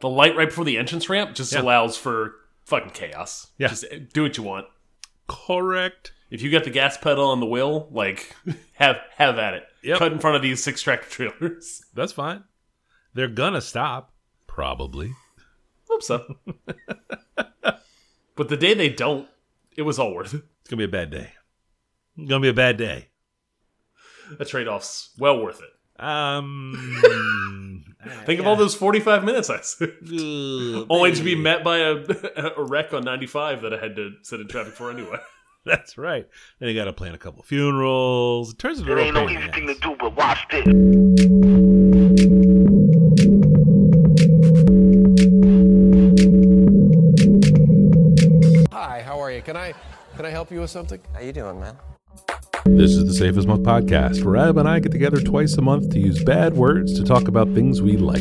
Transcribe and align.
The 0.00 0.08
light 0.08 0.36
right 0.36 0.48
before 0.48 0.64
the 0.64 0.78
entrance 0.78 1.08
ramp 1.08 1.34
just 1.34 1.52
Yeah. 1.52 1.60
allows 1.62 1.96
for 1.96 2.34
fucking 2.64 2.90
chaos. 2.90 3.48
Yeah. 3.58 3.68
Just 3.68 3.84
do 4.12 4.22
what 4.22 4.36
you 4.36 4.42
want. 4.42 4.66
Correct. 5.28 6.12
If 6.30 6.42
you 6.42 6.50
got 6.50 6.64
the 6.64 6.70
gas 6.70 6.96
pedal 6.96 7.26
on 7.26 7.40
the 7.40 7.46
wheel, 7.46 7.88
like 7.90 8.34
have 8.74 8.96
have 9.16 9.38
at 9.38 9.54
it. 9.54 9.64
Yep. 9.82 9.98
Cut 9.98 10.12
in 10.12 10.18
front 10.18 10.36
of 10.36 10.42
these 10.42 10.62
six 10.62 10.80
tractor 10.82 11.08
trailers. 11.08 11.84
That's 11.94 12.12
fine. 12.12 12.44
They're 13.14 13.28
gonna 13.28 13.60
stop. 13.60 14.12
Probably. 14.46 15.12
Hope 15.88 16.02
so. 16.02 16.36
but 18.36 18.48
the 18.48 18.56
day 18.56 18.74
they 18.74 18.88
don't, 18.88 19.28
it 19.76 19.82
was 19.82 19.98
all 19.98 20.14
worth 20.14 20.34
it. 20.34 20.42
It's 20.60 20.70
gonna 20.70 20.78
be 20.78 20.84
a 20.84 20.88
bad 20.88 21.10
day. 21.10 21.32
It's 22.16 22.28
gonna 22.28 22.40
be 22.40 22.48
a 22.48 22.54
bad 22.54 22.76
day. 22.76 23.08
The 24.38 24.44
trade 24.44 24.68
off's 24.68 25.10
well 25.18 25.42
worth 25.42 25.60
it. 25.60 25.70
Um. 26.02 27.84
Think 28.24 28.40
of 28.40 28.46
all 28.46 28.56
those 28.56 28.74
45 28.74 29.24
minutes 29.24 29.50
I 29.50 29.60
said. 29.60 29.92
Ugh, 30.02 30.86
Only 30.90 31.12
to 31.12 31.22
be 31.22 31.34
met 31.34 31.62
by 31.62 31.78
a, 31.78 31.96
a 32.56 32.64
wreck 32.64 32.94
on 32.94 33.02
95 33.04 33.62
that 33.62 33.74
I 33.74 33.78
had 33.78 33.96
to 33.96 34.12
sit 34.22 34.40
in 34.40 34.48
traffic 34.48 34.72
for 34.74 34.90
anyway. 34.90 35.18
That's 35.66 35.98
right. 35.98 36.26
Then 36.58 36.70
you 36.70 36.74
got 36.74 36.86
to 36.86 36.92
plan 36.94 37.14
a 37.14 37.18
couple 37.18 37.42
funerals. 37.42 38.52
It 38.52 38.58
turns 38.58 38.80
into 38.80 38.92
a 38.92 38.96
It 38.96 38.98
real 38.98 39.06
ain't 39.06 39.14
no 39.14 39.28
easy 39.28 39.52
thing 39.52 39.66
to 39.66 39.74
do, 39.74 39.94
but 39.98 40.16
watch 40.16 40.46
this. 40.50 40.64
Hi, 48.72 49.02
how 49.02 49.20
are 49.20 49.30
you? 49.30 49.42
Can 49.42 49.56
I 49.58 49.74
can 50.16 50.24
I 50.24 50.30
help 50.30 50.50
you 50.50 50.60
with 50.60 50.70
something? 50.70 51.00
How 51.12 51.20
you 51.20 51.32
doing, 51.32 51.60
man? 51.60 51.76
This 52.66 52.90
is 52.90 53.06
the 53.06 53.14
Safe 53.14 53.38
as 53.38 53.46
Milk 53.46 53.62
podcast, 53.62 54.22
where 54.22 54.36
Ab 54.36 54.58
and 54.58 54.68
I 54.68 54.80
get 54.80 54.92
together 54.92 55.18
twice 55.18 55.54
a 55.54 55.62
month 55.62 55.90
to 55.90 55.98
use 55.98 56.22
bad 56.22 56.54
words 56.54 56.92
to 56.98 57.04
talk 57.04 57.26
about 57.26 57.48
things 57.54 57.80
we 57.80 57.96
like. 57.96 58.20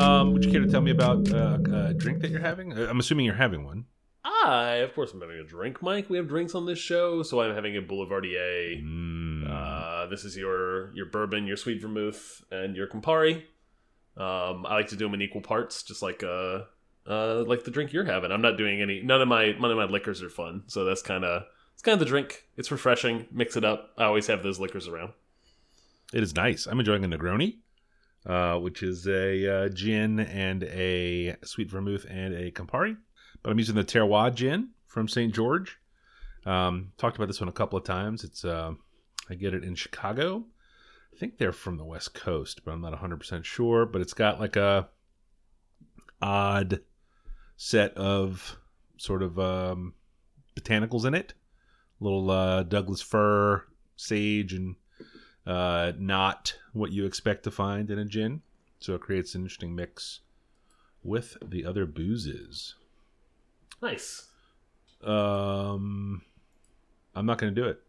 Um, 0.00 0.32
would 0.32 0.44
you 0.44 0.52
care 0.52 0.60
to 0.60 0.68
tell 0.70 0.82
me 0.82 0.92
about 0.92 1.28
uh, 1.32 1.58
a 1.72 1.94
drink 1.94 2.20
that 2.20 2.30
you're 2.30 2.40
having? 2.40 2.72
Uh, 2.72 2.86
I'm 2.88 3.00
assuming 3.00 3.26
you're 3.26 3.34
having 3.34 3.64
one. 3.64 3.86
I, 4.24 4.76
of 4.76 4.94
course, 4.94 5.12
I'm 5.12 5.20
having 5.20 5.38
a 5.38 5.44
drink, 5.44 5.82
Mike. 5.82 6.08
We 6.08 6.16
have 6.16 6.28
drinks 6.28 6.54
on 6.54 6.66
this 6.66 6.78
show, 6.78 7.24
so 7.24 7.40
I'm 7.40 7.56
having 7.56 7.76
a 7.76 7.80
Boulevardier. 7.80 8.82
Mm. 8.84 9.50
Uh, 9.50 10.06
this 10.06 10.24
is 10.24 10.36
your 10.36 10.94
your 10.94 11.06
bourbon, 11.06 11.48
your 11.48 11.56
sweet 11.56 11.82
vermouth, 11.82 12.44
and 12.52 12.76
your 12.76 12.86
Campari. 12.86 13.42
Um, 14.16 14.64
I 14.66 14.74
like 14.74 14.88
to 14.88 14.96
do 14.96 15.04
them 15.04 15.14
in 15.14 15.22
equal 15.22 15.42
parts, 15.42 15.82
just 15.82 16.02
like 16.02 16.22
uh, 16.22 16.62
uh, 17.06 17.44
like 17.46 17.64
the 17.64 17.70
drink 17.70 17.92
you're 17.92 18.04
having. 18.04 18.32
I'm 18.32 18.42
not 18.42 18.56
doing 18.56 18.80
any. 18.80 19.02
None 19.02 19.20
of 19.20 19.28
my 19.28 19.52
none 19.52 19.70
of 19.70 19.76
my 19.76 19.84
liquors 19.84 20.22
are 20.22 20.30
fun, 20.30 20.64
so 20.66 20.84
that's 20.84 21.02
kind 21.02 21.24
of 21.24 21.44
it's 21.74 21.82
kind 21.82 21.94
of 21.94 22.00
the 22.00 22.06
drink. 22.06 22.44
It's 22.56 22.70
refreshing. 22.70 23.26
Mix 23.30 23.56
it 23.56 23.64
up. 23.64 23.90
I 23.98 24.04
always 24.04 24.26
have 24.28 24.42
those 24.42 24.58
liquors 24.58 24.88
around. 24.88 25.12
It 26.14 26.22
is 26.22 26.34
nice. 26.34 26.66
I'm 26.66 26.78
enjoying 26.78 27.04
a 27.04 27.08
Negroni, 27.08 27.58
uh, 28.24 28.58
which 28.58 28.82
is 28.82 29.06
a 29.06 29.64
uh, 29.64 29.68
gin 29.68 30.20
and 30.20 30.62
a 30.64 31.36
sweet 31.44 31.70
vermouth 31.70 32.06
and 32.08 32.34
a 32.34 32.50
Campari. 32.50 32.96
But 33.42 33.50
I'm 33.50 33.58
using 33.58 33.74
the 33.74 33.84
Terroir 33.84 34.34
gin 34.34 34.70
from 34.86 35.08
St. 35.08 35.34
George. 35.34 35.78
Um, 36.46 36.92
talked 36.96 37.16
about 37.16 37.26
this 37.26 37.40
one 37.40 37.48
a 37.48 37.52
couple 37.52 37.76
of 37.76 37.84
times. 37.84 38.24
It's 38.24 38.44
uh, 38.44 38.72
I 39.28 39.34
get 39.34 39.52
it 39.52 39.64
in 39.64 39.74
Chicago. 39.74 40.46
I 41.16 41.18
think 41.18 41.38
they're 41.38 41.52
from 41.52 41.78
the 41.78 41.84
West 41.84 42.12
Coast, 42.12 42.60
but 42.62 42.72
I'm 42.72 42.82
not 42.82 42.92
100% 42.92 43.42
sure. 43.42 43.86
But 43.86 44.02
it's 44.02 44.12
got 44.12 44.38
like 44.38 44.56
a 44.56 44.90
odd 46.20 46.80
set 47.56 47.96
of 47.96 48.58
sort 48.98 49.22
of 49.22 49.38
um, 49.38 49.94
botanicals 50.54 51.06
in 51.06 51.14
it. 51.14 51.32
Little 52.00 52.30
uh, 52.30 52.64
Douglas 52.64 53.00
fir, 53.00 53.64
sage, 53.96 54.52
and 54.52 54.76
uh, 55.46 55.92
not 55.96 56.54
what 56.74 56.92
you 56.92 57.06
expect 57.06 57.44
to 57.44 57.50
find 57.50 57.90
in 57.90 57.98
a 57.98 58.04
gin. 58.04 58.42
So 58.78 58.94
it 58.94 59.00
creates 59.00 59.34
an 59.34 59.40
interesting 59.40 59.74
mix 59.74 60.20
with 61.02 61.38
the 61.42 61.64
other 61.64 61.86
boozes. 61.86 62.74
Nice. 63.80 64.26
Um, 65.02 66.20
I'm 67.14 67.24
not 67.24 67.38
going 67.38 67.54
to 67.54 67.58
do 67.58 67.66
it. 67.66 67.80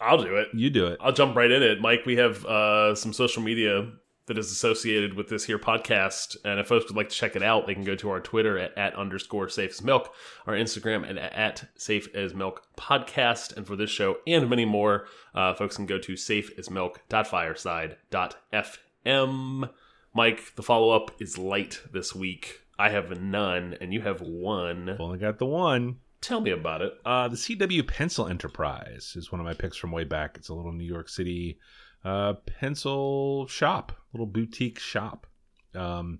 I'll 0.00 0.22
do 0.22 0.36
it. 0.36 0.48
You 0.52 0.70
do 0.70 0.86
it. 0.86 0.98
I'll 1.00 1.12
jump 1.12 1.36
right 1.36 1.50
in 1.50 1.62
it. 1.62 1.80
Mike, 1.80 2.06
we 2.06 2.16
have 2.16 2.44
uh, 2.44 2.94
some 2.94 3.12
social 3.12 3.42
media 3.42 3.90
that 4.26 4.38
is 4.38 4.50
associated 4.50 5.14
with 5.14 5.28
this 5.28 5.44
here 5.44 5.58
podcast. 5.58 6.36
And 6.44 6.60
if 6.60 6.66
folks 6.66 6.86
would 6.86 6.96
like 6.96 7.08
to 7.08 7.14
check 7.14 7.36
it 7.36 7.42
out, 7.42 7.66
they 7.66 7.74
can 7.74 7.84
go 7.84 7.94
to 7.96 8.10
our 8.10 8.20
Twitter 8.20 8.58
at, 8.58 8.76
at 8.76 8.94
underscore 8.96 9.48
safe 9.48 9.70
as 9.70 9.82
milk, 9.82 10.12
our 10.46 10.52
Instagram 10.54 11.08
at, 11.08 11.16
at 11.16 11.68
safe 11.76 12.14
as 12.14 12.34
milk 12.34 12.66
podcast. 12.76 13.56
And 13.56 13.66
for 13.66 13.76
this 13.76 13.90
show 13.90 14.16
and 14.26 14.50
many 14.50 14.64
more, 14.64 15.06
uh, 15.34 15.54
folks 15.54 15.76
can 15.76 15.86
go 15.86 15.98
to 15.98 16.16
safe 16.16 16.50
as 16.58 16.70
milk.fireside.fm. 16.70 19.70
Mike, 20.14 20.54
the 20.56 20.62
follow 20.62 20.90
up 20.90 21.10
is 21.20 21.38
light 21.38 21.80
this 21.92 22.14
week. 22.14 22.62
I 22.78 22.90
have 22.90 23.18
none, 23.20 23.76
and 23.80 23.94
you 23.94 24.02
have 24.02 24.20
one. 24.20 24.96
Only 24.98 25.18
got 25.18 25.38
the 25.38 25.46
one. 25.46 25.96
Tell 26.26 26.40
me 26.40 26.50
about 26.50 26.82
it. 26.82 26.92
Uh, 27.04 27.28
the 27.28 27.36
CW 27.36 27.86
Pencil 27.86 28.26
Enterprise 28.26 29.12
is 29.14 29.30
one 29.30 29.40
of 29.40 29.46
my 29.46 29.54
picks 29.54 29.76
from 29.76 29.92
way 29.92 30.02
back. 30.02 30.36
It's 30.36 30.48
a 30.48 30.54
little 30.54 30.72
New 30.72 30.82
York 30.82 31.08
City 31.08 31.60
uh, 32.04 32.32
pencil 32.32 33.46
shop, 33.46 33.92
little 34.12 34.26
boutique 34.26 34.80
shop. 34.80 35.28
Um, 35.72 36.18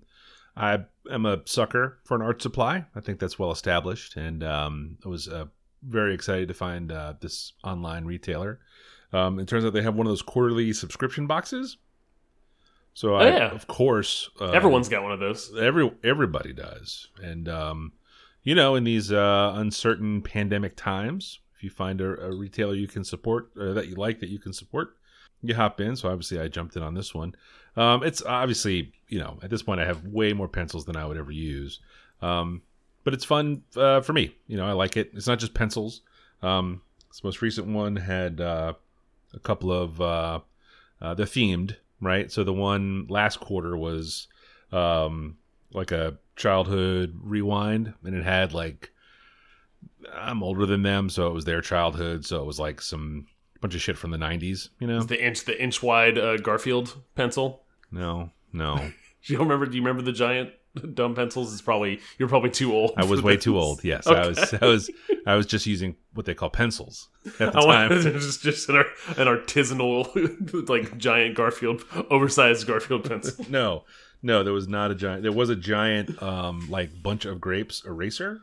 I 0.55 0.85
am 1.11 1.25
a 1.25 1.41
sucker 1.43 1.99
for 2.05 2.15
an 2.15 2.21
art 2.21 2.41
supply. 2.41 2.85
I 2.95 3.01
think 3.01 3.19
that's 3.19 3.37
well 3.37 3.51
established, 3.51 4.15
and 4.15 4.45
um, 4.45 4.97
I 5.05 5.09
was 5.09 5.27
uh, 5.27 5.47
very 5.83 6.13
excited 6.13 6.47
to 6.47 6.53
find 6.53 6.89
uh, 6.89 7.15
this 7.19 7.51
online 7.65 8.05
retailer. 8.05 8.61
Um, 9.11 9.39
it 9.39 9.49
turns 9.49 9.65
out 9.65 9.73
they 9.73 9.81
have 9.81 9.95
one 9.95 10.07
of 10.07 10.11
those 10.11 10.21
quarterly 10.21 10.71
subscription 10.71 11.27
boxes. 11.27 11.75
So 12.93 13.15
I, 13.15 13.27
yeah. 13.27 13.49
of 13.49 13.67
course, 13.67 14.29
uh, 14.39 14.51
Everyone's 14.51 14.87
got 14.87 15.03
one 15.03 15.11
of 15.11 15.19
those. 15.19 15.51
every 15.59 15.91
everybody 16.01 16.53
does 16.53 17.09
and 17.21 17.49
um 17.49 17.91
you 18.47 18.55
know 18.55 18.75
in 18.75 18.85
these 18.85 19.11
uh 19.11 19.51
uncertain 19.57 20.21
pandemic 20.21 20.73
times 20.77 21.39
if 21.57 21.63
you 21.63 21.69
find 21.69 21.99
a, 21.99 22.27
a 22.27 22.33
retailer 22.33 22.73
you 22.73 22.87
can 22.87 23.03
support 23.03 23.49
or 23.57 23.73
that 23.73 23.89
you 23.89 23.95
like 23.95 24.21
that 24.21 24.29
you 24.29 24.39
can 24.39 24.53
support 24.53 24.95
you 25.41 25.53
hop 25.53 25.81
in. 25.81 25.95
So 25.97 26.09
obviously 26.09 26.39
i 26.39 26.47
jumped 26.47 26.77
in 26.77 26.81
on 26.81 26.93
this 26.93 27.13
one. 27.13 27.35
Um 27.75 28.03
it's 28.03 28.21
obviously 28.23 28.93
you 29.09 29.19
know 29.19 29.37
at 29.43 29.49
this 29.49 29.63
point 29.63 29.81
i 29.81 29.85
have 29.85 30.05
way 30.05 30.31
more 30.31 30.47
pencils 30.47 30.85
than 30.85 30.95
i 30.95 31.05
would 31.05 31.17
ever 31.17 31.31
use. 31.31 31.81
Um 32.21 32.61
but 33.03 33.13
it's 33.13 33.25
fun 33.25 33.63
uh, 33.75 33.99
for 33.99 34.13
me. 34.13 34.33
You 34.47 34.55
know 34.55 34.65
i 34.65 34.71
like 34.71 34.95
it. 34.95 35.11
It's 35.13 35.27
not 35.27 35.39
just 35.39 35.53
pencils. 35.53 36.01
Um 36.41 36.81
this 37.09 37.25
most 37.25 37.41
recent 37.41 37.67
one 37.67 37.97
had 37.97 38.39
uh 38.39 38.73
a 39.33 39.39
couple 39.39 39.73
of 39.73 39.99
uh, 39.99 40.39
uh 41.01 41.13
they're 41.15 41.25
themed 41.25 41.75
right? 41.99 42.31
So 42.31 42.45
the 42.45 42.53
one 42.53 43.07
last 43.09 43.41
quarter 43.41 43.75
was 43.75 44.27
um 44.71 45.35
like 45.73 45.91
a 45.91 46.17
childhood 46.35 47.17
rewind 47.21 47.93
and 48.03 48.15
it 48.15 48.23
had 48.23 48.53
like 48.53 48.91
i'm 50.13 50.43
older 50.43 50.65
than 50.65 50.83
them 50.83 51.09
so 51.09 51.27
it 51.27 51.33
was 51.33 51.45
their 51.45 51.61
childhood 51.61 52.25
so 52.25 52.39
it 52.41 52.45
was 52.45 52.59
like 52.59 52.81
some 52.81 53.25
bunch 53.61 53.73
of 53.75 53.81
shit 53.81 53.97
from 53.97 54.11
the 54.11 54.17
90s 54.17 54.69
you 54.79 54.87
know 54.87 55.01
The 55.01 55.23
inch, 55.23 55.45
the 55.45 55.61
inch 55.61 55.81
wide 55.81 56.17
uh, 56.17 56.37
Garfield 56.37 56.95
pencil. 57.15 57.63
no 57.91 58.29
no 58.53 58.75
Do 58.77 58.93
you 59.33 59.39
remember? 59.39 59.65
Do 59.65 59.75
you 59.75 59.81
remember 59.83 60.03
the 60.03 60.11
giant 60.13 60.51
dumb 60.93 61.15
pencils? 61.15 61.51
It's 61.51 61.61
probably 61.63 61.99
you're 62.19 62.29
probably 62.29 62.51
too 62.51 62.71
old. 62.71 62.91
i 62.97 63.03
was 63.03 63.21
way 63.23 63.35
this. 63.35 63.43
too 63.45 63.57
old 63.57 63.83
yes 63.83 64.05
i 64.05 64.27
was 64.27 64.53
i 64.61 64.65
was 64.67 64.91
i 65.25 65.33
was 65.35 65.47
just 65.47 65.65
using 65.65 65.95
what 66.13 66.27
they 66.27 66.35
call 66.35 66.51
pencils 66.51 67.09
at 67.25 67.37
the 67.39 67.47
I 67.47 67.51
time 67.61 67.89
wanted 67.89 68.13
just 68.21 68.43
just 68.43 68.69
an, 68.69 68.75
an 68.77 69.27
artisanal 69.27 70.69
like 70.69 70.97
giant 70.99 71.35
Garfield, 71.35 71.83
oversized 72.11 72.67
Garfield 72.67 73.09
pencil. 73.09 73.43
no 73.49 73.83
no 74.21 74.43
there 74.43 74.53
was 74.53 74.67
not 74.67 74.91
a 74.91 74.95
giant 74.95 75.23
there 75.23 75.31
was 75.31 75.49
a 75.49 75.55
giant 75.55 76.21
um 76.23 76.67
like 76.69 77.01
bunch 77.01 77.25
of 77.25 77.39
grapes 77.41 77.83
eraser 77.85 78.41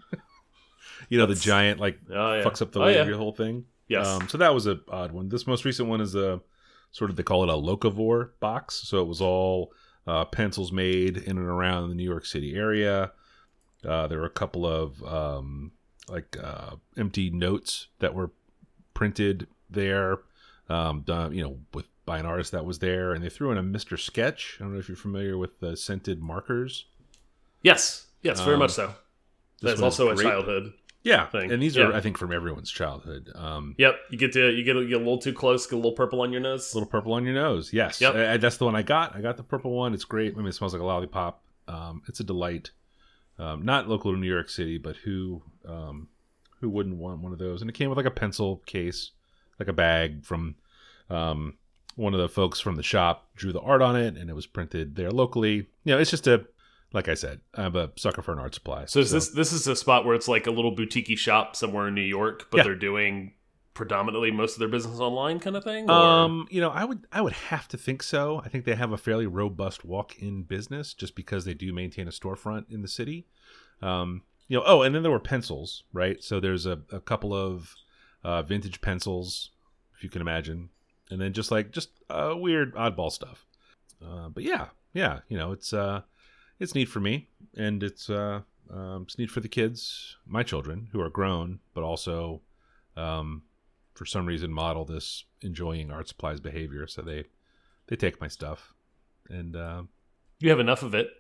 you 1.09 1.19
know 1.19 1.27
the 1.27 1.35
giant 1.35 1.81
like 1.81 1.99
Oh, 2.11 2.35
yeah. 2.35 2.45
fucks 2.45 2.63
up 2.63 2.73
the 2.73 2.81
Oh, 2.83 2.89
yeah. 2.89 3.11
whole 3.17 3.33
thing 3.33 3.67
Yes. 3.87 4.07
Um, 4.07 4.29
so 4.31 4.39
that 4.39 4.55
was 4.55 4.67
a 4.67 4.81
odd 4.89 5.13
one. 5.13 5.29
This 5.29 5.47
most 5.47 5.67
recent 5.67 5.91
one 5.91 6.01
is 6.01 6.15
a 6.15 6.41
sort 6.91 7.11
of 7.11 7.17
they 7.17 7.23
call 7.23 7.43
it 7.43 7.51
a 7.51 7.53
locavore 7.53 8.31
box. 8.41 8.77
So 8.77 9.03
it 9.03 9.07
was 9.07 9.21
all 9.21 9.75
uh, 10.07 10.25
pencils 10.25 10.73
made 10.73 11.19
in 11.19 11.37
and 11.37 11.47
around 11.47 11.91
the 11.91 11.95
New 11.95 12.03
York 12.09 12.25
City 12.25 12.55
area. 12.57 13.13
Uh, 13.87 14.07
there 14.07 14.21
were 14.21 14.25
a 14.25 14.31
couple 14.31 14.65
of 14.67 15.03
um, 15.05 15.73
like 16.09 16.35
uh, 16.43 16.77
empty 16.97 17.29
notes 17.29 17.89
that 17.99 18.15
were 18.15 18.31
printed 18.95 19.49
there, 19.69 20.17
um, 20.71 21.03
done 21.03 21.35
you 21.35 21.43
know 21.43 21.59
with 21.75 21.85
by 22.07 22.19
an 22.19 22.27
artist 22.27 22.53
that 22.53 22.65
was 22.65 22.79
there, 22.81 23.13
and 23.13 23.25
they 23.25 23.31
threw 23.31 23.51
in 23.51 23.59
a 23.59 23.63
Mister 23.63 23.97
Sketch. 23.97 24.57
I 24.61 24.65
don't 24.65 24.73
know 24.75 24.79
if 24.79 24.89
you're 24.89 24.97
familiar 24.97 25.39
with 25.39 25.61
the 25.61 25.77
scented 25.77 26.21
markers. 26.23 26.87
yes. 27.63 28.07
Yes. 28.23 28.41
Very 28.41 28.55
Um, 28.55 28.61
much 28.61 28.71
so. 28.73 28.95
That's 29.61 29.83
also 29.83 30.09
a 30.11 30.17
childhood. 30.17 30.73
Yeah, 31.03 31.27
Thing. 31.27 31.53
and 31.53 31.63
these 31.63 31.77
are 31.77 31.93
I 31.93 32.01
think 32.01 32.17
from 32.17 32.33
everyone's 32.33 32.71
childhood. 32.71 33.31
Um, 33.35 33.75
Yep. 33.77 33.95
You 34.11 34.17
get 34.19 34.33
to 34.33 34.51
you 34.51 34.65
get, 34.65 34.77
a- 34.77 34.87
get 34.87 34.95
a 34.95 34.99
little 34.99 35.19
too 35.19 35.35
close, 35.35 35.67
get 35.67 35.75
a 35.75 35.77
little 35.77 35.93
purple 35.93 36.23
on 36.23 36.33
your 36.33 36.41
nose. 36.41 36.73
A 36.73 36.77
little 36.79 36.89
purple 36.89 37.13
on 37.13 37.25
your 37.27 37.35
nose. 37.35 37.73
Yes, 37.75 38.01
Yep. 38.01 38.15
Uh, 38.15 38.37
that's 38.39 38.57
the 38.57 38.65
one 38.65 38.75
I 38.75 38.81
got. 38.83 39.15
I 39.15 39.21
got 39.21 39.37
the 39.37 39.43
purple 39.43 39.73
one. 39.73 39.93
It's 39.93 40.05
great. 40.07 40.33
I 40.35 40.39
mean, 40.39 40.47
it 40.47 40.53
smells 40.55 40.73
like 40.73 40.81
a 40.81 40.87
lollipop. 40.87 41.43
Um, 41.69 42.03
it's 42.09 42.21
a 42.21 42.25
delight. 42.25 42.71
Um, 43.39 43.65
not 43.67 43.87
local 43.89 44.13
to 44.13 44.19
New 44.19 44.27
York 44.31 44.49
City, 44.49 44.79
but 44.79 44.97
who 44.97 45.43
um, 45.69 46.09
who 46.61 46.71
wouldn't 46.71 46.97
want 46.97 47.21
one 47.21 47.33
of 47.35 47.39
those? 47.39 47.61
And 47.61 47.69
it 47.69 47.75
came 47.75 47.91
with 47.91 47.99
like 47.99 48.07
a 48.07 48.11
pencil 48.11 48.63
case, 48.65 49.11
like 49.59 49.69
a 49.69 49.73
bag 49.75 50.25
from 50.25 50.55
Um, 51.11 51.59
one 51.97 52.15
of 52.15 52.21
the 52.21 52.29
folks 52.29 52.61
from 52.61 52.77
the 52.77 52.83
shop 52.83 53.29
drew 53.37 53.53
the 53.53 53.61
art 53.61 53.83
on 53.83 53.97
it, 53.97 54.17
and 54.17 54.29
it 54.31 54.35
was 54.35 54.47
printed 54.47 54.97
there 54.97 55.11
locally. 55.11 55.55
You 55.85 55.95
know, 55.95 55.99
it's 55.99 56.11
just 56.11 56.27
a 56.27 56.47
like 56.93 57.09
I 57.09 57.15
said, 57.15 57.41
I'm 57.55 57.75
a 57.75 57.91
sucker 57.97 58.23
for 58.23 58.33
an 58.33 58.39
art 58.39 58.55
supply. 58.55 58.85
So 58.87 59.01
is 59.01 59.11
this 59.11 59.29
this 59.31 59.53
is 59.53 59.67
a 59.67 59.75
spot 59.77 60.05
where 60.05 60.15
it's 60.15 60.29
like 60.29 60.47
a 60.47 60.51
little 60.53 60.71
boutique 60.73 61.19
shop 61.19 61.57
somewhere 61.57 61.89
in 61.89 61.95
New 61.95 62.03
York, 62.03 62.47
but 62.51 62.59
Yeah. 62.59 62.65
they're 62.65 62.77
doing 62.77 63.35
predominantly 63.75 64.31
most 64.31 64.53
of 64.55 64.61
their 64.61 64.69
business 64.69 65.01
online, 65.01 65.41
kind 65.41 65.57
of 65.57 65.65
thing. 65.65 65.91
or- 65.91 65.93
Um, 65.93 66.47
you 66.51 66.61
know, 66.61 66.71
I 66.71 66.85
would 66.85 67.07
I 67.13 67.21
would 67.21 67.33
have 67.33 67.67
to 67.69 67.77
think 67.77 68.03
so. 68.05 68.41
I 68.45 68.49
think 68.49 68.65
they 68.65 68.77
have 68.77 68.93
a 68.93 68.97
fairly 68.97 69.27
robust 69.27 69.85
walk-in 69.85 70.45
business 70.45 70.95
just 70.95 71.17
because 71.17 71.45
they 71.45 71.55
do 71.55 71.73
maintain 71.73 72.07
a 72.07 72.13
storefront 72.13 72.67
in 72.71 72.83
the 72.83 72.89
city. 72.89 73.27
Um, 73.83 74.23
you 74.47 74.57
know, 74.57 74.63
oh, 74.65 74.83
and 74.83 74.95
then 74.95 75.03
there 75.03 75.11
were 75.11 75.19
pencils, 75.19 75.83
right? 75.93 76.23
So 76.23 76.39
there's 76.39 76.67
a, 76.67 76.83
a 76.93 77.01
couple 77.01 77.35
of 77.35 77.75
uh, 78.23 78.43
vintage 78.43 78.81
pencils, 78.81 79.51
if 79.97 80.05
you 80.05 80.09
can 80.11 80.21
imagine, 80.21 80.69
and 81.15 81.23
then 81.23 81.33
just 81.33 81.53
like 81.53 81.71
just 81.71 81.91
uh, 82.11 82.35
weird 82.37 82.75
oddball 82.75 83.11
stuff. 83.11 83.47
Uh, 84.05 84.29
but 84.29 84.43
yeah, 84.43 84.67
yeah, 84.93 85.21
you 85.29 85.39
know, 85.39 85.53
it's 85.53 85.73
uh, 85.73 86.03
it's 86.59 86.75
neat 86.75 86.87
for 86.89 86.99
me, 86.99 87.29
and 87.57 87.85
it's 87.85 88.11
uh, 88.11 88.41
um, 88.69 89.05
it's 89.05 89.17
neat 89.17 89.31
for 89.31 89.39
the 89.39 89.49
kids, 89.49 90.17
my 90.27 90.43
children 90.43 90.89
who 90.91 91.01
are 91.01 91.09
grown, 91.09 91.61
but 91.73 91.85
also 91.85 92.43
um, 92.97 93.43
for 93.95 94.05
some 94.05 94.27
reason 94.27 94.53
model 94.53 94.85
this 94.85 95.25
enjoying 95.41 95.93
art 95.93 96.09
supplies 96.09 96.41
behavior 96.41 96.87
so 96.87 97.01
they 97.01 97.25
they 97.87 97.97
take 97.97 98.21
my 98.21 98.27
stuff 98.27 98.75
and 99.29 99.55
uh, 99.55 99.83
you 100.41 100.51
have 100.51 100.61
enough 100.61 100.83
of 100.83 100.95
it. 100.95 101.11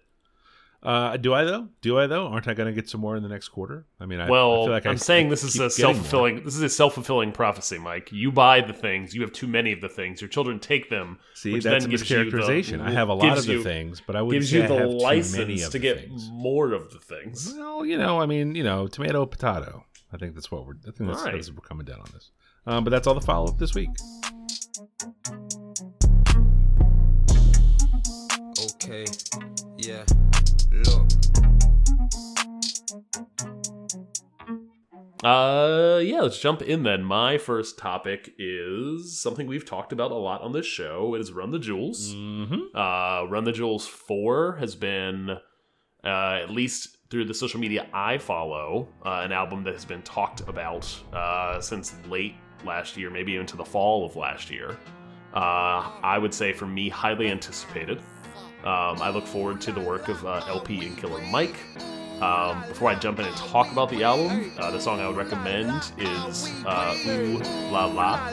Uh 0.84 1.16
do 1.16 1.32
i 1.32 1.44
though 1.44 1.66
do 1.80 1.98
i 1.98 2.06
though 2.06 2.26
aren't 2.26 2.46
i 2.46 2.52
going 2.52 2.66
to 2.66 2.72
get 2.78 2.88
some 2.90 3.00
more 3.00 3.16
in 3.16 3.22
the 3.22 3.28
next 3.28 3.48
quarter 3.48 3.86
i 4.00 4.04
mean 4.06 4.20
i, 4.20 4.28
Well, 4.28 4.52
I 4.52 4.64
feel 4.64 4.72
like 4.72 4.86
I, 4.86 4.90
I'm 4.90 4.98
saying 4.98 5.26
I 5.28 5.30
this 5.30 5.42
is 5.42 5.54
a 5.54 5.58
getting 5.60 5.70
self 5.70 5.94
more. 5.96 6.02
fulfilling. 6.02 6.44
This 6.44 6.56
is 6.56 6.62
a 6.62 6.68
self 6.68 6.92
fulfilling 6.94 7.32
prophecy, 7.32 7.78
Mike. 7.78 8.12
You 8.12 8.30
buy 8.30 8.60
the 8.60 8.74
things. 8.74 9.14
You 9.14 9.22
have 9.22 9.32
too 9.32 9.46
many 9.46 9.72
of 9.72 9.80
the 9.80 9.88
things. 9.88 10.20
Your 10.20 10.28
children 10.28 10.58
take 10.60 10.90
them. 10.90 11.18
see 11.34 11.52
which 11.54 11.64
that's 11.64 11.84
a 11.84 11.88
then 11.88 11.90
gives 11.90 12.10
you 12.10 12.30
the- 12.30 12.36
mischaracterization 12.36 12.80
i 12.82 12.90
have 12.90 13.08
a 13.08 13.14
lot 13.14 13.38
of 13.38 13.46
the 13.46 13.52
you- 13.54 13.62
things 13.62 14.02
but 14.06 14.14
i 14.16 14.20
would 14.22 14.32
Gives 14.34 14.50
say 14.50 14.58
you 14.58 14.64
I 14.64 14.66
the 14.66 14.74
have 14.74 14.82
too 14.84 14.92
many 14.92 15.02
license 15.04 15.64
of 15.66 15.72
to 15.72 15.78
the 15.78 15.82
get 15.82 16.00
things. 16.00 16.28
more 16.30 16.72
of 16.72 16.90
the 16.92 16.98
things. 16.98 17.54
well 17.56 17.84
you 17.86 17.96
know 17.96 18.20
i 18.20 18.26
mean 18.26 18.54
you 18.54 18.62
know 18.64 18.86
tomato 18.86 19.24
potato 19.26 19.84
i 20.12 20.16
think 20.18 20.34
that's 20.34 20.50
what 20.50 20.66
we're 20.66 20.74
i 20.86 20.90
think 20.90 21.08
that's, 21.08 21.20
All 21.20 21.24
right. 21.26 21.34
that's 21.34 21.48
what 21.48 21.56
we're 21.62 21.68
coming 21.68 21.86
down 21.86 22.00
on 22.00 22.06
this 22.12 22.30
um, 22.66 22.84
but 22.84 22.90
that's 22.90 23.06
all 23.06 23.14
the 23.14 23.20
follow-up 23.20 23.58
this 23.58 23.74
week 23.74 23.90
Okay, 28.84 29.04
yeah, 29.78 30.04
look. 30.82 31.06
Uh, 35.24 36.00
yeah, 36.00 36.20
let's 36.20 36.38
jump 36.38 36.60
in 36.60 36.82
then. 36.82 37.02
My 37.02 37.38
first 37.38 37.78
topic 37.78 38.34
is 38.38 39.18
something 39.18 39.46
we've 39.46 39.64
talked 39.64 39.90
about 39.90 40.10
a 40.10 40.16
lot 40.16 40.42
on 40.42 40.52
this 40.52 40.66
show. 40.66 41.14
It 41.14 41.22
is 41.22 41.32
Run 41.32 41.50
the 41.50 41.58
Jewels. 41.58 42.12
mm-hmm. 42.14 42.76
Uh, 42.76 43.24
Run 43.30 43.44
the 43.44 43.52
Jewels 43.52 43.86
4 43.86 44.56
has 44.56 44.74
been, 44.74 45.30
uh, 45.30 46.40
at 46.42 46.50
least 46.50 46.98
through 47.08 47.24
the 47.24 47.32
social 47.32 47.58
media 47.58 47.86
I 47.94 48.18
follow, 48.18 48.88
uh, 49.06 49.22
an 49.24 49.32
album 49.32 49.64
that 49.64 49.72
has 49.72 49.86
been 49.86 50.02
talked 50.02 50.42
about 50.42 50.94
uh, 51.14 51.58
since 51.58 51.94
late 52.10 52.34
last 52.66 52.96
year, 52.98 53.08
maybe 53.08 53.36
into 53.36 53.56
the 53.56 53.64
fall 53.64 54.04
of 54.04 54.16
last 54.16 54.50
year. 54.50 54.76
Uh, 55.32 55.90
I 56.02 56.18
would 56.18 56.34
say 56.34 56.52
for 56.52 56.66
me, 56.66 56.90
highly 56.90 57.30
anticipated. 57.30 58.02
Um, 58.64 59.02
I 59.02 59.10
look 59.10 59.26
forward 59.26 59.60
to 59.62 59.72
the 59.72 59.80
work 59.80 60.08
of 60.08 60.24
uh, 60.24 60.42
El-P 60.48 60.86
and 60.86 60.96
Killer 60.96 61.20
Mike. 61.30 61.56
Um, 62.22 62.64
before 62.68 62.88
I 62.88 62.94
jump 62.94 63.18
in 63.18 63.26
and 63.26 63.36
talk 63.36 63.70
about 63.70 63.90
the 63.90 64.04
album, 64.04 64.52
uh, 64.58 64.70
the 64.70 64.80
song 64.80 65.00
I 65.00 65.06
would 65.08 65.16
recommend 65.16 65.92
is 65.98 66.50
uh, 66.64 66.96
Ooh 67.06 67.38
La 67.70 67.84
La. 67.86 68.30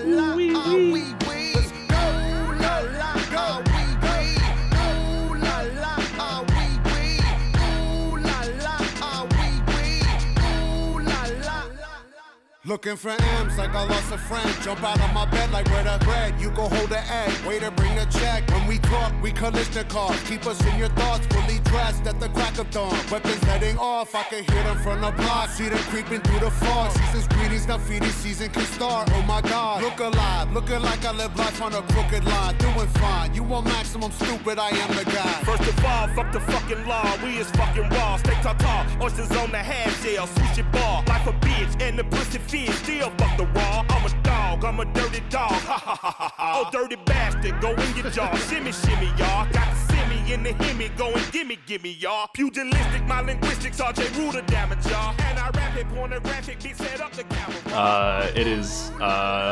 Looking 12.64 12.96
for 12.96 13.10
M's 13.10 13.58
like 13.58 13.74
I 13.74 13.88
lost 13.88 14.12
a 14.12 14.20
friend. 14.20 14.48
Jump 14.62 14.84
out 14.84 15.02
of 15.02 15.12
my 15.16 15.26
bed 15.26 15.52
like 15.52 15.66
where 15.72 15.84
the 15.84 15.98
bread. 16.06 16.40
You 16.40 16.52
go 16.52 16.70
hold 16.70 16.90
the 16.90 17.00
egg. 17.12 17.34
Waiter, 17.44 17.72
bring 17.72 17.96
the 17.96 18.06
check. 18.06 18.48
When 18.52 18.68
we 18.68 18.78
talk, 18.78 19.12
we 19.20 19.32
collision 19.32 19.88
cars. 19.88 20.22
Keep 20.30 20.46
us 20.46 20.64
in 20.68 20.78
your 20.78 20.90
thoughts, 20.90 21.26
fully 21.26 21.41
dressed 21.72 22.06
at 22.06 22.20
the 22.20 22.30
crack 22.30 22.60
of 22.60 22.70
dawn. 22.70 22.94
Weapons 23.10 23.44
heading 23.50 23.78
off. 23.78 24.14
I 24.14 24.24
can 24.24 24.44
hear 24.44 24.64
them 24.64 24.78
from 24.80 25.02
the 25.02 25.12
block. 25.12 25.50
See 25.50 25.70
them 25.70 25.84
creeping 25.92 26.22
through 26.22 26.42
the 26.42 26.52
fog. 26.52 26.92
Season's 26.92 27.28
greetings, 27.30 27.68
now 27.68 27.78
feeding 27.78 28.16
season 28.24 28.50
can 28.50 28.66
start. 28.66 29.10
Oh 29.14 29.22
my 29.24 29.42
God. 29.42 29.82
Look 29.82 30.00
alive. 30.00 30.52
Looking 30.52 30.82
like 30.82 31.04
I 31.06 31.12
live 31.12 31.36
life 31.38 31.62
on 31.62 31.74
a 31.74 31.82
crooked 31.94 32.26
line. 32.26 32.56
Doing 32.58 32.92
fine. 33.02 33.34
You 33.34 33.44
want 33.44 33.66
maximum 33.66 34.12
stupid? 34.12 34.60
I 34.60 34.70
am 34.70 34.96
the 34.96 35.06
guy. 35.06 35.34
First 35.50 35.66
of 35.72 35.86
all, 35.86 36.08
fuck 36.10 36.32
the 36.32 36.42
fucking 36.42 36.86
law. 36.86 37.08
We 37.24 37.38
is 37.38 37.50
fucking 37.52 37.90
raw. 37.90 38.18
Stay 38.18 38.38
tall, 38.44 38.86
oysters 39.02 39.32
on 39.32 39.52
the 39.52 39.64
half 39.72 39.92
shell, 40.04 40.28
sushi 40.28 40.70
bar. 40.72 41.04
Life 41.08 41.28
a 41.28 41.34
bitch 41.46 41.82
and 41.82 41.98
the 41.98 42.04
pussy 42.04 42.40
fish. 42.40 42.76
Still 42.84 43.10
fuck 43.18 43.38
the 43.38 43.46
raw. 43.46 43.86
I'm 43.90 44.06
a 44.06 44.24
dog. 44.24 44.66
I'm 44.66 44.80
a 44.80 44.86
dirty 44.86 45.22
dog. 45.30 45.52
Ha 45.52 45.78
ha 45.86 45.96
ha 46.02 46.12
ha 46.20 46.34
ha. 46.36 46.64
Oh, 46.66 46.70
dirty 46.72 46.98
bastard. 47.06 47.60
Go 47.62 47.72
in 47.72 47.96
your 47.96 48.10
jaw. 48.10 48.36
Shimmy, 48.50 48.72
shimmy, 48.72 49.08
y'all. 49.18 49.48
Got 49.52 49.68
the 49.74 49.94
simmy 49.94 50.34
in 50.34 50.44
the 50.44 50.54
hemi. 50.54 50.90
Go 50.90 51.12
and 51.12 51.32
gimme, 51.32 51.58
gimme, 51.66 51.92
y'all. 51.92 52.28
Pugilistic, 52.34 53.06
my 53.08 53.22
linguistics. 53.22 53.80
RJ 53.80 54.18
Ruder 54.18 54.42
damage, 54.44 54.86
y'all. 54.88 55.16
And 55.20 55.40
I 55.40 55.50
rap 55.52 55.76
it 55.78 55.88
pornographic. 55.90 56.62
Be 56.62 56.74
set 56.74 57.02
up 57.02 57.12
the 57.14 57.24
camera. 57.24 57.58
Uh, 57.74 58.32
it 58.36 58.48
is. 58.48 58.92
Uh, 59.00 59.04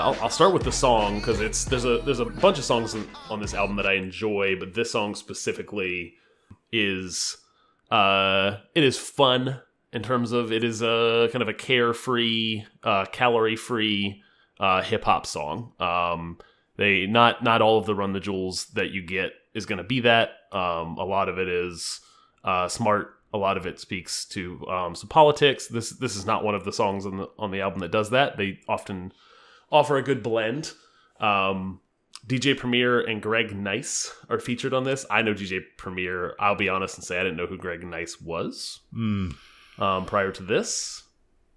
I'll, 0.03 0.17
I'll 0.21 0.29
start 0.29 0.53
with 0.53 0.63
the 0.63 0.71
song 0.71 1.19
because 1.19 1.39
it's 1.41 1.65
there's 1.65 1.85
a 1.85 2.00
there's 2.00 2.19
a 2.19 2.25
bunch 2.25 2.57
of 2.57 2.63
songs 2.65 2.95
on- 2.95 3.07
on 3.29 3.39
this 3.41 3.53
album 3.53 3.75
that 3.77 3.85
I 3.88 3.94
enjoy, 3.94 4.56
but 4.59 4.73
this 4.73 4.91
song 4.91 5.15
specifically 5.15 6.13
is 6.71 7.38
uh, 7.91 8.57
it 8.75 8.83
is 8.83 8.97
fun 8.97 9.62
in 9.91 10.03
terms 10.03 10.31
of 10.31 10.51
it 10.51 10.63
is 10.63 10.81
a 10.81 11.29
kind 11.31 11.41
of 11.41 11.47
a 11.47 11.53
carefree, 11.53 12.63
uh, 12.83 13.05
calorie 13.05 13.55
free 13.55 14.21
uh, 14.59 14.81
hip 14.81 15.03
hop 15.05 15.25
song. 15.25 15.73
Um, 15.79 16.38
they 16.77 17.05
not 17.07 17.44
not 17.44 17.62
all 17.62 17.77
of 17.77 17.85
the 17.85 17.95
Run 17.95 18.13
the 18.13 18.19
Jewels 18.19 18.65
that 18.75 18.91
you 18.91 19.01
get 19.01 19.31
is 19.54 19.66
going 19.66 19.78
to 19.78 19.84
be 19.84 20.01
that. 20.01 20.30
Um, 20.51 20.98
a 20.98 21.06
lot 21.06 21.30
of 21.30 21.38
it 21.40 21.48
is 21.48 22.01
uh, 22.44 22.68
smart. 22.68 23.16
A 23.34 23.38
lot 23.38 23.57
of 23.57 23.66
it 23.68 23.80
speaks 23.80 24.25
to 24.30 24.66
um, 24.68 24.96
some 24.96 25.07
politics. 25.10 25.68
This 25.68 25.92
this 25.92 26.16
is 26.16 26.25
not 26.25 26.44
one 26.44 26.56
of 26.56 26.63
the 26.66 26.74
songs 26.74 27.06
on 27.06 27.18
the 27.18 27.30
on 27.38 27.51
the 27.51 27.62
album 27.62 27.80
that 27.81 27.92
does 27.92 28.10
that. 28.10 28.38
They 28.38 28.60
often 28.68 29.12
offer 29.72 29.98
a 29.98 30.01
good 30.04 30.24
blend. 30.24 30.72
Um, 31.19 31.81
DJ 32.28 32.57
Premier 32.57 33.00
and 33.01 33.22
Greg 33.22 33.56
Nice 33.56 34.12
are 34.29 34.39
featured 34.39 34.74
on 34.74 34.84
this. 34.84 35.06
I 35.12 35.22
know 35.22 35.34
DJ 35.34 35.62
Premier. 35.77 36.36
I'll 36.39 36.56
be 36.56 36.70
honest 36.70 36.96
and 36.98 37.03
say 37.03 37.20
I 37.20 37.24
didn't 37.24 37.38
know 37.38 37.46
who 37.48 37.58
Greg 37.58 37.84
Nice 37.86 38.20
was 38.20 38.79
Mm. 38.94 39.36
um, 39.77 40.06
prior 40.06 40.32
to 40.32 40.44
this. 40.44 41.03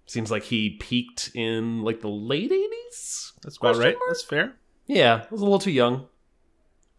Seems 0.05 0.29
like 0.29 0.43
he 0.43 0.71
peaked 0.79 1.31
in 1.33 1.81
like 1.81 2.01
the 2.01 2.07
late 2.09 2.51
eighties. 2.51 3.33
that's 3.41 3.57
about 3.57 3.77
right 3.77 3.95
that's 4.07 4.21
fair 4.23 4.53
Yeah, 4.85 5.23
I 5.25 5.27
was 5.31 5.41
a 5.41 5.43
little 5.43 5.59
too 5.59 5.71
young 5.71 6.05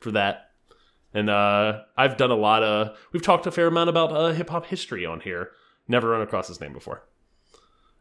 for 0.00 0.10
that. 0.12 0.43
And 1.14 1.30
uh, 1.30 1.82
I've 1.96 2.16
done 2.16 2.30
a 2.30 2.36
lot 2.36 2.62
of. 2.62 2.98
We've 3.12 3.22
talked 3.22 3.46
a 3.46 3.50
fair 3.50 3.68
amount 3.68 3.88
about 3.88 4.12
uh, 4.12 4.32
hip 4.32 4.50
hop 4.50 4.66
history 4.66 5.06
on 5.06 5.20
here. 5.20 5.52
Never 5.86 6.08
run 6.10 6.22
across 6.22 6.48
his 6.48 6.60
name 6.60 6.72
before. 6.72 7.04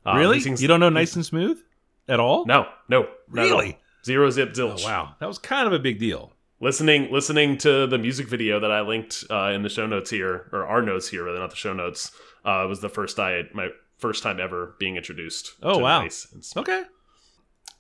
Um, 0.06 0.18
really 0.18 0.40
sings- 0.40 0.62
you 0.62 0.68
don't 0.68 0.80
know 0.80 0.90
nice 0.90 1.16
and 1.16 1.26
smooth 1.26 1.62
at 2.10 2.20
all 2.20 2.46
No, 2.46 2.68
no, 2.90 3.08
not 3.30 3.46
at 3.46 3.52
all. 3.52 3.60
Really? 3.60 3.80
Zero 4.06 4.30
zip 4.30 4.50
oh, 4.52 4.58
zilch. 4.58 4.84
wow 4.84 5.16
that 5.22 5.28
was 5.28 5.40
kind 5.40 5.66
of 5.66 5.72
a 5.72 5.80
big 5.80 5.98
deal 5.98 6.34
listening 6.64 7.12
listening 7.12 7.58
to 7.58 7.86
the 7.86 7.98
music 7.98 8.28
video 8.28 8.60
that 8.60 8.72
I 8.72 8.82
linked 8.82 9.26
uh, 9.30 9.52
in 9.54 9.62
the 9.62 9.70
show 9.70 9.86
notes 9.86 10.10
here, 10.10 10.50
or 10.52 10.66
our 10.66 10.82
notes 10.82 11.10
here, 11.10 11.26
rather 11.26 11.40
not 11.40 11.52
the 11.52 11.56
show 11.58 11.74
notes, 11.74 12.12
uh, 12.46 12.66
was 12.68 12.80
the 12.80 12.90
first 12.90 13.20
I 13.20 13.44
my 13.54 13.70
first 13.98 14.24
time 14.24 14.40
ever 14.40 14.76
being 14.80 14.96
introduced. 14.96 15.54
Oh, 15.62 15.76
to 15.76 15.84
wow. 15.84 16.02
Nice 16.02 16.28
okay 16.58 16.84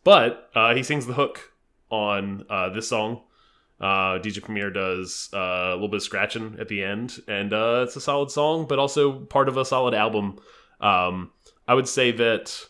But 0.04 0.50
uh, 0.54 0.76
he 0.76 0.84
sings 0.84 1.06
the 1.06 1.14
hook 1.14 1.52
on 1.90 2.46
uh, 2.50 2.70
this 2.70 2.90
song. 2.90 3.22
Uh, 3.84 4.18
DJ 4.18 4.42
Premier 4.42 4.70
does 4.70 5.30
uh, 5.34 5.38
a 5.38 5.74
little 5.74 5.90
bit 5.90 5.98
of 5.98 6.04
scratching 6.04 6.56
at 6.58 6.70
the 6.70 6.82
end, 6.82 7.20
and 7.28 7.52
uh, 7.52 7.84
it's 7.86 7.98
a 7.98 8.02
solid 8.02 8.32
song, 8.32 8.66
but 8.66 8.80
also 8.80 9.20
part 9.20 9.50
of 9.50 9.58
a 9.58 9.66
solid 9.66 9.94
album. 9.94 10.40
Um, 10.80 11.32
I 11.68 11.74
would 11.74 11.90
say 11.90 12.12
that 12.12 12.66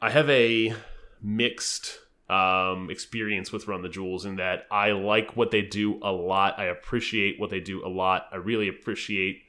I 0.00 0.10
have 0.10 0.30
a 0.30 0.74
mixed 1.20 1.98
um, 2.30 2.88
experience 2.88 3.50
with 3.50 3.66
Run 3.66 3.82
the 3.82 3.88
Jewels 3.88 4.24
in 4.24 4.36
that 4.36 4.68
I 4.70 4.92
like 4.92 5.36
what 5.36 5.50
they 5.50 5.62
do 5.62 5.98
a 6.00 6.12
lot. 6.12 6.56
I 6.56 6.66
appreciate 6.66 7.40
what 7.40 7.50
they 7.50 7.58
do 7.58 7.84
a 7.84 7.88
lot. 7.88 8.28
I 8.30 8.36
really 8.36 8.68
appreciate 8.68 9.42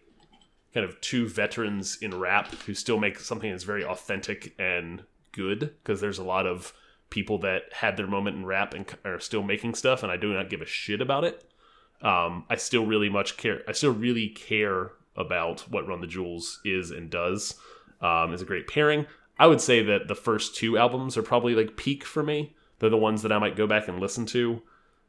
kind 0.73 0.83
of 0.83 0.99
two 1.01 1.29
veterans 1.29 1.99
in 2.01 2.19
rap 2.19 2.47
who 2.65 2.73
still 2.73 2.99
make 2.99 3.19
something 3.19 3.51
that's 3.51 3.63
very 3.63 3.85
authentic 3.85 4.55
and 4.57 5.03
good 5.33 5.75
because 5.83 6.01
there's 6.01 6.17
a 6.17 6.23
lot 6.23 6.47
of 6.47 6.73
people 7.09 7.37
that 7.39 7.63
had 7.71 7.97
their 7.97 8.07
moment 8.07 8.37
in 8.37 8.45
rap 8.45 8.73
and 8.73 8.85
are 9.05 9.19
still 9.19 9.43
making 9.43 9.75
stuff 9.75 10.03
and 10.03 10.11
I 10.11 10.17
do 10.17 10.33
not 10.33 10.49
give 10.49 10.61
a 10.61 10.65
shit 10.65 11.01
about 11.01 11.23
it. 11.23 11.43
Um, 12.01 12.45
I 12.49 12.55
still 12.57 12.85
really 12.85 13.09
much 13.09 13.37
care. 13.37 13.61
I 13.67 13.71
still 13.71 13.93
really 13.93 14.29
care 14.29 14.91
about 15.15 15.61
what 15.61 15.87
Run 15.87 16.01
the 16.01 16.07
Jewels 16.07 16.59
is 16.63 16.91
and 16.91 17.09
does. 17.09 17.55
Um, 18.01 18.33
it's 18.33 18.41
a 18.41 18.45
great 18.45 18.67
pairing. 18.67 19.07
I 19.39 19.47
would 19.47 19.61
say 19.61 19.83
that 19.83 20.07
the 20.07 20.15
first 20.15 20.55
two 20.55 20.77
albums 20.77 21.17
are 21.17 21.23
probably 21.23 21.55
like 21.55 21.77
peak 21.77 22.03
for 22.03 22.23
me. 22.23 22.55
They're 22.79 22.89
the 22.89 22.97
ones 22.97 23.23
that 23.23 23.31
I 23.31 23.39
might 23.39 23.55
go 23.55 23.67
back 23.67 23.87
and 23.87 23.99
listen 23.99 24.25
to. 24.27 24.61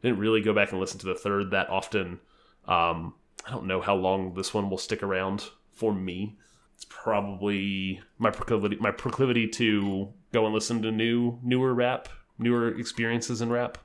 Didn't 0.02 0.18
really 0.18 0.40
go 0.40 0.54
back 0.54 0.70
and 0.70 0.80
listen 0.80 0.98
to 1.00 1.06
the 1.06 1.14
third 1.14 1.50
that 1.50 1.68
often. 1.68 2.20
Um, 2.66 3.14
I 3.46 3.50
don't 3.50 3.66
know 3.66 3.80
how 3.80 3.94
long 3.94 4.34
this 4.34 4.54
one 4.54 4.70
will 4.70 4.78
stick 4.78 5.02
around 5.02 5.48
for 5.72 5.92
me. 5.92 6.36
It's 6.78 6.84
probably 6.84 8.00
my 8.18 8.30
proclivity 8.30 8.76
my 8.78 8.92
proclivity 8.92 9.48
to 9.48 10.12
go 10.32 10.44
and 10.44 10.54
listen 10.54 10.80
to 10.82 10.92
new 10.92 11.40
newer 11.42 11.74
rap, 11.74 12.08
newer 12.38 12.68
experiences 12.68 13.40
in 13.40 13.50
rap. 13.50 13.78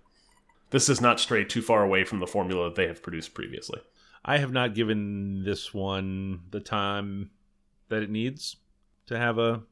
This 0.70 0.86
does 0.86 1.02
not 1.02 1.20
stray 1.20 1.44
too 1.44 1.64
far 1.64 1.84
away 1.84 2.04
from 2.04 2.20
the 2.20 2.28
formula 2.28 2.66
that 2.66 2.76
they 2.76 2.86
have 2.86 3.02
produced 3.02 3.34
previously. 3.34 3.82
I 4.24 4.38
have 4.38 4.52
not 4.52 4.76
given 4.76 5.44
this 5.44 5.74
one 5.74 6.42
the 6.52 6.60
time 6.60 7.32
that 7.90 8.04
it 8.04 8.12
needs 8.12 8.58
to 9.08 9.18
have 9.18 9.40
a, 9.40 9.64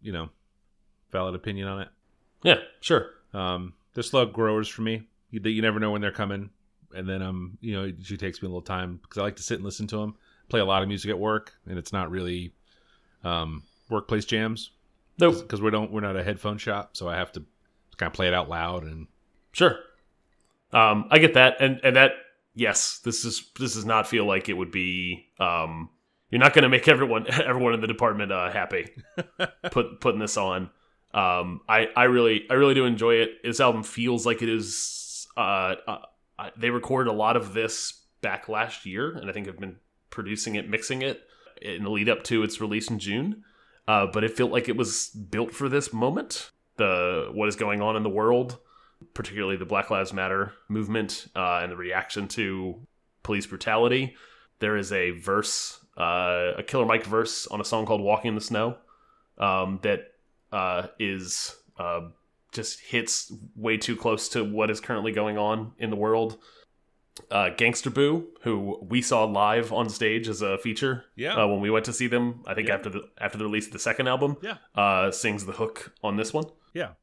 you 0.00 0.12
know, 0.12 0.28
valid 1.10 1.34
opinion 1.34 1.66
on 1.66 1.80
it. 1.80 1.88
Yeah, 2.44 2.58
sure. 2.80 3.10
Um, 3.32 3.72
they're 3.94 4.04
slow 4.04 4.26
growers 4.26 4.68
for 4.68 4.82
me. 4.82 5.08
You, 5.32 5.40
you 5.42 5.60
never 5.60 5.80
know 5.80 5.90
when 5.90 6.02
they're 6.02 6.12
coming, 6.12 6.50
and 6.94 7.08
then 7.08 7.20
um, 7.20 7.58
you 7.60 7.74
know, 7.74 7.82
it 7.82 7.96
usually 7.98 8.18
takes 8.18 8.40
me 8.40 8.46
a 8.46 8.48
little 8.48 8.62
time 8.62 9.00
because 9.02 9.18
I 9.18 9.22
like 9.22 9.36
to 9.36 9.42
sit 9.42 9.56
and 9.56 9.64
listen 9.64 9.88
to 9.88 9.96
them. 9.96 10.14
Play 10.48 10.60
a 10.60 10.64
lot 10.64 10.82
of 10.82 10.88
music 10.88 11.10
at 11.10 11.18
work, 11.18 11.54
and 11.66 11.78
it's 11.78 11.92
not 11.92 12.10
really 12.10 12.52
um, 13.24 13.62
workplace 13.88 14.24
jams 14.24 14.70
Nope. 15.18 15.40
because 15.40 15.60
we 15.60 15.70
don't 15.70 15.90
we're 15.90 16.00
not 16.00 16.16
a 16.16 16.22
headphone 16.22 16.58
shop, 16.58 16.96
so 16.96 17.08
I 17.08 17.16
have 17.16 17.32
to 17.32 17.44
kind 17.96 18.08
of 18.08 18.12
play 18.14 18.28
it 18.28 18.34
out 18.34 18.48
loud 18.48 18.84
and 18.84 19.06
Sure. 19.52 19.78
Um, 20.72 21.06
I 21.10 21.18
get 21.18 21.34
that, 21.34 21.60
and 21.60 21.80
and 21.84 21.96
that 21.96 22.12
yes, 22.54 22.98
this 23.04 23.24
is 23.24 23.50
this 23.58 23.74
does 23.74 23.86
not 23.86 24.08
feel 24.08 24.26
like 24.26 24.48
it 24.48 24.54
would 24.54 24.72
be. 24.72 25.26
Um, 25.38 25.90
you're 26.30 26.40
not 26.40 26.52
going 26.52 26.64
to 26.64 26.68
make 26.68 26.88
everyone 26.88 27.26
everyone 27.30 27.74
in 27.74 27.80
the 27.80 27.86
department 27.86 28.32
uh, 28.32 28.50
happy 28.50 28.88
put 29.70 30.00
putting 30.00 30.20
this 30.20 30.36
on. 30.36 30.70
Um, 31.12 31.60
I 31.68 31.88
I 31.96 32.04
really 32.04 32.46
I 32.50 32.54
really 32.54 32.74
do 32.74 32.84
enjoy 32.84 33.14
it. 33.16 33.42
This 33.44 33.60
album 33.60 33.84
feels 33.84 34.26
like 34.26 34.42
it 34.42 34.48
is. 34.48 35.28
Uh, 35.36 35.76
uh, 35.86 36.50
they 36.56 36.70
recorded 36.70 37.08
a 37.08 37.14
lot 37.14 37.36
of 37.36 37.54
this 37.54 38.02
back 38.20 38.48
last 38.48 38.84
year, 38.84 39.16
and 39.16 39.30
I 39.30 39.32
think 39.32 39.46
have 39.46 39.58
been 39.60 39.76
producing 40.14 40.54
it, 40.54 40.70
mixing 40.70 41.02
it 41.02 41.22
in 41.60 41.84
the 41.84 41.90
lead 41.90 42.08
up 42.08 42.24
to 42.24 42.42
its 42.42 42.60
release 42.60 42.88
in 42.88 42.98
June. 42.98 43.44
Uh, 43.86 44.06
but 44.06 44.24
it 44.24 44.34
felt 44.34 44.50
like 44.50 44.68
it 44.68 44.76
was 44.76 45.08
built 45.08 45.52
for 45.52 45.68
this 45.68 45.92
moment. 45.92 46.50
The 46.76 47.30
what 47.32 47.48
is 47.48 47.56
going 47.56 47.82
on 47.82 47.96
in 47.96 48.02
the 48.02 48.08
world 48.08 48.58
particularly 49.12 49.56
the 49.56 49.64
Black 49.64 49.90
Lives 49.90 50.12
Matter 50.12 50.52
movement 50.68 51.26
uh, 51.36 51.60
and 51.62 51.70
the 51.70 51.76
reaction 51.76 52.28
to 52.28 52.86
police 53.22 53.46
brutality. 53.46 54.16
There 54.60 54.76
is 54.76 54.92
a 54.92 55.10
verse, 55.10 55.84
uh, 55.98 56.52
a 56.58 56.62
Killer 56.62 56.86
Mike 56.86 57.04
verse 57.04 57.46
on 57.48 57.60
a 57.60 57.64
song 57.64 57.86
called 57.86 58.00
"Walking 58.00 58.30
in 58.30 58.34
the 58.34 58.40
Snow," 58.40 58.76
um, 59.38 59.80
that 59.82 60.12
uh, 60.52 60.88
is 60.98 61.54
uh, 61.78 62.08
just 62.52 62.80
hits 62.80 63.32
way 63.56 63.76
too 63.76 63.96
close 63.96 64.28
to 64.30 64.44
what 64.44 64.70
is 64.70 64.80
currently 64.80 65.12
going 65.12 65.36
on 65.36 65.72
in 65.78 65.90
the 65.90 65.96
world. 65.96 66.38
Uh, 67.30 67.50
Gangsta 67.50 67.94
Boo, 67.94 68.26
who 68.42 68.76
we 68.82 69.00
saw 69.00 69.24
live 69.24 69.72
on 69.72 69.88
stage 69.88 70.28
as 70.28 70.42
a 70.42 70.58
feature, 70.58 71.04
Yeah. 71.14 71.34
uh, 71.36 71.46
when 71.46 71.60
we 71.60 71.70
went 71.70 71.84
to 71.84 71.92
see 71.92 72.08
them. 72.08 72.42
I 72.46 72.54
think 72.54 72.66
Yeah. 72.68 72.74
after 72.74 72.90
the 72.90 73.08
after 73.18 73.38
the 73.38 73.44
release 73.44 73.66
of 73.66 73.72
the 73.72 73.78
second 73.78 74.08
album, 74.08 74.36
Yeah. 74.42 74.56
uh, 74.74 75.12
sings 75.12 75.46
the 75.46 75.52
hook 75.52 75.94
on 76.02 76.16
this 76.16 76.32
one. 76.32 76.44
Yeah. 76.72 76.94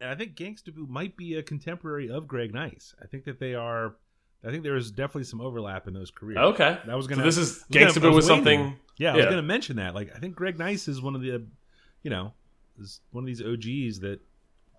And 0.00 0.08
I 0.08 0.14
think 0.14 0.34
Gangsta 0.34 0.74
Boo 0.74 0.86
might 0.88 1.14
be 1.14 1.34
a 1.34 1.42
contemporary 1.42 2.08
of 2.08 2.26
Greg 2.26 2.54
Nice. 2.54 2.94
I 3.02 3.06
think 3.06 3.24
that 3.24 3.38
they 3.38 3.54
are 3.54 3.96
I 4.42 4.50
think 4.50 4.62
there 4.62 4.76
is 4.76 4.90
definitely 4.90 5.24
some 5.24 5.42
overlap 5.42 5.86
in 5.86 5.92
those 5.92 6.10
careers. 6.10 6.38
Okay, 6.38 6.78
That 6.86 6.96
was 6.96 7.06
gonna 7.06 7.22
this 7.22 7.36
is 7.36 7.62
gonna- 7.70 7.84
Gangsta 7.86 8.00
Boo 8.00 8.12
was 8.12 8.26
waiting. 8.30 8.36
something. 8.44 8.76
Yeah, 8.96 9.12
I 9.12 9.16
was 9.16 9.26
gonna 9.26 9.42
mention 9.42 9.76
that. 9.76 9.94
Like 9.94 10.10
I 10.16 10.18
think 10.18 10.34
Greg 10.34 10.58
Nice 10.58 10.88
is 10.88 11.02
one 11.02 11.14
of 11.14 11.20
the 11.20 11.44
you 12.02 12.10
know, 12.10 12.32
is 12.78 13.02
one 13.10 13.24
of 13.24 13.26
these 13.26 13.42
OGs 13.42 14.00
that 14.00 14.20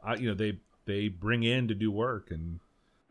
I 0.04 0.16
you 0.16 0.28
know, 0.28 0.34
they 0.34 0.60
they 0.86 1.08
bring 1.08 1.44
in 1.44 1.68
to 1.68 1.76
do 1.76 1.92
work 1.92 2.32
and 2.32 2.60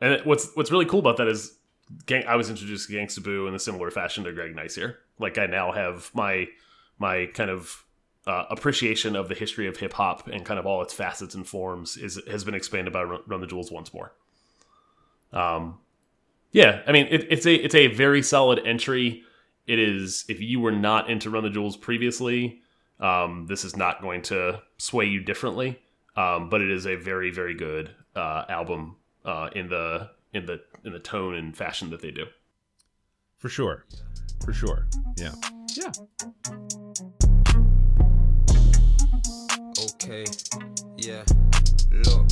And 0.01 0.21
what's 0.25 0.51
what's 0.57 0.73
really 0.73 0.87
cool 0.87 0.99
about 0.99 1.19
that 1.19 1.29
is, 1.29 1.59
gang, 2.07 2.25
I 2.27 2.37
was 2.37 2.51
introduced 2.51 2.89
to 2.89 2.95
Gangsta 2.95 3.23
Boo 3.23 3.47
in 3.47 3.55
a 3.55 3.59
similar 3.59 3.91
fashion 3.91 4.25
to 4.25 4.33
Greg 4.33 4.55
Nice 4.55 4.75
here. 4.75 4.99
Like 5.19 5.39
I 5.39 5.47
now 5.47 5.73
have 5.73 6.11
my 6.15 6.49
my 6.99 7.27
kind 7.27 7.51
of 7.51 7.85
uh, 8.27 8.45
appreciation 8.51 9.17
of 9.17 9.29
the 9.29 9.35
history 9.35 9.67
of 9.67 9.77
hip 9.79 9.95
hop 9.95 10.29
and 10.29 10.45
kind 10.45 10.61
of 10.61 10.67
all 10.67 10.83
its 10.83 10.93
facets 10.93 11.35
and 11.35 11.47
forms 11.47 11.97
is 11.97 12.21
has 12.29 12.45
been 12.45 12.55
expanded 12.55 12.93
by 12.93 13.03
Run, 13.03 13.41
the 13.41 13.47
Jewels 13.47 13.71
once 13.71 13.93
more. 13.93 14.13
Um, 15.33 15.79
yeah, 16.53 16.83
I 16.87 16.93
mean 16.93 17.07
it, 17.11 17.27
it's 17.31 17.47
a 17.47 17.55
it's 17.55 17.75
a 17.75 17.89
very 17.89 18.23
solid 18.23 18.61
entry. 18.65 19.23
It 19.67 19.79
is 19.79 20.25
if 20.29 20.41
you 20.41 20.61
were 20.61 20.73
not 20.73 21.11
into 21.11 21.31
Run 21.31 21.45
the 21.45 21.51
Jewels 21.51 21.77
previously, 21.77 22.61
um, 22.99 23.47
this 23.47 23.65
is 23.65 23.77
not 23.77 24.03
going 24.03 24.23
to 24.23 24.61
sway 24.79 25.07
you 25.07 25.21
differently. 25.21 25.81
Um, 26.17 26.49
but 26.49 26.61
it 26.61 26.71
is 26.71 26.87
a 26.87 26.97
very 26.97 27.31
very 27.31 27.55
good 27.55 27.95
uh, 28.17 28.45
album 28.49 28.97
uh, 29.25 29.49
in 29.55 29.69
the 29.69 30.11
in 30.33 30.47
the 30.47 30.61
in 30.85 30.93
the 30.93 30.99
tone 30.99 31.35
and 31.35 31.57
fashion 31.57 31.91
that 31.91 32.01
they 32.01 32.11
do. 32.11 32.27
for 33.39 33.49
sure. 33.49 33.85
For 34.45 34.53
sure. 34.53 34.87
Yeah. 35.17 35.33
Yeah. 35.75 35.93
Okay, 40.03 40.25
yeah, 40.97 41.23
look. 41.93 42.27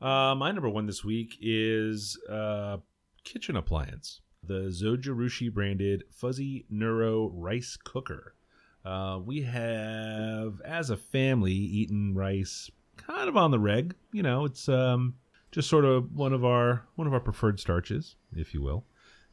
Uh, 0.00 0.34
my 0.34 0.50
number 0.52 0.68
one 0.68 0.86
this 0.86 1.04
week 1.04 1.38
is 1.40 2.18
uh, 2.30 2.78
kitchen 3.24 3.56
appliance, 3.56 4.20
the 4.42 4.68
Zojirushi 4.68 5.52
branded 5.52 6.04
Fuzzy 6.10 6.66
Neuro 6.68 7.30
rice 7.30 7.78
cooker. 7.82 8.34
Uh, 8.84 9.18
we 9.24 9.42
have, 9.42 10.60
as 10.64 10.90
a 10.90 10.96
family, 10.96 11.52
eaten 11.52 12.14
rice 12.14 12.70
kind 13.06 13.28
of 13.28 13.36
on 13.36 13.50
the 13.50 13.58
reg. 13.58 13.94
You 14.12 14.22
know, 14.22 14.44
it's 14.44 14.68
um, 14.68 15.14
just 15.52 15.68
sort 15.68 15.84
of 15.84 16.12
one 16.14 16.32
of 16.32 16.44
our 16.44 16.86
one 16.96 17.06
of 17.06 17.12
our 17.12 17.20
preferred 17.20 17.60
starches, 17.60 18.16
if 18.36 18.54
you 18.54 18.62
will. 18.62 18.84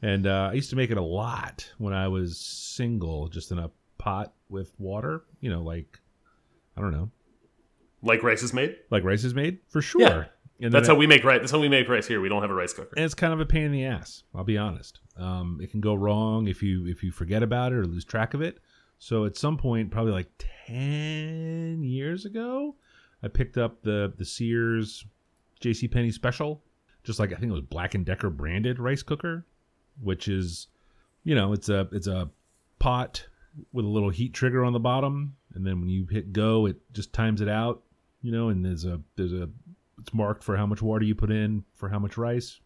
And 0.02 0.26
uh, 0.26 0.48
I 0.50 0.54
used 0.54 0.70
to 0.70 0.76
make 0.76 0.90
it 0.90 0.96
a 0.98 1.02
lot 1.02 1.70
when 1.78 1.92
I 1.94 2.08
was 2.08 2.38
single, 2.38 3.28
just 3.28 3.52
in 3.52 3.58
a 3.58 3.70
pot 3.98 4.32
with 4.48 4.72
water. 4.78 5.22
You 5.40 5.50
know, 5.50 5.62
like 5.62 6.00
I 6.76 6.80
don't 6.80 6.92
know, 6.92 7.10
Like 8.02 8.22
rice 8.22 8.42
is 8.42 8.52
made. 8.52 8.76
like 8.90 9.04
rice 9.04 9.24
is 9.24 9.34
made 9.34 9.58
for 9.68 9.80
sure. 9.82 10.00
Yeah. 10.00 10.24
And 10.60 10.72
That's 10.72 10.86
how 10.86 10.94
we 10.94 11.08
make 11.08 11.24
rice. 11.24 11.40
That's 11.40 11.50
how 11.50 11.58
we 11.58 11.68
make 11.68 11.88
rice 11.88 12.06
here. 12.06 12.20
We 12.20 12.28
don't 12.28 12.40
have 12.42 12.50
a 12.50 12.54
rice 12.54 12.72
cooker. 12.72 12.94
and 12.96 13.04
it's 13.04 13.14
kind 13.14 13.32
of 13.32 13.40
a 13.40 13.46
pain 13.46 13.64
in 13.64 13.72
the 13.72 13.84
ass. 13.84 14.22
I'll 14.32 14.44
be 14.44 14.56
honest. 14.58 15.00
Um, 15.16 15.58
it 15.60 15.70
can 15.72 15.80
go 15.80 15.94
wrong 15.94 16.46
if 16.46 16.62
you 16.62 16.86
if 16.86 17.02
you 17.02 17.10
forget 17.10 17.42
about 17.42 17.72
it 17.72 17.76
or 17.78 17.84
lose 17.84 18.04
track 18.04 18.32
of 18.34 18.40
it. 18.42 18.58
So 18.98 19.24
at 19.24 19.36
some 19.36 19.56
point, 19.56 19.90
probably 19.90 20.12
like 20.12 20.28
ten 20.66 21.82
years 21.82 22.24
ago, 22.24 22.76
I 23.22 23.28
picked 23.28 23.58
up 23.58 23.82
the 23.82 24.12
the 24.16 24.24
Sears 24.24 25.04
J.C. 25.60 25.88
Penney 25.88 26.10
special, 26.10 26.62
just 27.04 27.18
like 27.18 27.32
I 27.32 27.36
think 27.36 27.50
it 27.50 27.54
was 27.54 27.62
Black 27.62 27.94
and 27.94 28.04
Decker 28.04 28.30
branded 28.30 28.78
rice 28.78 29.02
cooker, 29.02 29.46
which 30.00 30.28
is, 30.28 30.68
you 31.24 31.34
know, 31.34 31.52
it's 31.52 31.68
a 31.68 31.88
it's 31.92 32.06
a 32.06 32.30
pot 32.78 33.26
with 33.72 33.84
a 33.84 33.88
little 33.88 34.10
heat 34.10 34.32
trigger 34.32 34.64
on 34.64 34.72
the 34.72 34.80
bottom, 34.80 35.36
and 35.54 35.66
then 35.66 35.80
when 35.80 35.88
you 35.88 36.06
hit 36.06 36.32
go, 36.32 36.66
it 36.66 36.76
just 36.92 37.12
times 37.12 37.40
it 37.40 37.48
out. 37.48 37.82
You 38.22 38.32
know, 38.32 38.48
and 38.48 38.64
there's 38.64 38.84
a 38.84 39.00
there's 39.16 39.32
a 39.32 39.48
it's 40.00 40.12
marked 40.12 40.42
for 40.42 40.56
how 40.56 40.66
much 40.66 40.82
water 40.82 41.04
you 41.04 41.14
put 41.14 41.30
in 41.30 41.64
for 41.74 41.88
how 41.88 41.98
much 41.98 42.16
rice. 42.16 42.60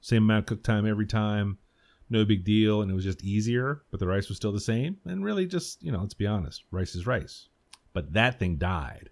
Same 0.00 0.22
amount 0.22 0.44
of 0.44 0.46
cook 0.46 0.62
time 0.62 0.86
every 0.86 1.06
time. 1.06 1.58
No 2.10 2.24
big 2.24 2.44
deal. 2.44 2.82
And 2.82 2.90
it 2.90 2.94
was 2.94 3.04
just 3.04 3.22
easier, 3.22 3.82
but 3.90 4.00
the 4.00 4.06
rice 4.06 4.28
was 4.28 4.36
still 4.36 4.52
the 4.52 4.60
same. 4.60 4.96
And 5.04 5.24
really 5.24 5.46
just, 5.46 5.82
you 5.82 5.92
know, 5.92 6.00
let's 6.00 6.14
be 6.14 6.26
honest, 6.26 6.64
rice 6.70 6.94
is 6.94 7.06
rice. 7.06 7.48
But 7.92 8.12
that 8.12 8.38
thing 8.38 8.56
died. 8.56 9.10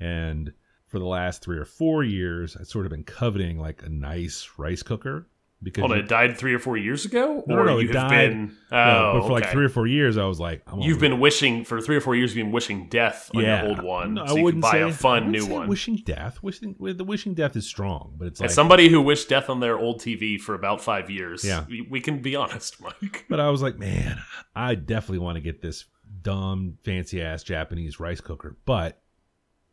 And 0.00 0.52
for 0.86 0.98
the 0.98 1.06
last 1.06 1.42
three 1.42 1.58
or 1.58 1.64
four 1.64 2.02
years, 2.04 2.56
I've 2.58 2.66
sort 2.66 2.86
of 2.86 2.90
been 2.90 3.04
coveting 3.04 3.58
like 3.58 3.82
a 3.82 3.88
nice 3.88 4.48
rice 4.56 4.82
cooker. 4.82 5.26
Because 5.60 5.80
Hold 5.82 5.90
on, 5.90 5.98
you- 5.98 6.04
it 6.04 6.08
died 6.08 6.38
three 6.38 6.54
or 6.54 6.60
four 6.60 6.76
years 6.76 7.04
ago, 7.04 7.42
No, 7.48 7.56
no, 7.56 7.62
or 7.62 7.66
no, 7.66 7.78
you 7.80 7.88
it 7.90 7.94
have 7.96 8.08
died- 8.10 8.30
been. 8.30 8.56
no, 8.70 8.78
Oh, 8.78 9.18
but 9.18 9.26
for 9.26 9.32
like 9.32 9.46
oh, 9.48 9.50
three 9.50 9.64
or 9.64 9.68
four 9.68 9.88
years, 9.88 10.16
I 10.16 10.24
was 10.24 10.38
like, 10.38 10.62
You've 10.78 11.00
been 11.00 11.18
wishing 11.18 11.64
for 11.64 11.80
three 11.80 11.96
or 11.96 12.00
four 12.00 12.14
years. 12.14 12.32
You've 12.36 12.44
been 12.46 12.52
wishing 12.52 12.86
death 12.88 13.28
on 13.34 13.42
yeah, 13.42 13.62
your 13.62 13.70
old 13.70 13.82
one, 13.82 14.14
No, 14.14 14.26
so 14.26 14.36
you 14.36 14.50
can 14.52 14.60
buy 14.60 14.70
say, 14.70 14.80
a 14.82 14.86
I 14.86 14.92
fun 14.92 15.32
new 15.32 15.44
one. 15.46 15.66
Wishing 15.66 15.96
death, 15.96 16.40
wishing 16.44 16.76
the 16.78 17.02
wishing 17.02 17.34
death 17.34 17.56
is 17.56 17.66
strong, 17.66 18.14
but 18.16 18.28
it's 18.28 18.38
like 18.38 18.50
As 18.50 18.54
somebody 18.54 18.88
who 18.88 19.02
wished 19.02 19.28
death 19.28 19.50
on 19.50 19.58
their 19.58 19.76
old 19.76 20.00
TV 20.00 20.38
for 20.40 20.54
about 20.54 20.80
five 20.80 21.10
years, 21.10 21.44
Yeah. 21.44 21.64
we, 21.68 21.80
we 21.90 22.00
can 22.00 22.22
be 22.22 22.36
honest, 22.36 22.80
Mike. 22.80 23.24
But 23.28 23.40
I 23.40 23.50
was 23.50 23.60
like, 23.60 23.76
man, 23.80 24.20
I 24.54 24.76
definitely 24.76 25.18
want 25.24 25.38
to 25.38 25.40
get 25.40 25.60
this 25.60 25.86
dumb, 26.22 26.78
fancy 26.84 27.20
ass 27.20 27.42
Japanese 27.42 27.98
rice 27.98 28.20
cooker. 28.20 28.56
But 28.64 29.02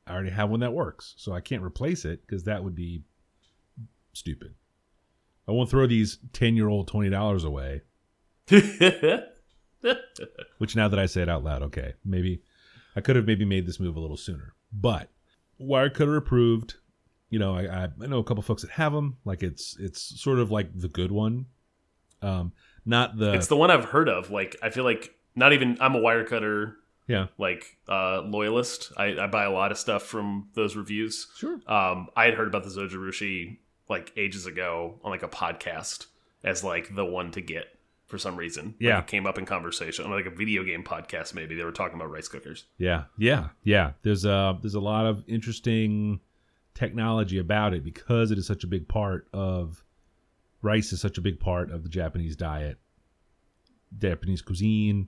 I 0.07 0.13
already 0.13 0.29
have 0.29 0.49
one 0.49 0.59
that 0.59 0.73
works, 0.73 1.15
so 1.17 1.33
I 1.33 1.41
can't 1.41 1.63
replace 1.63 2.05
it 2.05 2.21
because 2.25 2.43
that 2.43 2.63
would 2.63 2.75
be 2.75 3.03
stupid. 4.13 4.55
I 5.47 5.51
won't 5.51 5.69
throw 5.69 5.87
these 5.87 6.19
ten 6.33 6.55
year 6.55 6.67
old 6.67 6.87
twenty 6.87 7.09
dollars 7.09 7.43
away. 7.43 7.81
Which 10.57 10.75
now 10.75 10.87
that 10.87 10.99
I 10.99 11.05
say 11.05 11.21
it 11.21 11.29
out 11.29 11.43
loud, 11.43 11.61
okay, 11.63 11.93
maybe 12.03 12.41
I 12.95 13.01
could 13.01 13.15
have 13.15 13.25
maybe 13.25 13.45
made 13.45 13.65
this 13.65 13.79
move 13.79 13.95
a 13.95 13.99
little 13.99 14.17
sooner. 14.17 14.53
But 14.71 15.09
Wirecutter 15.59 16.17
approved. 16.17 16.75
You 17.29 17.39
know, 17.39 17.55
I, 17.55 17.63
I 17.63 17.89
I 18.01 18.07
know 18.07 18.19
a 18.19 18.23
couple 18.23 18.43
folks 18.43 18.61
that 18.61 18.71
have 18.71 18.93
them. 18.93 19.17
Like 19.25 19.43
it's 19.43 19.77
it's 19.79 20.21
sort 20.21 20.39
of 20.39 20.51
like 20.51 20.69
the 20.79 20.87
good 20.87 21.11
one, 21.11 21.47
um, 22.21 22.53
not 22.85 23.17
the 23.17 23.33
it's 23.33 23.47
the 23.47 23.57
one 23.57 23.71
I've 23.71 23.85
heard 23.85 24.09
of. 24.09 24.31
Like 24.31 24.55
I 24.61 24.69
feel 24.69 24.83
like 24.83 25.15
not 25.35 25.53
even 25.53 25.77
I'm 25.81 25.95
a 25.95 25.99
Wirecutter 25.99 26.75
Yeah. 27.07 27.27
like 27.37 27.77
uh, 27.87 28.21
loyalist. 28.21 28.91
I, 28.97 29.17
I 29.19 29.27
buy 29.27 29.43
a 29.45 29.51
lot 29.51 29.71
of 29.71 29.77
stuff 29.77 30.03
from 30.03 30.49
those 30.55 30.75
reviews. 30.75 31.27
Sure. 31.37 31.59
Um, 31.67 32.07
I 32.15 32.25
had 32.25 32.33
heard 32.33 32.47
about 32.47 32.63
the 32.63 32.69
Zojirushi 32.69 33.57
like 33.89 34.11
ages 34.17 34.45
ago 34.47 34.99
on 35.03 35.11
like 35.11 35.21
a 35.23 35.27
podcast 35.27 36.07
as 36.43 36.63
like 36.63 36.95
the 36.95 37.05
one 37.05 37.31
to 37.31 37.41
get 37.41 37.65
for 38.07 38.17
some 38.17 38.35
reason. 38.35 38.65
Like, 38.65 38.75
Yeah. 38.79 38.99
it 38.99 39.07
came 39.07 39.25
up 39.27 39.37
in 39.37 39.45
conversation 39.45 40.05
on 40.05 40.11
like 40.11 40.25
a 40.25 40.31
video 40.31 40.63
game 40.63 40.83
podcast. 40.83 41.33
Maybe 41.35 41.55
they 41.55 41.63
were 41.63 41.71
talking 41.71 41.95
about 41.95 42.09
rice 42.11 42.27
cookers. 42.27 42.65
Yeah, 42.77 43.03
yeah, 43.17 43.49
yeah. 43.63 43.91
There's 44.01 44.25
a 44.25 44.57
there's 44.61 44.75
a 44.75 44.79
lot 44.79 45.05
of 45.05 45.23
interesting 45.27 46.19
technology 46.73 47.37
about 47.37 47.73
it 47.73 47.83
because 47.83 48.31
it 48.31 48.37
is 48.37 48.45
such 48.47 48.63
a 48.63 48.67
big 48.67 48.87
part 48.87 49.27
of 49.31 49.83
rice 50.61 50.91
is 50.91 50.99
such 51.01 51.17
a 51.17 51.21
big 51.21 51.39
part 51.39 51.71
of 51.71 51.83
the 51.83 51.89
Japanese 51.89 52.35
diet, 52.35 52.79
Japanese 53.97 54.41
cuisine. 54.41 55.07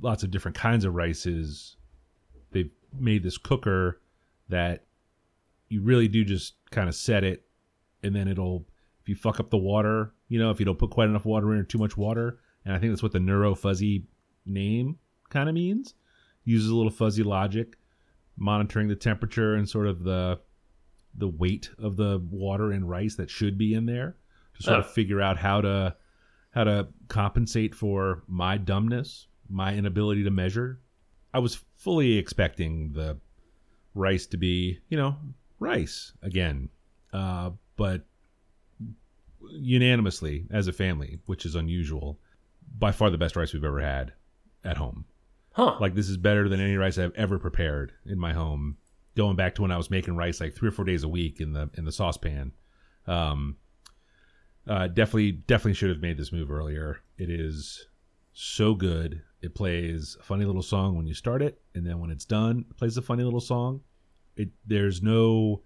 Lots 0.00 0.22
of 0.22 0.30
different 0.30 0.56
kinds 0.56 0.84
of 0.84 0.94
rices. 0.94 1.76
They've 2.50 2.70
made 2.98 3.22
this 3.22 3.38
cooker 3.38 4.00
that 4.48 4.84
you 5.68 5.82
really 5.82 6.08
do 6.08 6.24
just 6.24 6.54
kind 6.70 6.88
of 6.88 6.94
set 6.94 7.24
it, 7.24 7.44
and 8.02 8.14
then 8.14 8.28
it'll 8.28 8.66
if 9.02 9.08
you 9.08 9.14
fuck 9.14 9.38
up 9.40 9.50
the 9.50 9.58
water, 9.58 10.14
you 10.28 10.38
know, 10.38 10.50
if 10.50 10.58
you 10.58 10.64
don't 10.66 10.78
put 10.78 10.90
quite 10.90 11.08
enough 11.08 11.24
water 11.26 11.52
in 11.52 11.60
or 11.60 11.64
too 11.64 11.78
much 11.78 11.96
water, 11.96 12.38
and 12.64 12.74
I 12.74 12.78
think 12.78 12.92
that's 12.92 13.02
what 13.02 13.12
the 13.12 13.20
neuro 13.20 13.54
fuzzy 13.54 14.06
name 14.46 14.98
kind 15.30 15.48
of 15.48 15.54
means 15.54 15.94
uses 16.44 16.68
a 16.70 16.74
little 16.74 16.90
fuzzy 16.90 17.22
logic, 17.22 17.76
monitoring 18.36 18.88
the 18.88 18.96
temperature 18.96 19.54
and 19.54 19.68
sort 19.68 19.86
of 19.86 20.04
the 20.04 20.40
the 21.16 21.28
weight 21.28 21.70
of 21.78 21.96
the 21.96 22.20
water 22.30 22.72
and 22.72 22.88
rice 22.90 23.14
that 23.16 23.30
should 23.30 23.56
be 23.56 23.72
in 23.74 23.86
there 23.86 24.16
to 24.56 24.62
sort 24.62 24.78
of 24.80 24.84
Oh. 24.86 24.88
figure 24.88 25.20
out 25.20 25.36
how 25.38 25.60
to 25.60 25.96
how 26.50 26.64
to 26.64 26.88
compensate 27.08 27.74
for 27.74 28.22
my 28.28 28.56
dumbness, 28.58 29.26
my 29.48 29.74
inability 29.74 30.24
to 30.24 30.30
measure. 30.30 30.80
I 31.32 31.38
was 31.38 31.58
fully 31.76 32.16
expecting 32.18 32.92
the 32.92 33.18
rice 33.94 34.26
to 34.26 34.36
be, 34.36 34.78
you 34.88 34.96
know, 34.96 35.16
rice 35.58 36.12
again, 36.22 36.68
uh, 37.12 37.50
but 37.76 38.02
unanimously 39.50 40.46
as 40.50 40.68
a 40.68 40.72
family, 40.72 41.18
which 41.26 41.44
is 41.44 41.54
unusual, 41.54 42.18
by 42.78 42.92
far 42.92 43.10
the 43.10 43.18
best 43.18 43.36
rice 43.36 43.52
we've 43.52 43.64
ever 43.64 43.80
had 43.80 44.12
at 44.64 44.76
home. 44.76 45.04
Huh. 45.52 45.76
Like 45.80 45.94
this 45.94 46.08
is 46.08 46.16
better 46.16 46.48
than 46.48 46.60
any 46.60 46.76
rice 46.76 46.98
I've 46.98 47.14
ever 47.14 47.38
prepared 47.38 47.92
in 48.06 48.18
my 48.18 48.32
home. 48.32 48.76
Going 49.16 49.36
back 49.36 49.54
to 49.54 49.62
when 49.62 49.70
I 49.70 49.76
was 49.76 49.90
making 49.90 50.16
rice 50.16 50.40
like 50.40 50.54
three 50.54 50.68
or 50.68 50.72
four 50.72 50.84
days 50.84 51.04
a 51.04 51.08
week 51.08 51.40
in 51.40 51.52
the 51.52 51.70
in 51.74 51.84
the 51.84 51.92
saucepan. 51.92 52.52
Um, 53.06 53.56
uh, 54.66 54.88
definitely, 54.88 55.32
definitely 55.32 55.74
should 55.74 55.90
have 55.90 56.00
made 56.00 56.16
this 56.16 56.32
move 56.32 56.50
earlier. 56.50 57.00
It 57.18 57.30
is 57.30 57.86
so 58.34 58.74
good. 58.74 59.22
It 59.40 59.54
plays 59.54 60.16
a 60.20 60.22
funny 60.22 60.44
little 60.44 60.62
song 60.62 60.96
when 60.96 61.06
you 61.06 61.14
start 61.14 61.40
it, 61.40 61.60
and 61.74 61.86
then 61.86 62.00
when 62.00 62.10
it's 62.10 62.24
done, 62.24 62.66
it 62.68 62.76
plays 62.76 62.96
a 62.96 63.02
funny 63.02 63.22
little 63.22 63.40
song. 63.40 63.80
It 64.36 64.50
there's 64.66 65.02
no 65.02 65.62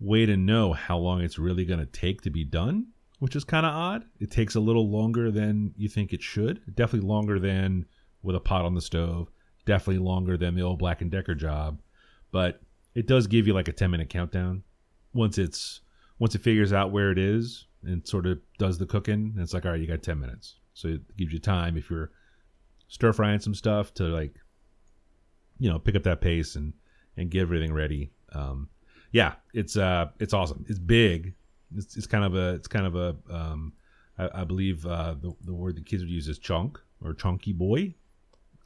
way 0.00 0.26
to 0.26 0.36
know 0.36 0.72
how 0.72 0.98
long 0.98 1.20
it's 1.20 1.38
really 1.38 1.64
going 1.64 1.80
to 1.80 1.86
take 1.86 2.22
to 2.22 2.30
be 2.30 2.44
done, 2.44 2.86
which 3.18 3.36
is 3.36 3.44
kind 3.44 3.66
of 3.66 3.74
odd. 3.74 4.04
It 4.20 4.30
takes 4.30 4.54
a 4.54 4.60
little 4.60 4.88
longer 4.88 5.30
than 5.30 5.74
you 5.76 5.88
think 5.88 6.12
it 6.12 6.22
should. 6.22 6.62
Definitely 6.74 7.08
longer 7.08 7.38
than 7.38 7.86
with 8.22 8.36
a 8.36 8.40
pot 8.40 8.64
on 8.64 8.74
the 8.74 8.80
stove. 8.80 9.30
Definitely 9.66 10.04
longer 10.04 10.36
than 10.36 10.54
the 10.54 10.62
old 10.62 10.78
Black 10.78 11.00
and 11.00 11.10
Decker 11.10 11.34
job, 11.34 11.80
but 12.30 12.60
it 12.94 13.06
does 13.06 13.26
give 13.26 13.46
you 13.46 13.54
like 13.54 13.68
a 13.68 13.72
10 13.72 13.90
minute 13.90 14.10
countdown 14.10 14.62
once 15.12 15.38
it's 15.38 15.80
once 16.18 16.34
it 16.34 16.42
figures 16.42 16.72
out 16.72 16.92
where 16.92 17.10
it 17.10 17.18
is 17.18 17.66
and 17.82 18.06
sort 18.06 18.26
of 18.26 18.38
does 18.58 18.78
the 18.78 18.86
cooking. 18.86 19.34
It's 19.38 19.54
like, 19.54 19.64
all 19.64 19.72
right, 19.72 19.80
you 19.80 19.86
got 19.86 20.02
10 20.02 20.20
minutes. 20.20 20.56
So 20.74 20.88
it 20.88 21.16
gives 21.16 21.32
you 21.32 21.38
time 21.38 21.76
if 21.76 21.88
you're 21.90 22.10
stir 22.88 23.12
frying 23.12 23.40
some 23.40 23.54
stuff 23.54 23.94
to 23.94 24.04
like, 24.04 24.34
you 25.58 25.70
know, 25.70 25.78
pick 25.78 25.94
up 25.96 26.02
that 26.04 26.20
pace 26.20 26.56
and 26.56 26.72
and 27.16 27.30
get 27.30 27.42
everything 27.42 27.72
ready. 27.72 28.10
Um, 28.32 28.68
yeah, 29.12 29.34
it's 29.52 29.76
uh, 29.76 30.06
it's 30.18 30.34
awesome. 30.34 30.64
It's 30.68 30.78
big. 30.78 31.34
It's, 31.76 31.96
it's 31.96 32.06
kind 32.06 32.24
of 32.24 32.34
a 32.34 32.54
it's 32.54 32.68
kind 32.68 32.86
of 32.86 32.96
a 32.96 33.16
um, 33.30 33.72
I, 34.18 34.42
I 34.42 34.44
believe 34.44 34.84
uh, 34.86 35.14
the 35.20 35.32
the 35.44 35.54
word 35.54 35.76
the 35.76 35.82
kids 35.82 36.02
would 36.02 36.10
use 36.10 36.28
is 36.28 36.38
chunk 36.38 36.78
or 37.02 37.14
chunky 37.14 37.52
boy. 37.52 37.94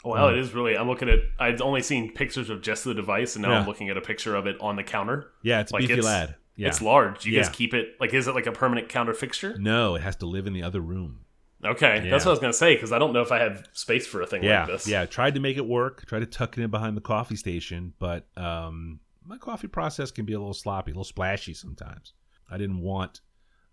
Well, 0.05 0.29
it 0.29 0.39
is 0.39 0.55
really. 0.55 0.77
I'm 0.79 0.89
looking 0.89 1.09
at. 1.09 1.19
I'd 1.39 1.61
only 1.61 1.83
seen 1.83 2.15
pictures 2.15 2.49
of 2.51 2.63
just 2.63 2.85
the 2.85 2.95
device, 2.95 3.35
and 3.37 3.43
now 3.43 3.51
Yeah. 3.51 3.61
I'm 3.61 3.67
looking 3.67 3.91
at 3.91 3.97
a 3.97 4.01
picture 4.01 4.35
of 4.37 4.47
it 4.47 4.57
on 4.61 4.77
the 4.77 4.85
counter. 4.85 5.33
Yeah, 5.43 5.61
it's 5.61 5.73
Like, 5.73 5.81
beefy 5.81 5.95
it's- 5.95 6.07
lad. 6.07 6.37
Yeah. 6.57 6.69
It's 6.69 6.81
large. 6.83 7.25
You 7.25 7.33
Yeah. 7.35 7.43
guys 7.43 7.51
keep 7.51 7.73
it 7.75 7.95
like? 8.01 8.15
Is 8.15 8.27
it 8.27 8.35
like 8.35 8.47
a 8.47 8.53
permanent 8.53 8.89
counter 8.89 9.13
fixture? 9.15 9.57
no, 9.59 9.95
it 9.97 10.03
has 10.03 10.17
to 10.17 10.27
live 10.27 10.47
in 10.47 10.53
the 10.55 10.63
other 10.63 10.81
room. 10.81 11.21
Okay, 11.65 12.05
Yeah. 12.05 12.11
that's 12.11 12.25
what 12.25 12.31
I 12.31 12.35
was 12.35 12.39
gonna 12.41 12.53
say 12.53 12.75
because 12.75 12.93
I 12.93 12.99
don't 12.99 13.13
know 13.13 13.23
if 13.23 13.33
I 13.33 13.39
have 13.41 13.67
space 13.73 14.07
for 14.07 14.23
a 14.23 14.27
thing 14.27 14.45
yeah, 14.45 14.61
like 14.61 14.69
this. 14.69 14.87
Yeah, 14.89 15.07
tried 15.07 15.35
to 15.35 15.41
make 15.41 15.57
it 15.57 15.67
work. 15.67 16.07
Tried 16.07 16.21
to 16.21 16.27
tuck 16.27 16.57
it 16.57 16.63
in 16.63 16.71
behind 16.71 16.97
the 16.97 17.01
coffee 17.01 17.37
station, 17.37 17.95
but 17.99 18.27
um, 18.37 19.01
my 19.25 19.37
coffee 19.39 19.67
process 19.69 20.11
can 20.11 20.25
be 20.25 20.33
a 20.35 20.39
little 20.39 20.55
sloppy, 20.55 20.91
a 20.93 20.95
little 20.95 21.05
splashy 21.05 21.55
sometimes. 21.55 22.13
I 22.51 22.59
didn't 22.59 22.81
want 22.81 23.21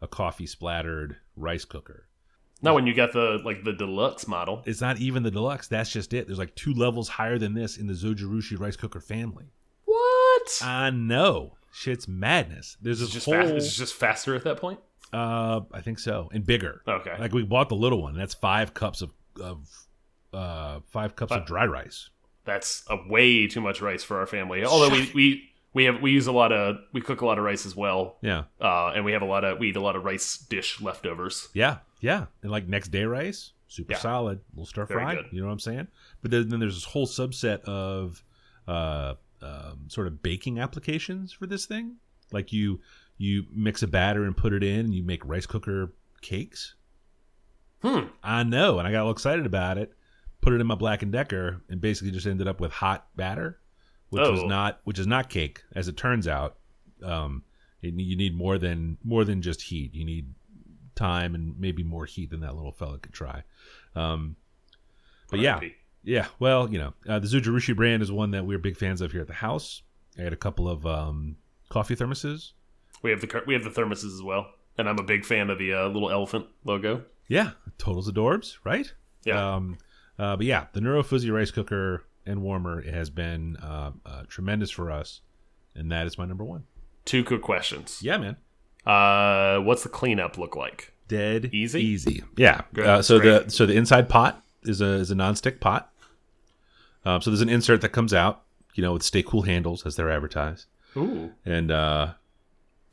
a 0.02 0.08
coffee 0.08 0.48
splattered 0.48 1.18
rice 1.36 1.64
cooker. 1.66 2.08
Not 2.62 2.74
when 2.74 2.88
you 2.88 2.94
got 2.96 3.12
the 3.14 3.40
like 3.46 3.64
the 3.64 3.74
deluxe 3.74 4.28
model. 4.28 4.64
It's 4.66 4.82
not 4.82 4.98
even 4.98 5.22
the 5.24 5.30
deluxe. 5.32 5.68
That's 5.68 5.92
just 5.92 6.14
it. 6.14 6.26
There's 6.26 6.40
like 6.40 6.56
two 6.56 6.74
levels 6.74 7.08
higher 7.10 7.38
than 7.38 7.54
this 7.54 7.78
in 7.78 7.86
the 7.86 7.94
Zojirushi 7.94 8.60
rice 8.60 8.76
cooker 8.76 9.00
family. 9.02 9.46
What? 9.84 10.60
I 10.64 10.90
know. 10.90 11.58
Shit's 11.72 12.08
madness. 12.08 12.78
There's 12.82 13.02
It's 13.02 13.10
this 13.14 13.14
just 13.14 13.26
whole. 13.26 13.36
fast. 13.36 13.54
It's 13.54 13.76
just 13.78 13.94
faster 13.94 14.34
at 14.36 14.44
that 14.46 14.58
point. 14.58 14.80
Uh, 15.16 15.62
I 15.72 15.82
think 15.82 16.00
so, 16.00 16.30
and 16.34 16.46
bigger. 16.46 16.82
Okay. 16.88 17.16
Like 17.18 17.34
we 17.34 17.44
bought 17.44 17.70
the 17.70 17.76
little 17.76 18.02
one. 18.02 18.14
And 18.14 18.22
that's 18.22 18.34
five 18.34 18.74
cups 18.74 19.02
of 19.02 19.12
of 19.42 19.68
uh 20.34 20.80
five 20.90 21.16
cups 21.16 21.32
of 21.32 21.46
dry 21.46 21.66
rice. 21.66 22.10
That's 22.44 22.84
a 22.90 22.98
way 23.10 23.48
too 23.48 23.62
much 23.62 23.82
rice 23.82 24.04
for 24.04 24.20
our 24.20 24.26
family. 24.28 24.66
Although 24.66 24.90
we 24.90 25.12
we 25.16 25.50
we 25.74 25.84
have 25.86 26.02
we 26.02 26.12
use 26.12 26.28
a 26.28 26.32
lot 26.32 26.52
of 26.52 26.78
we 26.94 27.02
cook 27.02 27.22
a 27.22 27.26
lot 27.26 27.38
of 27.38 27.44
rice 27.46 27.66
as 27.66 27.76
well. 27.76 28.18
Yeah. 28.22 28.44
Uh, 28.60 28.92
and 28.96 29.06
we 29.06 29.14
have 29.14 29.22
a 29.22 29.26
lot 29.26 29.44
of 29.44 29.58
we 29.60 29.70
eat 29.70 29.76
a 29.76 29.82
lot 29.82 29.96
of 29.96 30.04
rice 30.04 30.38
dish 30.38 30.82
leftovers. 30.82 31.48
Yeah, 31.54 31.78
yeah, 32.02 32.26
and 32.42 32.52
like 32.52 32.68
next 32.68 32.90
day 32.90 33.06
rice, 33.06 33.52
super 33.68 33.94
Yeah. 33.94 34.00
solid, 34.00 34.42
little 34.54 34.66
stir 34.66 34.86
fry. 34.86 35.14
You 35.32 35.42
know 35.42 35.48
what 35.48 35.54
I'm 35.54 35.60
saying? 35.60 35.88
But 36.22 36.32
then, 36.32 36.50
then 36.50 36.60
there's 36.60 36.76
this 36.76 36.84
whole 36.86 37.08
subset 37.08 37.62
of 37.62 38.24
uh, 38.68 39.16
um, 39.42 39.86
sort 39.88 40.08
of 40.08 40.22
baking 40.22 40.60
applications 40.60 41.32
for 41.34 41.48
this 41.48 41.66
thing. 41.66 41.96
Like 42.32 42.52
you 42.52 42.82
you 43.18 43.46
mix 43.54 43.82
a 43.84 43.88
batter 43.88 44.24
and 44.26 44.36
put 44.36 44.54
it 44.54 44.64
in, 44.64 44.80
and 44.82 44.94
you 44.94 45.04
make 45.04 45.26
rice 45.26 45.46
cooker 45.46 45.94
cakes. 46.22 46.76
Hmm. 47.82 48.08
I 48.24 48.44
know, 48.44 48.80
and 48.80 48.88
I 48.88 48.92
got 48.92 49.06
all 49.06 49.12
excited 49.12 49.46
about 49.46 49.78
it. 49.78 49.94
Put 50.42 50.54
it 50.54 50.62
in 50.62 50.68
my 50.68 50.76
Black 50.76 51.02
and 51.02 51.12
Decker, 51.12 51.62
and 51.70 51.82
basically 51.82 52.12
just 52.12 52.28
ended 52.28 52.48
up 52.48 52.60
with 52.60 52.72
hot 52.72 53.08
batter, 53.16 53.60
which 54.10 54.28
was 54.30 54.42
Oh. 54.42 54.48
not 54.48 54.80
which 54.84 55.00
is 55.00 55.08
not 55.08 55.30
cake, 55.30 55.64
as 55.76 55.88
it 55.88 55.98
turns 55.98 56.28
out. 56.28 56.58
Um, 57.04 57.44
it, 57.82 57.94
you 57.94 58.16
need 58.16 58.36
more 58.36 58.58
than 58.58 58.98
more 59.04 59.24
than 59.24 59.42
just 59.42 59.62
heat. 59.62 59.94
You 59.94 60.06
need 60.06 60.34
time 60.96 61.36
and 61.36 61.60
maybe 61.60 61.84
more 61.84 62.06
heat 62.06 62.30
than 62.30 62.40
that 62.42 62.56
little 62.56 62.72
fella 62.72 62.98
could 63.00 63.14
try. 63.14 63.44
Um, 63.96 64.36
but 65.30 65.40
yeah, 65.40 65.60
yeah. 66.04 66.28
Well, 66.40 66.72
you 66.72 66.78
know, 66.80 66.94
uh, 67.08 67.20
the 67.20 67.28
Zojirushi 67.28 67.76
brand 67.76 68.02
is 68.02 68.12
one 68.12 68.32
that 68.32 68.46
we're 68.46 68.60
big 68.60 68.78
fans 68.78 69.02
of 69.02 69.12
here 69.12 69.22
at 69.22 69.28
the 69.28 69.34
house. 69.34 69.82
I 70.18 70.22
had 70.22 70.34
a 70.34 70.38
couple 70.38 70.70
of 70.70 70.86
um, 70.86 71.36
coffee 71.70 71.96
thermoses. 71.96 72.52
We 73.02 73.12
have 73.12 73.22
the 73.22 73.44
we 73.46 73.54
have 73.54 73.64
the 73.64 73.70
thermoses 73.70 74.14
as 74.14 74.22
well, 74.24 74.48
and 74.78 74.90
I'm 74.90 74.98
a 75.00 75.04
big 75.04 75.26
fan 75.26 75.50
of 75.50 75.58
the 75.58 75.74
uh, 75.74 75.88
little 75.88 76.10
elephant 76.12 76.48
logo. 76.64 77.04
Yeah, 77.28 77.52
totals 77.78 78.10
adorbs, 78.12 78.58
right? 78.64 78.92
Yeah. 79.24 79.56
Um, 79.56 79.78
uh, 80.18 80.36
but 80.38 80.46
yeah, 80.46 80.68
the 80.74 80.82
Neuro 80.82 81.04
Fuzzy 81.04 81.30
rice 81.32 81.52
cooker 81.52 82.04
and 82.26 82.42
warmer 82.42 82.82
has 82.90 83.10
been 83.10 83.58
uh, 83.58 83.92
uh, 84.06 84.24
tremendous 84.28 84.72
for 84.72 84.92
us, 84.92 85.22
and 85.76 85.92
that 85.92 86.08
is 86.08 86.18
my 86.18 86.26
number 86.26 86.44
one. 86.44 86.64
Two 87.06 87.24
quick 87.24 87.42
questions. 87.42 88.00
Yeah, 88.02 88.18
man. 88.18 88.38
Uh, 88.86 89.60
what's 89.64 89.84
the 89.84 89.90
cleanup 89.90 90.38
look 90.38 90.56
like? 90.56 90.94
Dead 91.08 91.50
Easy? 91.54 91.82
easy. 91.84 92.24
Yeah. 92.38 92.62
Good, 92.74 92.86
Uh, 92.88 93.02
so 93.02 93.20
great. 93.20 93.46
the 93.46 93.52
so 93.52 93.66
the 93.68 93.76
inside 93.76 94.10
pot 94.10 94.44
is 94.64 94.82
a 94.82 94.94
is 94.94 95.12
a 95.12 95.16
nonstick 95.16 95.60
pot. 95.60 95.92
Um, 97.04 97.22
so 97.22 97.30
there's 97.30 97.42
an 97.42 97.50
insert 97.50 97.82
that 97.82 97.90
comes 97.90 98.14
out, 98.14 98.44
you 98.74 98.82
know, 98.82 98.94
with 98.94 99.04
stay 99.04 99.22
cool 99.22 99.44
handles 99.44 99.86
as 99.86 99.96
they're 99.96 100.10
advertised, 100.10 100.66
Ooh. 100.98 101.32
and 101.46 101.70
uh, 101.70 102.14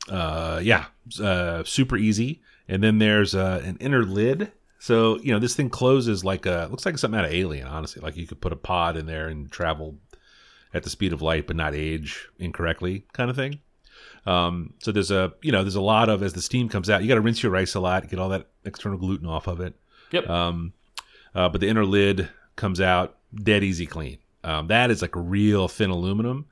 uh, 0.09 0.59
yeah, 0.61 0.85
uh, 1.21 1.63
super 1.63 1.97
easy. 1.97 2.41
And 2.67 2.83
then 2.83 2.99
there's 2.99 3.35
uh, 3.35 3.61
an 3.63 3.77
inner 3.79 4.03
lid. 4.03 4.51
So 4.79 5.17
you 5.19 5.31
know 5.31 5.39
this 5.39 5.55
thing 5.55 5.69
closes 5.69 6.25
like 6.25 6.45
a 6.45 6.67
looks 6.69 6.85
like 6.85 6.97
something 6.97 7.17
out 7.17 7.25
of 7.25 7.31
Alien. 7.31 7.67
Honestly, 7.67 8.01
like 8.01 8.17
you 8.17 8.27
could 8.27 8.41
put 8.41 8.51
a 8.51 8.57
pod 8.57 8.97
in 8.97 9.05
there 9.05 9.27
and 9.27 9.49
travel 9.49 9.95
at 10.73 10.83
the 10.83 10.89
speed 10.89 11.13
of 11.13 11.21
light, 11.21 11.47
but 11.47 11.55
not 11.55 11.73
age 11.73 12.27
incorrectly, 12.39 13.05
kind 13.13 13.29
of 13.29 13.35
thing. 13.35 13.59
Um, 14.25 14.73
so 14.79 14.91
there's 14.91 15.11
a 15.11 15.33
you 15.41 15.51
know 15.51 15.63
there's 15.63 15.75
a 15.75 15.81
lot 15.81 16.09
of 16.09 16.21
as 16.23 16.33
the 16.33 16.41
steam 16.41 16.67
comes 16.67 16.89
out, 16.89 17.01
you 17.01 17.07
got 17.07 17.15
to 17.15 17.21
rinse 17.21 17.43
your 17.43 17.51
rice 17.51 17.75
a 17.75 17.79
lot, 17.79 18.09
get 18.09 18.19
all 18.19 18.29
that 18.29 18.47
external 18.65 18.97
gluten 18.97 19.27
off 19.27 19.47
of 19.47 19.61
it. 19.61 19.73
Yep. 20.11 20.29
Um, 20.29 20.73
uh, 21.35 21.49
but 21.49 21.61
the 21.61 21.67
inner 21.67 21.85
lid 21.85 22.29
comes 22.55 22.79
out 22.79 23.17
dead 23.33 23.63
easy 23.63 23.85
clean. 23.85 24.17
Um, 24.43 24.67
that 24.67 24.91
is 24.91 25.01
like 25.01 25.11
real 25.15 25.67
thin 25.67 25.89
aluminum, 25.89 26.45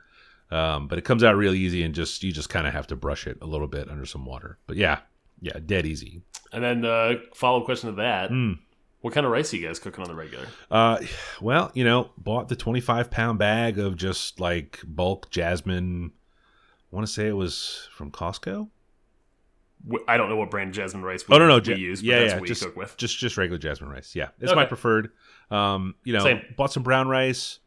um, 0.52 0.88
but 0.88 0.98
it 0.98 1.04
comes 1.06 1.24
out 1.24 1.36
real 1.36 1.54
easy 1.54 1.84
and 1.84 1.94
just 1.96 2.24
you 2.24 2.32
just 2.32 2.50
kind 2.50 2.68
of 2.68 2.74
have 2.74 2.88
to 2.88 2.96
brush 2.96 3.28
it 3.28 3.38
a 3.42 3.46
little 3.46 3.68
bit 3.68 3.90
under 3.90 4.06
some 4.06 4.26
water. 4.26 4.58
But 4.68 4.78
yeah, 4.78 5.00
yeah, 5.42 5.58
dead 5.66 5.86
easy. 5.86 6.22
and 6.54 6.64
then 6.64 6.86
uh, 6.86 7.14
follow 7.34 7.60
up 7.60 7.66
question 7.66 7.90
to 7.90 7.96
that: 7.98 8.30
Mm. 8.32 8.60
What 9.02 9.16
kind 9.16 9.26
of 9.26 9.32
rice 9.32 9.52
are 9.52 9.58
you 9.58 9.66
guys 9.66 9.80
cooking 9.80 10.04
on 10.04 10.10
the 10.10 10.16
regular? 10.16 10.46
Uh, 10.70 11.00
well, 11.42 11.72
you 11.74 11.84
know, 11.84 12.12
bought 12.20 12.50
the 12.50 12.56
25 12.56 13.10
pound 13.10 13.40
bag 13.40 13.80
of 13.80 13.96
just 13.98 14.40
like 14.40 14.80
bulk 14.86 15.32
jasmine. 15.32 16.12
I 16.92 16.96
want 16.96 17.08
to 17.08 17.12
say 17.12 17.28
it 17.28 17.32
was 17.36 17.88
from 17.96 18.12
Costco. 18.12 18.70
I 20.08 20.18
don't 20.18 20.30
know 20.30 20.36
what 20.36 20.52
brand 20.52 20.76
jasmine 20.76 21.02
rice 21.04 21.28
we, 21.28 21.34
Oh 21.36 21.40
no, 21.40 21.48
no, 21.48 21.60
we 21.66 21.74
use, 21.82 22.02
but 22.02 22.06
yeah, 22.06 22.20
that's 22.20 22.34
yeah, 22.34 22.40
what 22.40 22.48
just 22.48 22.62
we 22.62 22.68
cook 22.68 22.76
with. 22.78 22.98
just 22.98 23.18
just 23.18 23.38
regular 23.38 23.58
jasmine 23.58 23.90
rice. 23.90 24.14
Yeah, 24.16 24.28
it's 24.40 24.54
my 24.54 24.66
preferred. 24.66 25.10
Um, 25.50 25.96
you 26.04 26.14
know, 26.14 26.24
Same. 26.24 26.42
bought 26.56 26.72
some 26.72 26.84
brown 26.84 27.08
rice. 27.08 27.58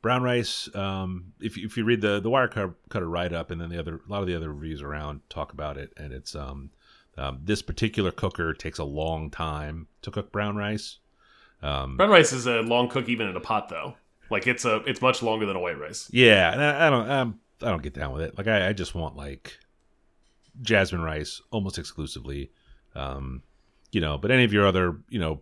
Brown 0.00 0.22
rice. 0.22 0.68
Um, 0.74 1.32
if 1.40 1.56
you, 1.56 1.66
if 1.66 1.76
you 1.76 1.84
read 1.84 2.00
the 2.00 2.20
the 2.20 2.30
wire 2.30 2.48
cut, 2.48 2.70
cutter 2.88 3.08
write 3.08 3.32
up, 3.32 3.50
and 3.50 3.60
then 3.60 3.68
the 3.68 3.78
other 3.78 3.96
a 3.96 4.10
lot 4.10 4.20
of 4.20 4.26
the 4.26 4.34
other 4.34 4.52
reviews 4.52 4.82
around 4.82 5.20
talk 5.28 5.52
about 5.52 5.76
it, 5.76 5.92
and 5.96 6.12
it's 6.12 6.34
um, 6.34 6.70
um 7.16 7.40
this 7.42 7.62
particular 7.62 8.10
cooker 8.10 8.52
takes 8.54 8.78
a 8.78 8.84
long 8.84 9.30
time 9.30 9.88
to 10.02 10.10
cook 10.10 10.30
brown 10.32 10.56
rice. 10.56 10.98
Um, 11.62 11.96
Brown 11.96 12.10
rice 12.10 12.32
is 12.32 12.46
a 12.46 12.60
long 12.62 12.88
cook 12.88 13.08
even 13.08 13.26
in 13.26 13.36
a 13.36 13.40
pot 13.40 13.68
though. 13.68 13.94
Like 14.30 14.46
it's 14.46 14.64
a 14.64 14.76
it's 14.86 15.02
much 15.02 15.22
longer 15.22 15.46
than 15.46 15.56
a 15.56 15.60
white 15.60 15.78
rice. 15.78 16.08
Yeah, 16.12 16.52
and 16.52 16.62
I, 16.62 16.86
I 16.86 16.90
don't 16.90 17.10
um, 17.10 17.40
I 17.62 17.70
don't 17.70 17.82
get 17.82 17.94
down 17.94 18.12
with 18.12 18.22
it. 18.22 18.38
Like 18.38 18.46
I, 18.46 18.68
I 18.68 18.72
just 18.72 18.94
want 18.94 19.16
like 19.16 19.58
jasmine 20.62 21.02
rice 21.02 21.40
almost 21.50 21.78
exclusively. 21.78 22.50
Um, 22.94 23.42
you 23.90 24.00
know, 24.00 24.18
but 24.18 24.30
any 24.30 24.44
of 24.44 24.52
your 24.52 24.66
other, 24.66 24.98
you 25.08 25.18
know, 25.18 25.40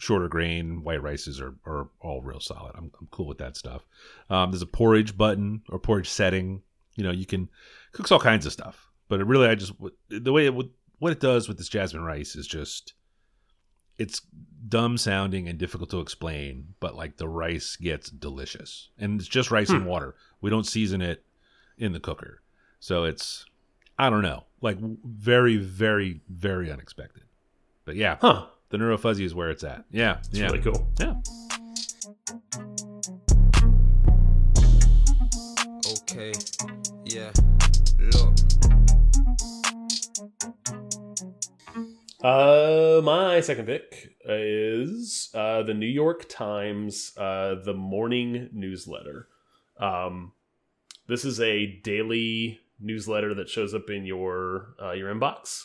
shorter 0.00 0.28
grain 0.28 0.82
white 0.82 1.02
rices 1.02 1.40
are, 1.42 1.54
are 1.66 1.88
all 2.00 2.22
real 2.22 2.40
solid. 2.40 2.72
I'm, 2.74 2.90
I'm 2.98 3.06
cool 3.10 3.26
with 3.26 3.36
that 3.38 3.54
stuff. 3.54 3.84
Um, 4.30 4.50
there's 4.50 4.62
a 4.62 4.66
porridge 4.66 5.16
button 5.16 5.60
or 5.68 5.78
porridge 5.78 6.08
setting. 6.08 6.62
You 6.96 7.04
know, 7.04 7.10
you 7.10 7.26
can 7.26 7.50
cooks 7.92 8.10
all 8.10 8.18
kinds 8.18 8.46
of 8.46 8.52
stuff. 8.52 8.88
But 9.08 9.20
it 9.20 9.26
really, 9.26 9.46
I 9.46 9.54
just 9.54 9.74
the 10.08 10.32
way 10.32 10.46
it 10.46 10.54
would 10.54 10.70
what 11.00 11.12
it 11.12 11.20
does 11.20 11.48
with 11.48 11.58
this 11.58 11.68
jasmine 11.68 12.02
rice 12.02 12.34
is 12.34 12.46
just 12.46 12.94
it's 13.98 14.22
dumb 14.68 14.96
sounding 14.96 15.48
and 15.48 15.58
difficult 15.58 15.90
to 15.90 16.00
explain, 16.00 16.74
but 16.80 16.96
like 16.96 17.18
the 17.18 17.28
rice 17.28 17.76
gets 17.76 18.08
delicious. 18.08 18.88
And 18.98 19.20
it's 19.20 19.28
just 19.28 19.50
rice 19.50 19.68
and 19.68 19.84
water. 19.84 20.14
We 20.40 20.48
don't 20.48 20.66
season 20.66 21.02
it 21.02 21.22
in 21.76 21.92
the 21.92 22.00
cooker. 22.00 22.40
So 22.78 23.04
it's 23.04 23.44
I 23.98 24.08
don't 24.08 24.22
know, 24.22 24.44
like 24.62 24.78
very 24.80 25.58
very 25.58 26.22
very 26.30 26.72
unexpected. 26.72 27.24
But 27.84 27.96
yeah, 27.96 28.16
Huh. 28.22 28.46
The 28.70 28.78
neuro 28.78 28.96
fuzzy 28.96 29.24
is 29.24 29.34
where 29.34 29.50
it's 29.50 29.64
at. 29.64 29.84
Yeah, 29.90 30.18
It's 30.18 30.38
yeah, 30.38 30.46
really 30.46 30.60
cool. 30.60 30.90
yeah. 30.98 31.14
Okay, 36.12 36.32
yeah, 37.04 37.30
look. 38.12 38.34
Uh, 42.22 43.00
my 43.02 43.40
second 43.40 43.66
pick 43.66 44.14
is 44.26 45.30
uh, 45.34 45.62
the 45.62 45.72
New 45.74 45.86
York 45.86 46.28
Times, 46.28 47.12
uh, 47.16 47.56
the 47.64 47.72
morning 47.74 48.50
newsletter. 48.52 49.28
Um, 49.78 50.32
this 51.08 51.24
is 51.24 51.40
a 51.40 51.80
daily 51.82 52.60
newsletter 52.78 53.34
that 53.34 53.48
shows 53.48 53.74
up 53.74 53.88
in 53.90 54.04
your 54.04 54.74
uh, 54.82 54.92
your 54.92 55.12
inbox. 55.14 55.64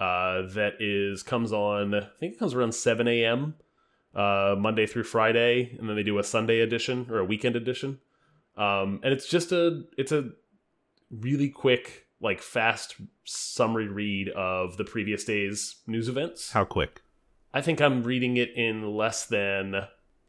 Uh, 0.00 0.42
that 0.54 0.74
is 0.80 1.22
comes 1.22 1.52
on. 1.52 1.94
I 1.94 2.08
think 2.18 2.32
it 2.34 2.38
comes 2.38 2.54
around 2.54 2.74
seven 2.74 3.06
a.m. 3.06 3.54
Uh, 4.14 4.56
Monday 4.58 4.86
through 4.86 5.04
Friday, 5.04 5.76
and 5.78 5.88
then 5.88 5.94
they 5.94 6.02
do 6.02 6.18
a 6.18 6.24
Sunday 6.24 6.60
edition 6.60 7.06
or 7.10 7.18
a 7.18 7.24
weekend 7.24 7.54
edition. 7.54 7.98
Um, 8.56 9.00
and 9.04 9.12
it's 9.12 9.28
just 9.28 9.52
a 9.52 9.82
it's 9.98 10.10
a 10.12 10.30
really 11.10 11.48
quick, 11.50 12.06
like 12.20 12.40
fast 12.40 12.96
summary 13.24 13.88
read 13.88 14.30
of 14.30 14.76
the 14.78 14.84
previous 14.84 15.24
day's 15.24 15.76
news 15.86 16.08
events. 16.08 16.52
How 16.52 16.64
quick? 16.64 17.02
I 17.52 17.60
think 17.60 17.80
I'm 17.80 18.02
reading 18.02 18.36
it 18.36 18.50
in 18.56 18.94
less 18.96 19.26
than 19.26 19.74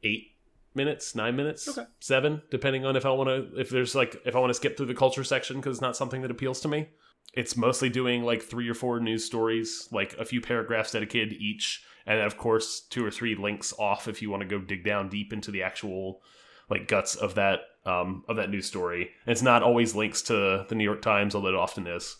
eight 0.03 0.31
minutes, 0.73 1.15
nine 1.15 1.35
minutes, 1.35 1.67
Okay. 1.67 1.85
seven, 1.99 2.41
depending 2.49 2.85
on 2.85 2.95
if 2.95 3.05
I 3.05 3.11
want 3.11 3.29
to, 3.29 3.59
if 3.59 3.69
there's 3.69 3.93
like, 3.93 4.21
if 4.25 4.35
I 4.35 4.39
want 4.39 4.49
to 4.49 4.55
skip 4.55 4.75
through 4.75 4.87
the 4.87 4.95
culture 4.95 5.23
section 5.23 5.57
because 5.57 5.77
it's 5.77 5.81
not 5.81 5.95
something 5.95 6.21
that 6.23 6.31
appeals 6.31 6.59
to 6.61 6.67
me. 6.67 6.89
It's 7.33 7.55
mostly 7.55 7.89
doing 7.89 8.23
like 8.23 8.41
three 8.41 8.69
or 8.69 8.73
four 8.73 8.99
news 8.99 9.25
stories, 9.25 9.87
like 9.91 10.13
a 10.17 10.25
few 10.25 10.41
paragraphs 10.41 10.91
dedicated 10.91 11.31
to 11.31 11.41
each, 11.41 11.83
and 12.05 12.19
then 12.19 12.25
of 12.25 12.37
course 12.37 12.81
two 12.89 13.05
or 13.05 13.11
three 13.11 13.35
links 13.35 13.73
off 13.79 14.07
if 14.07 14.21
you 14.21 14.29
want 14.29 14.41
to 14.41 14.47
go 14.47 14.59
dig 14.59 14.83
down 14.83 15.09
deep 15.09 15.31
into 15.31 15.51
the 15.51 15.63
actual 15.63 16.21
like 16.69 16.87
guts 16.87 17.15
of 17.15 17.35
that 17.35 17.61
um, 17.85 18.23
of 18.27 18.35
that 18.35 18.49
news 18.49 18.65
story. 18.65 19.11
And 19.25 19.31
it's 19.31 19.41
not 19.41 19.63
always 19.63 19.95
links 19.95 20.21
to 20.23 20.65
the 20.67 20.75
New 20.75 20.83
York 20.83 21.01
Times, 21.01 21.35
although 21.35 21.49
it 21.49 21.55
often 21.55 21.87
is. 21.87 22.15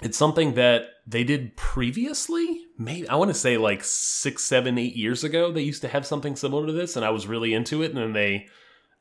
It's 0.00 0.18
something 0.18 0.54
that 0.54 0.82
they 1.06 1.24
did 1.24 1.56
previously. 1.56 2.66
Maybe 2.78 3.08
I 3.08 3.16
want 3.16 3.30
to 3.30 3.34
say 3.34 3.56
like 3.58 3.82
six, 3.82 4.44
seven, 4.44 4.78
eight 4.78 4.94
years 4.94 5.24
ago. 5.24 5.50
They 5.50 5.62
used 5.62 5.82
to 5.82 5.88
have 5.88 6.06
something 6.06 6.36
similar 6.36 6.66
to 6.66 6.72
this, 6.72 6.94
and 6.94 7.04
I 7.04 7.10
was 7.10 7.26
really 7.26 7.52
into 7.52 7.82
it. 7.82 7.90
And 7.90 7.98
then 7.98 8.12
they 8.12 8.46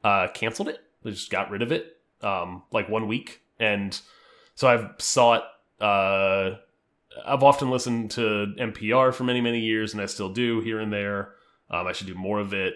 uh, 0.03 0.27
canceled 0.33 0.69
it. 0.69 0.79
They 1.03 1.11
just 1.11 1.29
got 1.29 1.51
rid 1.51 1.61
of 1.61 1.71
it, 1.71 1.97
um, 2.21 2.63
like 2.71 2.89
one 2.89 3.07
week. 3.07 3.41
And 3.59 3.99
so 4.57 4.67
I've 4.67 4.89
sought. 4.97 5.43
Uh, 5.79 6.55
I've 7.25 7.43
often 7.43 7.69
listened 7.69 8.11
to 8.11 8.53
NPR 8.57 9.13
for 9.13 9.23
many, 9.23 9.39
many 9.39 9.59
years, 9.59 9.93
and 9.93 10.01
I 10.01 10.07
still 10.07 10.29
do 10.29 10.61
here 10.61 10.79
and 10.79 10.91
there. 10.91 11.33
Um, 11.69 11.85
I 11.85 11.91
should 11.91 12.07
do 12.07 12.15
more 12.15 12.39
of 12.39 12.53
it. 12.53 12.73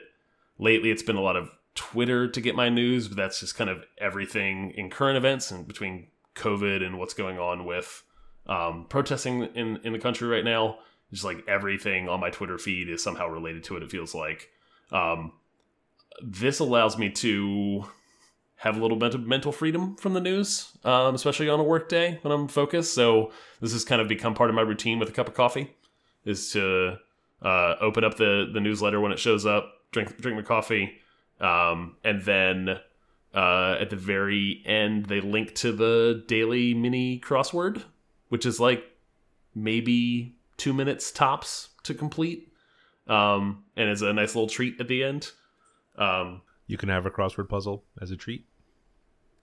Lately, 0.60 0.92
it's 0.92 1.02
been 1.02 1.16
a 1.16 1.22
lot 1.22 1.36
of 1.36 1.50
Twitter 1.74 2.28
to 2.28 2.40
get 2.40 2.56
my 2.56 2.70
news, 2.70 3.08
but 3.08 3.18
that's 3.18 3.40
just 3.40 3.56
kind 3.56 3.70
of 3.70 3.84
everything 3.98 4.72
in 4.78 4.92
current 4.92 5.18
events 5.18 5.50
and 5.50 5.68
between 5.68 6.08
COVID 6.36 6.86
and 6.86 7.00
what's 7.00 7.16
going 7.16 7.40
on 7.40 7.66
with 7.66 8.04
um, 8.46 8.86
protesting 8.88 9.46
in 9.56 9.78
in 9.78 9.92
the 9.92 10.00
country 10.00 10.28
right 10.28 10.46
now. 10.46 10.78
Just 11.12 11.24
like 11.24 11.44
everything 11.48 12.08
on 12.08 12.20
my 12.20 12.30
Twitter 12.30 12.60
feed 12.60 12.90
is 12.90 13.04
somehow 13.04 13.28
related 13.28 13.64
to 13.66 13.78
it. 13.78 13.82
It 13.84 13.90
feels 13.90 14.14
like 14.14 14.50
um, 14.92 15.34
this 16.22 16.60
allows 16.60 16.96
me 17.00 17.10
to 17.10 17.86
have 18.62 18.78
a 18.78 18.80
little 18.80 18.98
bit 18.98 19.16
of 19.16 19.26
mental 19.26 19.52
freedom 19.52 19.96
from 19.96 20.14
the 20.14 20.22
news, 20.22 20.78
um, 20.84 21.16
especially 21.16 21.50
on 21.50 21.60
a 21.60 21.64
work 21.64 21.90
day 21.90 22.20
when 22.22 22.32
I'm 22.32 22.48
focused. 22.48 22.94
So 22.94 23.32
this 23.60 23.74
has 23.74 23.84
kind 23.84 24.00
of 24.00 24.08
become 24.08 24.36
part 24.36 24.52
of 24.52 24.56
my 24.56 24.62
routine 24.62 25.00
with 25.00 25.10
a 25.10 25.12
cup 25.12 25.28
of 25.28 25.34
coffee, 25.34 25.76
is 26.26 26.52
to 26.52 26.98
uh, 27.42 27.76
open 27.82 28.04
up 28.04 28.18
the 28.18 28.48
the 28.54 28.60
newsletter 28.60 29.02
when 29.02 29.12
it 29.12 29.18
shows 29.18 29.48
up, 29.48 29.64
drink 29.92 30.16
drink 30.22 30.38
my 30.38 30.44
coffee, 30.44 30.94
um, 31.40 31.96
and 32.04 32.22
then 32.22 32.80
uh, 33.34 33.78
at 33.80 33.90
the 33.90 33.96
very 33.96 34.62
end 34.64 35.08
they 35.08 35.22
link 35.22 35.56
to 35.56 35.72
the 35.72 36.24
daily 36.28 36.76
mini 36.76 37.20
crossword, 37.20 37.84
which 38.30 38.46
is 38.46 38.60
like 38.60 38.84
maybe 39.56 40.36
two 40.58 40.72
minutes 40.72 41.12
tops 41.12 41.70
to 41.82 41.96
complete, 41.96 42.54
um, 43.08 43.64
and 43.76 43.90
is 43.90 44.04
a 44.04 44.14
nice 44.14 44.36
little 44.36 44.48
treat 44.48 44.80
at 44.80 44.88
the 44.88 45.04
end. 45.04 45.32
Um, 45.98 46.44
You 46.68 46.78
can 46.78 46.90
have 46.90 47.08
a 47.08 47.12
crossword 47.12 47.50
puzzle 47.50 47.84
as 48.00 48.12
a 48.12 48.16
treat. 48.16 48.46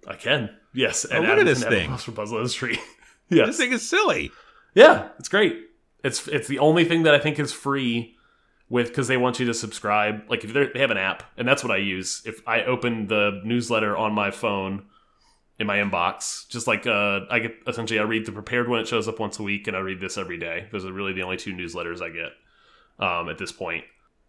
I 0.06 0.14
can. 0.14 0.50
Yes. 0.74 1.06
Oh, 1.10 1.20
look 1.20 1.28
at 1.28 1.44
this 1.44 1.62
can 1.62 1.72
have 1.72 1.80
a 1.80 1.82
thing. 1.82 1.90
Crossword 1.90 2.14
puzzle 2.16 2.38
as 2.38 2.54
tree. 2.54 2.78
yes. 3.28 3.46
This 3.48 3.56
thing 3.58 3.72
is 3.72 3.88
silly. 3.88 4.30
Yeah, 4.74 5.08
it's 5.18 5.28
great. 5.28 5.56
It's 6.04 6.28
it's 6.28 6.48
the 6.48 6.60
only 6.60 6.84
thing 6.84 7.02
that 7.02 7.14
I 7.14 7.18
think 7.18 7.38
is 7.38 7.52
free 7.52 8.14
with 8.68 8.88
because 8.88 9.08
they 9.08 9.16
want 9.16 9.40
you 9.40 9.46
to 9.46 9.54
subscribe. 9.54 10.22
Like 10.28 10.44
if 10.44 10.52
they're- 10.52 10.70
have 10.76 10.90
an 10.90 10.98
app, 10.98 11.22
and 11.36 11.48
that's 11.48 11.64
what 11.64 11.72
I 11.72 11.78
use. 11.78 12.22
If 12.24 12.40
I 12.46 12.62
open 12.64 13.08
the 13.08 13.40
newsletter 13.44 13.96
on 13.96 14.12
my 14.12 14.30
phone 14.30 14.84
in 15.58 15.66
my 15.66 15.78
inbox, 15.78 16.46
just 16.48 16.66
like 16.68 16.86
uh, 16.86 17.20
I 17.30 17.40
get 17.40 17.56
essentially 17.66 17.98
I 17.98 18.04
read 18.04 18.26
the 18.26 18.32
prepared 18.32 18.68
one. 18.68 18.80
It 18.80 18.86
shows 18.86 19.08
up 19.08 19.18
once 19.18 19.38
a 19.38 19.42
week, 19.42 19.66
and 19.66 19.76
I 19.76 19.80
read 19.80 20.00
this 20.00 20.16
every 20.16 20.38
day. 20.38 20.68
Those 20.70 20.84
are 20.84 20.92
really 20.92 21.12
the 21.12 21.22
only 21.22 21.36
two 21.36 21.52
newsletters 21.52 22.00
I 22.00 22.10
get 22.10 22.32
um, 23.04 23.28
at 23.28 23.38
this 23.38 23.50
point. 23.50 23.84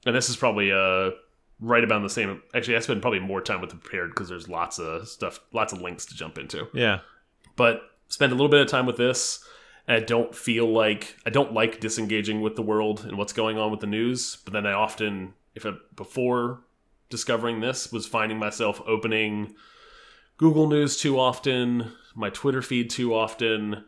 And 0.06 0.16
this 0.16 0.30
is 0.30 0.38
probably 0.38 0.72
uh 0.72 1.12
right 1.60 1.84
about 1.84 2.02
the 2.02 2.10
same. 2.10 2.42
Actually, 2.54 2.78
I 2.78 2.80
spend 2.80 3.02
probably 3.02 3.20
more 3.20 3.42
time 3.42 3.60
with 3.62 3.70
the 3.70 3.76
prepared 3.76 4.12
because 4.12 4.30
there's 4.30 4.48
lots 4.48 4.80
of 4.80 5.08
stuff, 5.08 5.40
lots 5.54 5.74
of 5.74 5.82
links 5.82 6.06
to 6.08 6.16
jump 6.16 6.38
into 6.38 6.68
Yeah. 6.74 7.00
but 7.56 7.82
spend 8.08 8.32
a 8.32 8.36
little 8.36 8.50
bit 8.50 8.62
of 8.62 8.68
time 8.68 8.86
with 8.88 8.98
this 8.98 9.44
and 9.88 9.96
i 9.96 10.00
don't 10.04 10.34
feel 10.34 10.68
like 10.72 11.16
i 11.28 11.30
don't 11.30 11.54
like 11.54 11.80
disengaging 11.80 12.42
with 12.42 12.56
the 12.56 12.62
world 12.64 13.06
and 13.06 13.18
what's 13.20 13.34
going 13.34 13.58
on 13.60 13.70
with 13.70 13.82
the 13.82 13.88
news 13.88 14.38
but 14.46 14.52
then 14.54 14.66
i 14.66 14.72
often 14.72 15.34
if 15.54 15.64
I, 15.66 15.74
before 15.96 16.62
discovering 17.12 17.60
this 17.60 17.92
was 17.92 18.08
finding 18.08 18.40
myself 18.40 18.82
opening 18.88 19.54
google 20.38 20.68
news 20.68 20.98
too 21.00 21.20
often 21.20 21.92
my 22.16 22.30
twitter 22.32 22.62
feed 22.64 22.90
too 22.90 23.14
often 23.14 23.84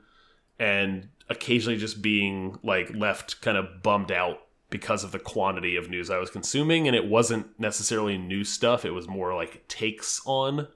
and 0.59 1.09
occasionally 1.29 1.77
just 1.79 2.01
being 2.01 2.59
like 2.61 2.93
left 2.93 3.41
kind 3.41 3.57
of 3.57 3.81
bummed 3.81 4.11
out 4.11 4.37
because 4.71 5.03
of 5.03 5.11
the 5.11 5.19
quantity 5.19 5.75
of 5.75 5.87
news 5.89 6.09
i 6.09 6.17
was 6.17 6.29
consuming 6.31 6.87
and 6.87 6.95
it 6.95 7.05
wasn't 7.05 7.47
necessarily 7.59 8.17
new 8.17 8.43
stuff 8.43 8.83
it 8.85 8.91
was 8.91 9.07
more 9.07 9.35
like 9.35 9.67
takes 9.67 10.19
on 10.25 10.67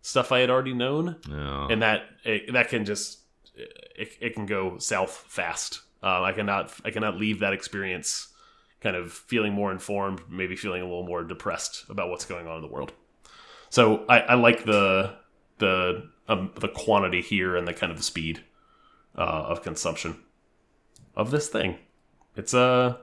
stuff 0.00 0.32
i 0.32 0.38
had 0.38 0.48
already 0.48 0.72
known 0.74 1.16
No. 1.28 1.66
and 1.70 1.82
that 1.82 2.04
it, 2.24 2.52
that 2.54 2.68
can 2.70 2.86
just 2.86 3.18
it, 3.54 4.16
it 4.20 4.34
can 4.34 4.46
go 4.46 4.78
south 4.78 5.24
fast. 5.28 5.82
Um, 6.02 6.22
I 6.22 6.32
cannot 6.32 6.72
I 6.86 6.90
cannot 6.90 7.18
leave 7.18 7.40
that 7.40 7.52
experience 7.52 8.28
kind 8.80 8.96
of 8.96 9.12
feeling 9.12 9.52
more 9.52 9.70
informed, 9.70 10.22
maybe 10.30 10.56
feeling 10.56 10.80
a 10.80 10.86
little 10.86 11.04
more 11.06 11.22
depressed 11.22 11.84
about 11.90 12.08
what's 12.08 12.24
going 12.24 12.48
on 12.48 12.56
in 12.56 12.62
the 12.62 12.68
world. 12.72 12.92
So 13.68 14.06
I, 14.08 14.20
I 14.20 14.34
like 14.34 14.64
the 14.64 15.14
the 15.58 16.08
um, 16.28 16.50
the 16.58 16.68
quantity 16.68 17.20
here 17.20 17.54
and 17.56 17.68
the 17.68 17.74
kind 17.74 17.92
of 17.92 17.98
the 17.98 18.02
speed 18.02 18.42
uh, 19.16 19.20
of 19.20 19.62
consumption 19.62 20.16
of 21.14 21.30
this 21.30 21.48
thing. 21.48 21.76
It's 22.34 22.54
uh 22.54 22.96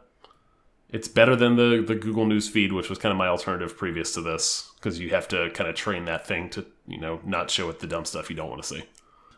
It's 0.92 1.08
better 1.08 1.36
than 1.36 1.56
the 1.56 1.84
the 1.86 1.96
Google 1.96 2.26
News 2.26 2.50
feed, 2.50 2.74
which 2.74 2.90
was 2.90 2.98
kind 2.98 3.12
of 3.12 3.18
my 3.18 3.28
alternative 3.28 3.78
previous 3.78 4.14
to 4.16 4.22
this, 4.22 4.72
because 4.76 5.00
you 5.00 5.10
have 5.12 5.28
to 5.30 5.50
kind 5.52 5.70
of 5.70 5.76
train 5.76 6.06
that 6.06 6.26
thing 6.26 6.50
to 6.52 6.66
you 6.88 7.00
know 7.00 7.20
not 7.24 7.52
show 7.52 7.70
it 7.70 7.80
the 7.80 7.88
dumb 7.88 8.06
stuff 8.06 8.30
you 8.30 8.36
don't 8.36 8.50
want 8.50 8.62
to 8.64 8.68
see. 8.68 8.84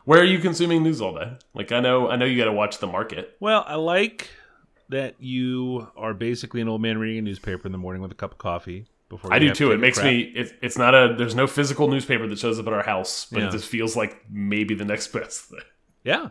Where 0.06 0.20
are 0.22 0.26
you 0.26 0.40
consuming 0.40 0.82
news 0.84 1.02
all 1.02 1.14
day? 1.14 1.34
Like 1.54 1.72
I 1.72 1.80
know 1.80 2.10
I 2.10 2.16
know 2.16 2.26
you 2.26 2.38
got 2.38 2.46
to 2.46 2.54
watch 2.54 2.78
the 2.80 2.88
market. 2.88 3.36
Well, 3.40 3.64
I 3.68 3.76
like 3.76 4.30
that 4.90 5.16
you 5.20 5.88
are 5.96 6.14
basically 6.14 6.62
an 6.62 6.68
old 6.70 6.82
man 6.82 6.98
reading 6.98 7.20
a 7.20 7.22
newspaper 7.22 7.66
in 7.68 7.72
the 7.72 7.78
morning 7.78 8.02
with 8.02 8.12
a 8.12 8.16
cup 8.16 8.32
of 8.32 8.38
coffee. 8.38 8.88
Before 9.10 9.34
I 9.34 9.40
do 9.40 9.48
have 9.48 9.58
to 9.58 9.66
too. 9.66 9.72
It 9.74 9.80
makes 9.82 9.98
crap. 9.98 10.08
me. 10.08 10.22
It, 10.22 10.54
it's 10.62 10.78
not 10.78 10.96
a. 10.96 11.14
There's 11.18 11.36
no 11.36 11.46
physical 11.46 11.90
newspaper 11.90 12.28
that 12.28 12.40
shows 12.40 12.60
up 12.60 12.68
at 12.68 12.72
our 12.74 12.84
house, 12.84 13.28
but 13.30 13.42
Yeah. 13.42 13.50
it 13.50 13.52
just 13.52 13.68
feels 13.68 13.98
like 13.98 14.24
maybe 14.32 14.74
the 14.74 14.86
next 14.86 15.08
best 15.14 15.42
thing. 15.50 15.60
Yeah. 16.06 16.30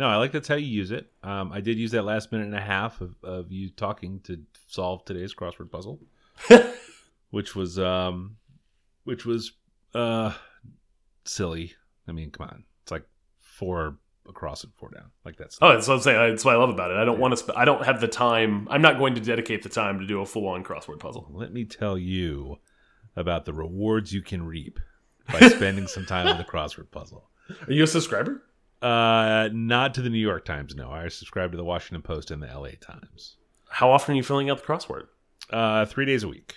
No, 0.00 0.08
I 0.08 0.16
like 0.16 0.32
that's 0.32 0.48
how 0.48 0.54
you 0.54 0.66
use 0.66 0.92
it. 0.92 1.12
Um, 1.22 1.52
I 1.52 1.60
did 1.60 1.78
use 1.78 1.90
that 1.90 2.06
last 2.06 2.32
minute 2.32 2.46
and 2.46 2.54
a 2.54 2.60
half 2.60 3.02
of, 3.02 3.14
of 3.22 3.52
you 3.52 3.68
talking 3.68 4.20
to 4.20 4.40
solve 4.66 5.04
today's 5.04 5.34
crossword 5.34 5.70
puzzle, 5.70 6.00
which 7.30 7.54
was 7.54 7.78
um, 7.78 8.38
which 9.04 9.26
was 9.26 9.52
uh, 9.94 10.32
silly. 11.26 11.74
I 12.08 12.12
mean, 12.12 12.30
come 12.30 12.48
on, 12.48 12.64
it's 12.82 12.90
like 12.90 13.04
four 13.40 13.98
across 14.26 14.64
and 14.64 14.72
four 14.72 14.88
down. 14.88 15.10
Like 15.26 15.36
that's 15.36 15.58
Oh, 15.60 15.74
that's 15.74 15.86
what 15.86 15.96
I'm 15.96 16.00
saying. 16.00 16.30
That's 16.30 16.46
what 16.46 16.54
I 16.54 16.58
love 16.58 16.70
about 16.70 16.92
it. 16.92 16.96
I 16.96 17.04
don't 17.04 17.20
want 17.20 17.36
to. 17.36 17.52
I 17.54 17.66
don't 17.66 17.84
have 17.84 18.00
the 18.00 18.08
time. 18.08 18.68
I'm 18.70 18.80
not 18.80 18.96
going 18.96 19.16
to 19.16 19.20
dedicate 19.20 19.62
the 19.62 19.68
time 19.68 19.98
to 19.98 20.06
do 20.06 20.22
a 20.22 20.26
full 20.26 20.48
on 20.48 20.64
crossword 20.64 21.00
puzzle. 21.00 21.28
Let 21.30 21.52
me 21.52 21.66
tell 21.66 21.98
you 21.98 22.56
about 23.16 23.44
the 23.44 23.52
rewards 23.52 24.14
you 24.14 24.22
can 24.22 24.46
reap 24.46 24.80
by 25.30 25.40
spending 25.50 25.88
some 25.88 26.06
time 26.06 26.26
on 26.26 26.38
the 26.38 26.44
crossword 26.44 26.90
puzzle. 26.90 27.28
Are 27.68 27.72
you 27.72 27.84
a 27.84 27.86
subscriber? 27.86 28.42
Uh, 28.82 29.48
not 29.52 29.94
to 29.94 30.02
the 30.02 30.08
New 30.10 30.18
York 30.18 30.44
Times. 30.44 30.74
No, 30.74 30.90
I 30.90 31.08
subscribe 31.08 31.50
to 31.50 31.56
the 31.56 31.64
Washington 31.64 32.02
Post 32.02 32.30
and 32.30 32.42
the 32.42 32.48
L.A. 32.48 32.76
Times. 32.76 33.36
How 33.68 33.90
often 33.90 34.14
are 34.14 34.16
you 34.16 34.22
filling 34.22 34.48
out 34.50 34.58
the 34.58 34.64
crossword? 34.64 35.06
Uh, 35.50 35.84
three 35.84 36.04
days 36.06 36.22
a 36.22 36.28
week, 36.28 36.54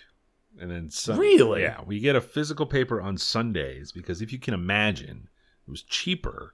and 0.60 0.70
then 0.72 0.90
Sun- 0.90 1.18
Really? 1.20 1.62
Yeah, 1.64 1.82
we 1.86 2.00
get 2.00 2.16
a 2.16 2.22
physical 2.22 2.66
paper 2.66 3.02
on 3.02 3.18
Sundays 3.18 3.92
because 3.92 4.22
if 4.22 4.32
you 4.32 4.40
can 4.40 4.54
imagine, 4.54 5.28
it 5.68 5.72
was 5.72 5.82
cheaper 5.84 6.54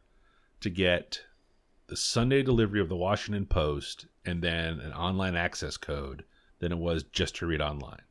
to 0.62 0.70
get 0.70 1.22
the 1.88 1.98
Sunday 1.98 2.42
delivery 2.42 2.80
of 2.80 2.88
the 2.90 2.96
Washington 2.96 3.46
Post 3.46 4.06
and 4.26 4.42
then 4.42 4.80
an 4.80 4.94
online 4.94 5.36
access 5.36 5.76
code 5.78 6.24
than 6.60 6.72
it 6.72 6.78
was 6.78 7.04
just 7.04 7.36
to 7.38 7.46
read 7.46 7.62
online. 7.62 8.02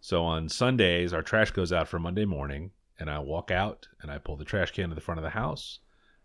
So 0.00 0.22
on 0.24 0.48
Sundays, 0.48 1.12
our 1.12 1.22
trash 1.22 1.50
goes 1.52 1.72
out 1.72 1.88
for 1.88 1.98
Monday 1.98 2.24
morning, 2.26 2.70
and 2.98 3.08
I 3.10 3.18
walk 3.20 3.50
out 3.50 3.88
and 4.02 4.10
I 4.10 4.18
pull 4.18 4.36
the 4.36 4.44
trash 4.44 4.70
can 4.70 4.90
to 4.90 4.94
the 4.94 5.00
front 5.00 5.18
of 5.18 5.24
the 5.24 5.30
house, 5.30 5.78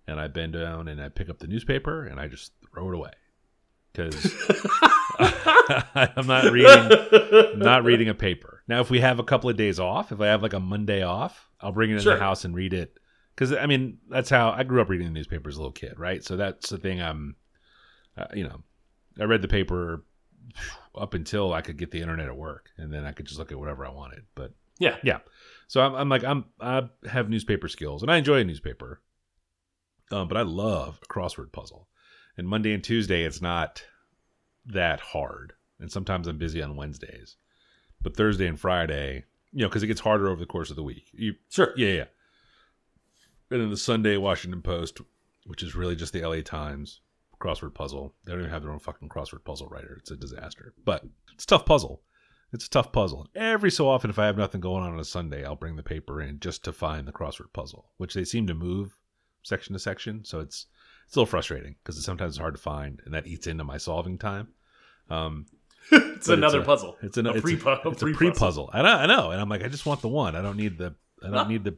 and 0.10 0.20
I 0.20 0.28
bend 0.28 0.54
down 0.54 0.88
and 0.88 1.02
I 1.02 1.10
pick 1.10 1.30
up 1.30 1.40
the 1.40 1.48
newspaper 1.48 2.06
and 2.06 2.20
I 2.20 2.28
just 2.28 2.52
throw 2.74 2.90
it 2.90 2.96
away 2.96 3.12
because 3.94 4.16
I'm 5.20 6.28
not 6.28 6.52
reading 6.52 6.92
I'm 7.54 7.60
not 7.60 7.84
reading 7.84 8.10
a 8.10 8.14
paper. 8.14 8.64
Now, 8.68 8.82
if 8.82 8.90
we 8.90 9.00
have 9.00 9.20
a 9.20 9.24
couple 9.24 9.50
of 9.50 9.58
days 9.58 9.80
off, 9.80 10.12
if 10.12 10.22
I 10.22 10.28
have 10.28 10.42
like 10.42 10.54
a 10.54 10.60
Monday 10.60 11.02
off, 11.04 11.50
I'll 11.62 11.72
bring 11.72 11.90
it 11.92 11.96
in 11.96 12.02
Sure. 12.02 12.14
the 12.16 12.20
house 12.20 12.46
and 12.46 12.56
read 12.56 12.74
it. 12.74 12.98
Because 13.36 13.54
I 13.54 13.66
mean, 13.66 13.98
that's 14.10 14.30
how 14.30 14.52
I 14.52 14.64
grew 14.64 14.82
up 14.82 14.90
reading 14.90 15.08
the 15.08 15.14
newspaper 15.14 15.50
as 15.50 15.56
a 15.56 15.60
little 15.60 15.72
kid, 15.72 15.98
right? 16.00 16.24
So 16.24 16.36
that's 16.38 16.70
the 16.70 16.78
thing. 16.78 17.02
I'm, 17.02 17.36
uh, 18.18 18.26
you 18.34 18.44
know, 18.44 18.62
I 19.20 19.24
read 19.24 19.42
the 19.42 19.48
paper 19.48 20.04
up 20.96 21.14
until 21.14 21.54
I 21.54 21.62
could 21.62 21.78
get 21.78 21.92
the 21.92 22.02
internet 22.02 22.28
at 22.28 22.36
work, 22.36 22.70
and 22.78 22.92
then 22.94 23.06
I 23.06 23.12
could 23.12 23.26
just 23.28 23.40
look 23.40 23.52
at 23.52 23.60
whatever 23.60 23.86
I 23.86 23.90
wanted. 23.92 24.24
But 24.36 24.54
Yeah. 24.80 24.98
yeah. 25.04 25.20
So 25.68 25.82
I'm, 25.82 25.96
I'm 25.96 26.10
like 26.10 26.24
I'm 26.24 26.46
I 26.60 26.84
have 27.10 27.30
newspaper 27.30 27.68
skills, 27.68 28.02
and 28.02 28.12
I 28.12 28.18
enjoy 28.18 28.40
a 28.40 28.44
newspaper. 28.44 29.02
Um, 30.12 30.28
but 30.28 30.38
I 30.38 30.42
love 30.42 31.00
a 31.04 31.14
crossword 31.14 31.52
puzzle, 31.52 31.88
and 32.38 32.48
Monday 32.48 32.74
and 32.74 32.84
Tuesday 32.84 33.24
it's 33.24 33.42
not 33.42 33.84
that 34.66 35.00
hard, 35.00 35.54
and 35.80 35.92
sometimes 35.92 36.28
I'm 36.28 36.38
busy 36.38 36.62
on 36.62 36.76
Wednesdays, 36.76 37.36
but 38.02 38.16
Thursday 38.16 38.48
and 38.48 38.60
Friday, 38.60 39.26
you 39.52 39.62
know, 39.62 39.68
because 39.70 39.84
it 39.84 39.88
gets 39.88 40.02
harder 40.02 40.28
over 40.28 40.40
the 40.40 40.46
course 40.46 40.70
of 40.70 40.76
the 40.76 40.84
week. 40.84 41.10
You 41.14 41.36
Sure. 41.50 41.74
yeah, 41.76 41.90
yeah. 41.90 42.06
And 43.52 43.62
then 43.62 43.70
the 43.70 43.78
Sunday 43.78 44.18
Washington 44.18 44.62
Post, 44.62 45.02
which 45.46 45.64
is 45.64 45.76
really 45.76 45.96
just 45.96 46.14
the 46.14 46.22
LA 46.22 46.42
Times 46.42 47.02
crossword 47.40 47.74
puzzle. 47.74 48.14
They 48.26 48.32
don't 48.32 48.42
even 48.42 48.52
have 48.52 48.62
their 48.62 48.72
own 48.72 48.80
fucking 48.80 49.10
crossword 49.10 49.44
puzzle 49.44 49.68
writer. 49.68 49.96
It's 50.00 50.12
a 50.12 50.18
disaster. 50.18 50.74
But 50.84 51.06
it's 51.34 51.46
a 51.46 51.48
tough 51.48 51.66
puzzle. 51.66 52.02
It's 52.52 52.66
a 52.66 52.70
tough 52.70 52.92
puzzle. 52.92 53.28
Every 53.36 53.72
so 53.72 53.88
often, 53.88 54.10
if 54.10 54.20
I 54.20 54.26
have 54.26 54.38
nothing 54.38 54.62
going 54.62 54.84
on 54.84 54.94
on 54.94 55.00
a 55.00 55.06
Sunday, 55.06 55.46
I'll 55.46 55.56
bring 55.56 55.76
the 55.76 55.84
paper 55.84 56.22
in 56.22 56.40
just 56.40 56.64
to 56.66 56.74
find 56.74 57.08
the 57.08 57.12
crossword 57.12 57.54
puzzle, 57.54 57.92
which 57.98 58.14
they 58.14 58.26
seem 58.26 58.48
to 58.48 58.54
move 58.54 58.98
section 59.44 59.74
to 59.74 59.80
section. 59.80 60.24
So 60.26 60.40
it's 60.40 60.68
it's 61.08 61.16
a 61.16 61.20
little 61.20 61.30
frustrating 61.30 61.76
because 61.84 61.98
it's 61.98 62.06
sometimes 62.06 62.38
hard 62.38 62.56
to 62.56 62.62
find, 62.62 63.02
and 63.06 63.14
that 63.14 63.26
eats 63.28 63.48
into 63.48 63.64
my 63.64 63.78
solving 63.78 64.18
time. 64.18 64.50
Um, 65.10 65.46
It's 65.92 66.28
another 66.28 66.60
a- 66.62 66.66
puzzle. 66.66 66.98
It's 67.02 67.18
an 67.18 67.26
a 67.28 67.32
it's 67.32 67.42
pre 67.42 67.54
a, 67.56 67.80
it's 67.86 68.04
a 68.04 68.12
pre-puzzle. 68.12 68.70
I 68.74 68.82
know, 68.82 68.90
I 68.90 69.06
know, 69.06 69.32
and 69.32 69.40
I'm 69.42 69.48
like, 69.50 69.64
I 69.64 69.70
just 69.70 69.86
want 69.86 70.02
the 70.02 70.10
one. 70.10 70.36
I 70.36 70.42
don't 70.42 70.58
need 70.58 70.78
the. 70.78 70.94
I 71.24 71.30
don't 71.30 71.48
need 71.50 71.64
the. 71.64 71.78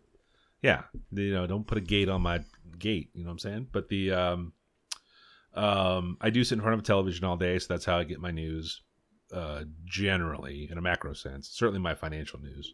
Yeah, 0.63 0.81
you 1.11 1.33
know, 1.33 1.45
don't 1.47 1.65
put 1.65 1.77
a 1.77 1.81
gate 1.81 2.09
on 2.09 2.21
my 2.23 2.41
gate. 2.79 3.09
You 3.13 3.23
know 3.23 3.27
what 3.27 3.33
I'm 3.33 3.39
saying? 3.39 3.67
But 3.71 3.87
the 3.89 4.11
um, 4.11 4.53
um, 5.53 6.17
I 6.21 6.29
do 6.29 6.43
sit 6.43 6.55
in 6.55 6.61
front 6.61 6.73
of 6.73 6.79
a 6.79 6.83
television 6.83 7.25
all 7.25 7.37
day, 7.37 7.59
so 7.59 7.67
that's 7.69 7.85
how 7.85 7.97
I 7.97 8.03
get 8.03 8.19
my 8.19 8.31
news. 8.31 8.81
Uh, 9.33 9.63
generally, 9.85 10.67
in 10.69 10.77
a 10.77 10.81
macro 10.81 11.13
sense, 11.13 11.47
certainly 11.49 11.79
my 11.79 11.95
financial 11.95 12.39
news. 12.41 12.73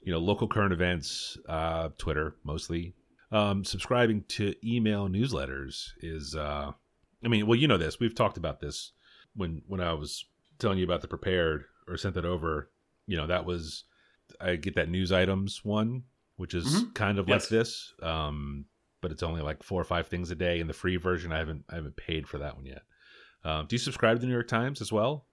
You 0.00 0.12
know, 0.12 0.18
local 0.18 0.48
current 0.48 0.72
events, 0.72 1.38
uh, 1.48 1.90
Twitter 1.98 2.34
mostly. 2.42 2.94
Um, 3.32 3.64
subscribing 3.64 4.24
to 4.28 4.54
email 4.62 5.08
newsletters 5.08 5.88
is, 6.02 6.36
uh, 6.36 6.72
I 7.24 7.28
mean, 7.28 7.46
well, 7.46 7.58
you 7.58 7.66
know 7.66 7.78
this. 7.78 7.98
We've 7.98 8.14
talked 8.14 8.36
about 8.36 8.60
this 8.60 8.92
when 9.34 9.62
when 9.66 9.80
I 9.80 9.94
was 9.94 10.24
telling 10.58 10.78
you 10.78 10.84
about 10.84 11.00
the 11.00 11.08
prepared 11.08 11.64
or 11.88 11.96
sent 11.96 12.14
that 12.14 12.24
over. 12.26 12.70
You 13.06 13.16
know, 13.16 13.26
that 13.26 13.44
was 13.46 13.84
I 14.40 14.56
get 14.56 14.74
that 14.74 14.88
news 14.90 15.12
items 15.12 15.64
one, 15.64 16.04
which 16.36 16.54
is 16.54 16.66
Mhm. 16.84 16.94
kind 16.94 17.18
of 17.18 17.28
Yes. 17.28 17.44
like 17.44 17.48
this, 17.48 17.94
um, 18.02 18.66
but 19.00 19.10
it's 19.10 19.22
only 19.22 19.40
like 19.42 19.62
four 19.62 19.80
or 19.80 19.84
five 19.84 20.06
things 20.08 20.30
a 20.30 20.34
day. 20.34 20.60
In 20.60 20.66
the 20.66 20.72
free 20.74 20.96
version, 20.96 21.32
I 21.32 21.38
haven't 21.38 21.64
I 21.70 21.76
haven't 21.76 21.96
paid 21.96 22.28
for 22.28 22.38
that 22.38 22.56
one 22.56 22.66
yet. 22.66 22.82
Um, 23.44 23.66
do 23.66 23.74
you 23.74 23.78
subscribe 23.78 24.16
to 24.16 24.20
the 24.20 24.26
New 24.26 24.32
York 24.34 24.46
Times 24.48 24.80
as 24.80 24.92
well? 24.92 25.26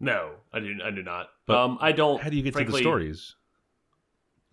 No, 0.00 0.36
I 0.52 0.58
do. 0.60 0.78
I 0.82 0.90
do 0.90 1.02
not. 1.02 1.28
But 1.46 1.56
um, 1.56 1.78
I 1.80 1.92
don't. 1.92 2.20
How 2.20 2.28
do 2.30 2.36
you 2.36 2.42
get 2.42 2.54
to 2.54 2.64
the 2.64 2.78
stories? 2.78 3.36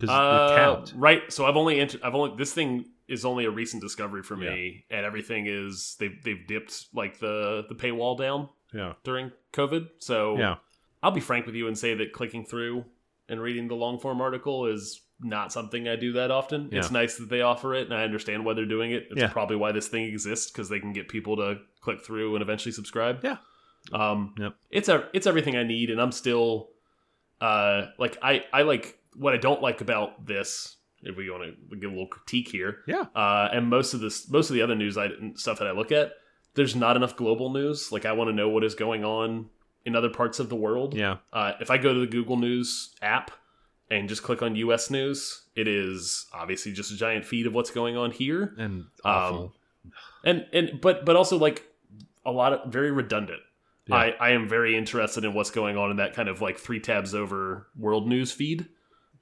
Because 0.00 0.92
Uh, 0.94 0.98
right. 0.98 1.30
So 1.32 1.46
I've 1.46 1.56
only 1.56 1.80
I've 1.80 2.14
only 2.14 2.36
this 2.36 2.52
thing 2.52 2.86
is 3.06 3.24
only 3.24 3.44
a 3.44 3.50
recent 3.50 3.82
discovery 3.82 4.22
for 4.22 4.36
me, 4.36 4.84
and 4.90 5.04
everything 5.04 5.46
is 5.46 5.96
they've 6.00 6.22
they've 6.24 6.46
dipped 6.46 6.86
like 6.94 7.18
the 7.18 7.64
the 7.68 7.74
paywall 7.74 8.16
down 8.18 8.48
Yeah, 8.72 8.94
during 9.04 9.32
COVID. 9.52 9.88
So 9.98 10.38
yeah, 10.38 10.56
I'll 11.02 11.10
be 11.10 11.20
frank 11.20 11.46
with 11.46 11.54
you 11.54 11.66
and 11.68 11.76
say 11.76 11.94
that 11.94 12.12
clicking 12.12 12.44
through 12.44 12.84
and 13.28 13.40
reading 13.40 13.68
the 13.68 13.74
long 13.76 13.98
form 13.98 14.20
article 14.20 14.66
is 14.66 15.02
not 15.22 15.52
something 15.52 15.86
I 15.86 15.96
do 15.96 16.12
that 16.12 16.30
often. 16.30 16.70
It's 16.72 16.90
nice 16.90 17.16
that 17.18 17.28
they 17.28 17.42
offer 17.42 17.74
it, 17.74 17.84
and 17.86 17.94
I 17.94 18.04
understand 18.04 18.42
why 18.44 18.54
they're 18.54 18.64
doing 18.64 18.92
it. 18.92 19.08
It's 19.10 19.20
Yeah. 19.20 19.28
probably 19.28 19.56
why 19.56 19.70
this 19.72 19.86
thing 19.88 20.04
exists 20.04 20.50
because 20.50 20.70
they 20.70 20.80
can 20.80 20.94
get 20.94 21.08
people 21.08 21.36
to 21.36 21.58
click 21.82 22.00
through 22.02 22.36
and 22.36 22.42
eventually 22.42 22.72
subscribe. 22.72 23.22
Yeah. 23.22 23.36
Um, 23.92 24.34
Yep. 24.38 24.54
It's 24.70 24.88
a 24.88 25.08
it's 25.12 25.26
everything 25.26 25.56
I 25.56 25.62
need, 25.64 25.90
and 25.90 26.00
I'm 26.00 26.12
still, 26.12 26.70
uh, 27.40 27.86
like 27.98 28.16
I 28.22 28.44
I 28.52 28.62
like 28.62 28.98
what 29.16 29.34
I 29.34 29.36
don't 29.36 29.62
like 29.62 29.80
about 29.80 30.26
this. 30.26 30.76
If 31.02 31.16
we 31.16 31.30
want 31.30 31.44
to 31.70 31.76
give 31.76 31.90
a 31.90 31.94
little 31.94 32.06
critique 32.08 32.48
here, 32.48 32.80
yeah. 32.86 33.06
uh, 33.14 33.48
and 33.50 33.68
most 33.70 33.94
of 33.94 34.00
this, 34.00 34.28
most 34.28 34.50
of 34.50 34.54
the 34.54 34.60
other 34.60 34.74
news 34.74 34.98
I, 34.98 35.08
stuff 35.34 35.58
that 35.58 35.66
I 35.66 35.70
look 35.70 35.92
at, 35.92 36.12
there's 36.54 36.76
not 36.76 36.94
enough 36.94 37.16
global 37.16 37.50
news. 37.50 37.90
Like 37.90 38.04
I 38.04 38.12
want 38.12 38.28
to 38.28 38.34
know 38.34 38.50
what 38.50 38.64
is 38.64 38.74
going 38.74 39.02
on 39.02 39.48
in 39.86 39.96
other 39.96 40.10
parts 40.10 40.40
of 40.40 40.50
the 40.50 40.56
world. 40.56 40.94
Yeah. 40.94 41.16
Uh, 41.32 41.52
if 41.58 41.70
I 41.70 41.78
go 41.78 41.94
to 41.94 42.00
the 42.00 42.06
Google 42.06 42.36
News 42.36 42.94
app 43.00 43.30
and 43.90 44.10
just 44.10 44.22
click 44.22 44.42
on 44.42 44.56
U.S. 44.56 44.90
News, 44.90 45.42
it 45.56 45.66
is 45.66 46.26
obviously 46.34 46.72
just 46.72 46.92
a 46.92 46.96
giant 46.96 47.24
feed 47.24 47.46
of 47.46 47.54
what's 47.54 47.70
going 47.70 47.96
on 47.96 48.10
here, 48.10 48.54
And 48.58 48.84
awful. 49.02 49.54
and 50.22 50.46
and 50.52 50.80
but 50.82 51.06
but 51.06 51.16
also 51.16 51.38
like 51.38 51.64
a 52.26 52.30
lot 52.30 52.52
of 52.52 52.70
very 52.70 52.90
redundant. 52.90 53.40
Yeah. 53.86 53.96
I, 53.96 54.14
I 54.20 54.30
am 54.32 54.48
very 54.48 54.76
interested 54.76 55.24
in 55.24 55.32
what's 55.32 55.50
going 55.50 55.78
on 55.78 55.90
in 55.90 55.96
that 55.96 56.14
kind 56.14 56.28
of 56.28 56.42
like 56.42 56.58
three 56.58 56.78
tabs 56.78 57.14
over 57.14 57.66
world 57.76 58.06
news 58.06 58.30
feed. 58.32 58.68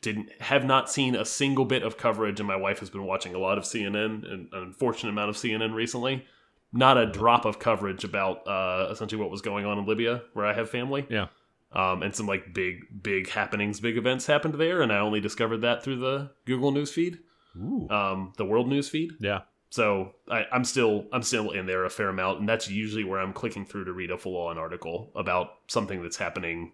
Didn't 0.00 0.30
have 0.40 0.64
not 0.64 0.88
seen 0.90 1.14
a 1.16 1.24
single 1.24 1.64
bit 1.64 1.82
of 1.82 1.96
coverage, 1.96 2.38
and 2.38 2.46
my 2.46 2.56
wife 2.56 2.78
has 2.78 2.90
been 2.90 3.04
watching 3.04 3.34
a 3.34 3.38
lot 3.38 3.58
of 3.58 3.64
CNN 3.64 4.30
and 4.30 4.48
an 4.52 4.62
unfortunate 4.62 5.10
amount 5.10 5.30
of 5.30 5.36
CNN 5.36 5.74
recently. 5.74 6.24
Not 6.72 6.98
a 6.98 7.06
drop 7.06 7.44
of 7.44 7.58
coverage 7.58 8.04
about 8.04 8.46
uh, 8.46 8.88
essentially 8.90 9.20
what 9.20 9.30
was 9.30 9.40
going 9.42 9.64
on 9.66 9.78
in 9.78 9.86
Libya, 9.86 10.22
where 10.34 10.46
I 10.46 10.52
have 10.52 10.70
family. 10.70 11.06
yeah. 11.10 11.28
Um, 11.70 12.02
and 12.02 12.14
some 12.16 12.26
like 12.26 12.54
big, 12.54 13.02
big 13.02 13.28
happenings, 13.28 13.78
big 13.80 13.98
events 13.98 14.26
happened 14.26 14.54
there, 14.54 14.80
and 14.80 14.90
I 14.90 14.98
only 15.00 15.20
discovered 15.20 15.58
that 15.58 15.82
through 15.82 15.96
the 15.96 16.30
Google 16.46 16.70
News 16.70 16.90
feed, 16.92 17.18
Ooh. 17.56 17.86
um, 17.90 18.32
the 18.38 18.44
World 18.46 18.68
News 18.68 18.88
feed. 18.88 19.12
yeah. 19.20 19.40
So 19.70 20.14
I, 20.30 20.46
I'm 20.50 20.64
still 20.64 21.04
I'm 21.12 21.22
still 21.22 21.50
in 21.50 21.66
there 21.66 21.84
a 21.84 21.90
fair 21.90 22.08
amount, 22.08 22.40
and 22.40 22.48
that's 22.48 22.70
usually 22.70 23.04
where 23.04 23.20
I'm 23.20 23.34
clicking 23.34 23.66
through 23.66 23.84
to 23.84 23.92
read 23.92 24.10
a 24.10 24.16
full 24.16 24.36
on 24.36 24.56
article 24.56 25.10
about 25.14 25.50
something 25.66 26.02
that's 26.02 26.16
happening 26.16 26.72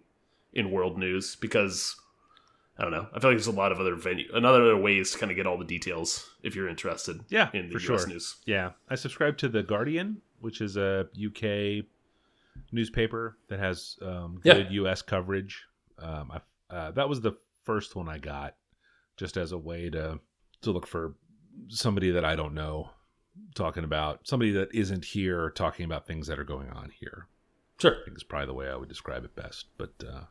in 0.53 0.71
world 0.71 0.97
news 0.97 1.35
because 1.35 1.97
I 2.77 2.83
don't 2.83 2.91
know. 2.91 3.07
I 3.13 3.19
feel 3.19 3.29
like 3.29 3.37
there's 3.37 3.47
a 3.47 3.51
lot 3.51 3.71
of 3.71 3.79
other 3.79 3.95
venue, 3.95 4.25
another 4.33 4.61
other 4.63 4.77
ways 4.77 5.11
to 5.11 5.17
kind 5.17 5.31
of 5.31 5.35
get 5.37 5.47
all 5.47 5.57
the 5.57 5.63
details 5.65 6.29
if 6.43 6.55
you're 6.55 6.67
interested. 6.67 7.21
Yeah, 7.29 7.49
in 7.53 7.69
the 7.69 7.79
for 7.79 7.93
US 7.93 8.01
sure. 8.01 8.07
news. 8.07 8.35
Yeah, 8.45 8.71
I 8.89 8.95
subscribe 8.95 9.37
to 9.37 9.47
the 9.49 9.63
Guardian, 9.63 10.21
which 10.41 10.59
is 10.61 10.75
a 10.75 11.07
UK 11.25 11.85
newspaper 12.71 13.37
that 13.47 13.59
has 13.59 13.97
um, 14.01 14.41
Yeah. 14.43 14.55
good 14.55 14.71
U.S. 14.71 15.01
coverage. 15.01 15.63
Um, 15.99 16.31
I, 16.31 16.73
uh, 16.75 16.91
that 16.91 17.07
was 17.07 17.21
the 17.21 17.33
first 17.63 17.95
one 17.95 18.09
I 18.09 18.17
got, 18.17 18.55
just 19.17 19.37
as 19.37 19.51
a 19.51 19.57
way 19.57 19.89
to 19.89 20.19
to 20.61 20.71
look 20.71 20.87
for 20.87 21.15
somebody 21.69 22.11
that 22.11 22.25
I 22.25 22.35
don't 22.35 22.53
know 22.53 22.89
talking 23.53 23.83
about 23.83 24.27
somebody 24.27 24.51
that 24.51 24.73
isn't 24.73 25.05
here 25.05 25.49
talking 25.51 25.85
about 25.85 26.07
things 26.07 26.27
that 26.27 26.39
are 26.39 26.43
going 26.45 26.69
on 26.69 26.89
here. 26.99 27.27
Sure. 27.79 27.97
I 28.01 28.05
think 28.05 28.17
is 28.17 28.23
probably 28.23 28.47
the 28.47 28.53
way 28.53 28.69
I 28.69 28.75
would 28.75 28.89
describe 28.89 29.23
it 29.25 29.35
best. 29.35 29.67
But 29.77 29.93
uh, 30.07 30.21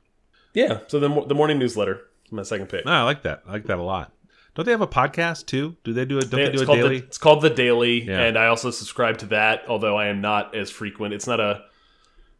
Yeah. 0.54 0.80
So 0.88 0.98
the 1.00 1.08
the 1.26 1.34
morning 1.34 1.58
newsletter, 1.58 2.02
my 2.34 2.42
second 2.42 2.68
pick. 2.68 2.84
no, 2.84 2.92
I 2.92 3.02
like 3.02 3.22
that. 3.22 3.42
I 3.46 3.52
like 3.52 3.64
that 3.66 3.78
a 3.78 3.82
lot. 3.82 4.12
Don't 4.54 4.64
they 4.64 4.70
have 4.72 4.80
a 4.80 4.86
podcast 4.86 5.46
too? 5.46 5.76
Do 5.82 5.92
they 5.92 6.04
do 6.04 6.18
a 6.18 6.20
don't 6.20 6.30
They- 6.30 6.44
they, 6.46 6.52
do 6.52 6.52
it's, 6.54 6.62
a 6.62 6.66
called 6.66 6.78
daily? 6.78 6.98
The, 7.00 7.06
it's 7.06 7.18
called 7.18 7.42
the 7.42 7.50
Daily, 7.50 8.02
Yeah. 8.04 8.20
and 8.20 8.38
I 8.38 8.46
also 8.46 8.70
subscribe 8.70 9.18
to 9.18 9.26
that. 9.26 9.64
Although 9.68 9.96
I 9.96 10.06
am 10.06 10.20
not 10.20 10.54
as 10.54 10.70
frequent. 10.70 11.12
It's 11.14 11.26
not 11.26 11.40
a 11.40 11.64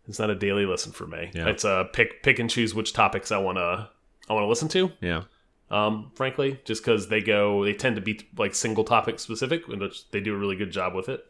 it's 0.07 0.19
not 0.19 0.31
a 0.31 0.35
daily 0.35 0.67
listen 0.67 0.93
for 0.93 1.07
me. 1.07 1.31
Yeah. 1.35 1.49
It's 1.49 1.65
a 1.65 1.89
pick 1.93 2.23
pick 2.23 2.39
and 2.39 2.49
choose 2.49 2.75
which 2.75 2.93
topics 2.93 3.33
I 3.33 3.39
wanna 3.39 3.91
I 4.29 4.33
wanna 4.33 4.47
listen 4.47 4.69
to. 4.69 4.93
yeah. 5.01 5.23
Um, 5.71 6.13
frankly, 6.15 6.61
just 6.65 6.85
because 6.85 7.09
they 7.09 7.21
go, 7.21 7.65
they 7.65 7.73
tend 7.73 7.97
to 7.97 8.03
be 8.03 8.21
like 8.37 8.55
single 8.55 8.85
topic 8.85 9.19
specific, 9.19 9.67
and 9.67 9.81
which 9.81 10.09
they 10.11 10.21
do 10.21 10.35
a 10.35 10.39
really 10.39 10.57
good 10.57 10.71
job 10.71 10.95
with 10.95 11.09
it. 11.09 11.25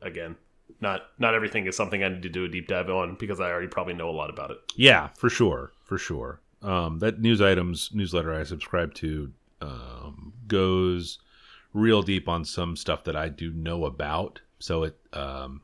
Again, 0.00 0.36
not 0.80 1.02
not 1.18 1.34
everything 1.34 1.66
is 1.66 1.74
something 1.76 2.04
I 2.04 2.08
need 2.08 2.22
to 2.22 2.28
do 2.28 2.44
a 2.44 2.48
deep 2.48 2.68
dive 2.68 2.88
on 2.90 3.16
because 3.18 3.40
I 3.40 3.50
already 3.50 3.66
probably 3.68 3.94
know 3.94 4.08
a 4.08 4.12
lot 4.12 4.30
about 4.30 4.50
it. 4.52 4.58
Yeah, 4.76 5.08
for 5.16 5.28
sure, 5.28 5.72
for 5.82 5.98
sure. 5.98 6.40
Um, 6.62 6.98
that 6.98 7.20
news 7.20 7.40
items 7.40 7.90
newsletter 7.92 8.34
I 8.34 8.42
subscribe 8.42 8.94
to 8.94 9.32
um, 9.60 10.32
goes 10.46 11.18
real 11.72 12.02
deep 12.02 12.28
on 12.28 12.44
some 12.44 12.76
stuff 12.76 13.04
that 13.04 13.16
I 13.16 13.28
do 13.28 13.52
know 13.52 13.84
about, 13.84 14.40
so 14.58 14.82
it 14.84 14.96
um, 15.12 15.62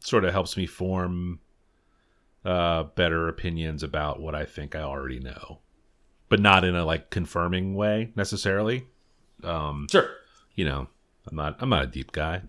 sort 0.00 0.24
of 0.24 0.32
helps 0.32 0.56
me 0.56 0.66
form 0.66 1.40
uh, 2.44 2.84
better 2.84 3.28
opinions 3.28 3.82
about 3.82 4.20
what 4.20 4.34
I 4.34 4.44
think 4.44 4.76
I 4.76 4.82
already 4.82 5.18
know, 5.18 5.58
but 6.28 6.40
not 6.40 6.64
in 6.64 6.76
a 6.76 6.84
like 6.84 7.10
confirming 7.10 7.74
way 7.74 8.12
necessarily. 8.14 8.86
Um, 9.42 9.86
Sure. 9.90 10.08
you 10.54 10.64
know, 10.64 10.88
I'm 11.28 11.36
not 11.36 11.56
I'm 11.60 11.68
not 11.70 11.84
a 11.84 11.88
deep 11.88 12.12
guy. 12.12 12.42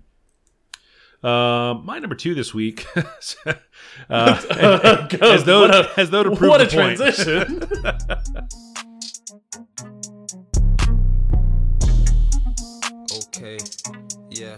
Uh, 1.22 1.74
my 1.84 2.00
number 2.00 2.16
two 2.16 2.34
this 2.34 2.54
week, 2.54 2.86
uh, 4.10 5.08
as 5.22 5.44
though 5.44 5.62
what 5.62 5.76
a, 5.76 5.92
as 6.00 6.10
though 6.10 6.24
to 6.24 6.34
prove 6.36 6.50
what 6.50 6.62
a 6.62 6.66
the 6.66 6.72
point. 6.72 6.98
transition. 6.98 7.64
Okay, 13.40 13.58
yeah, 14.30 14.58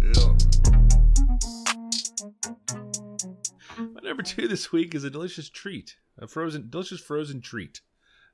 look. 0.00 0.36
My 3.78 4.00
number 4.02 4.22
two 4.22 4.48
this 4.48 4.72
week 4.72 4.94
is 4.94 5.04
a 5.04 5.10
delicious 5.10 5.50
treat, 5.50 5.96
a 6.18 6.26
frozen, 6.26 6.68
delicious 6.70 7.00
frozen 7.00 7.40
treat, 7.42 7.82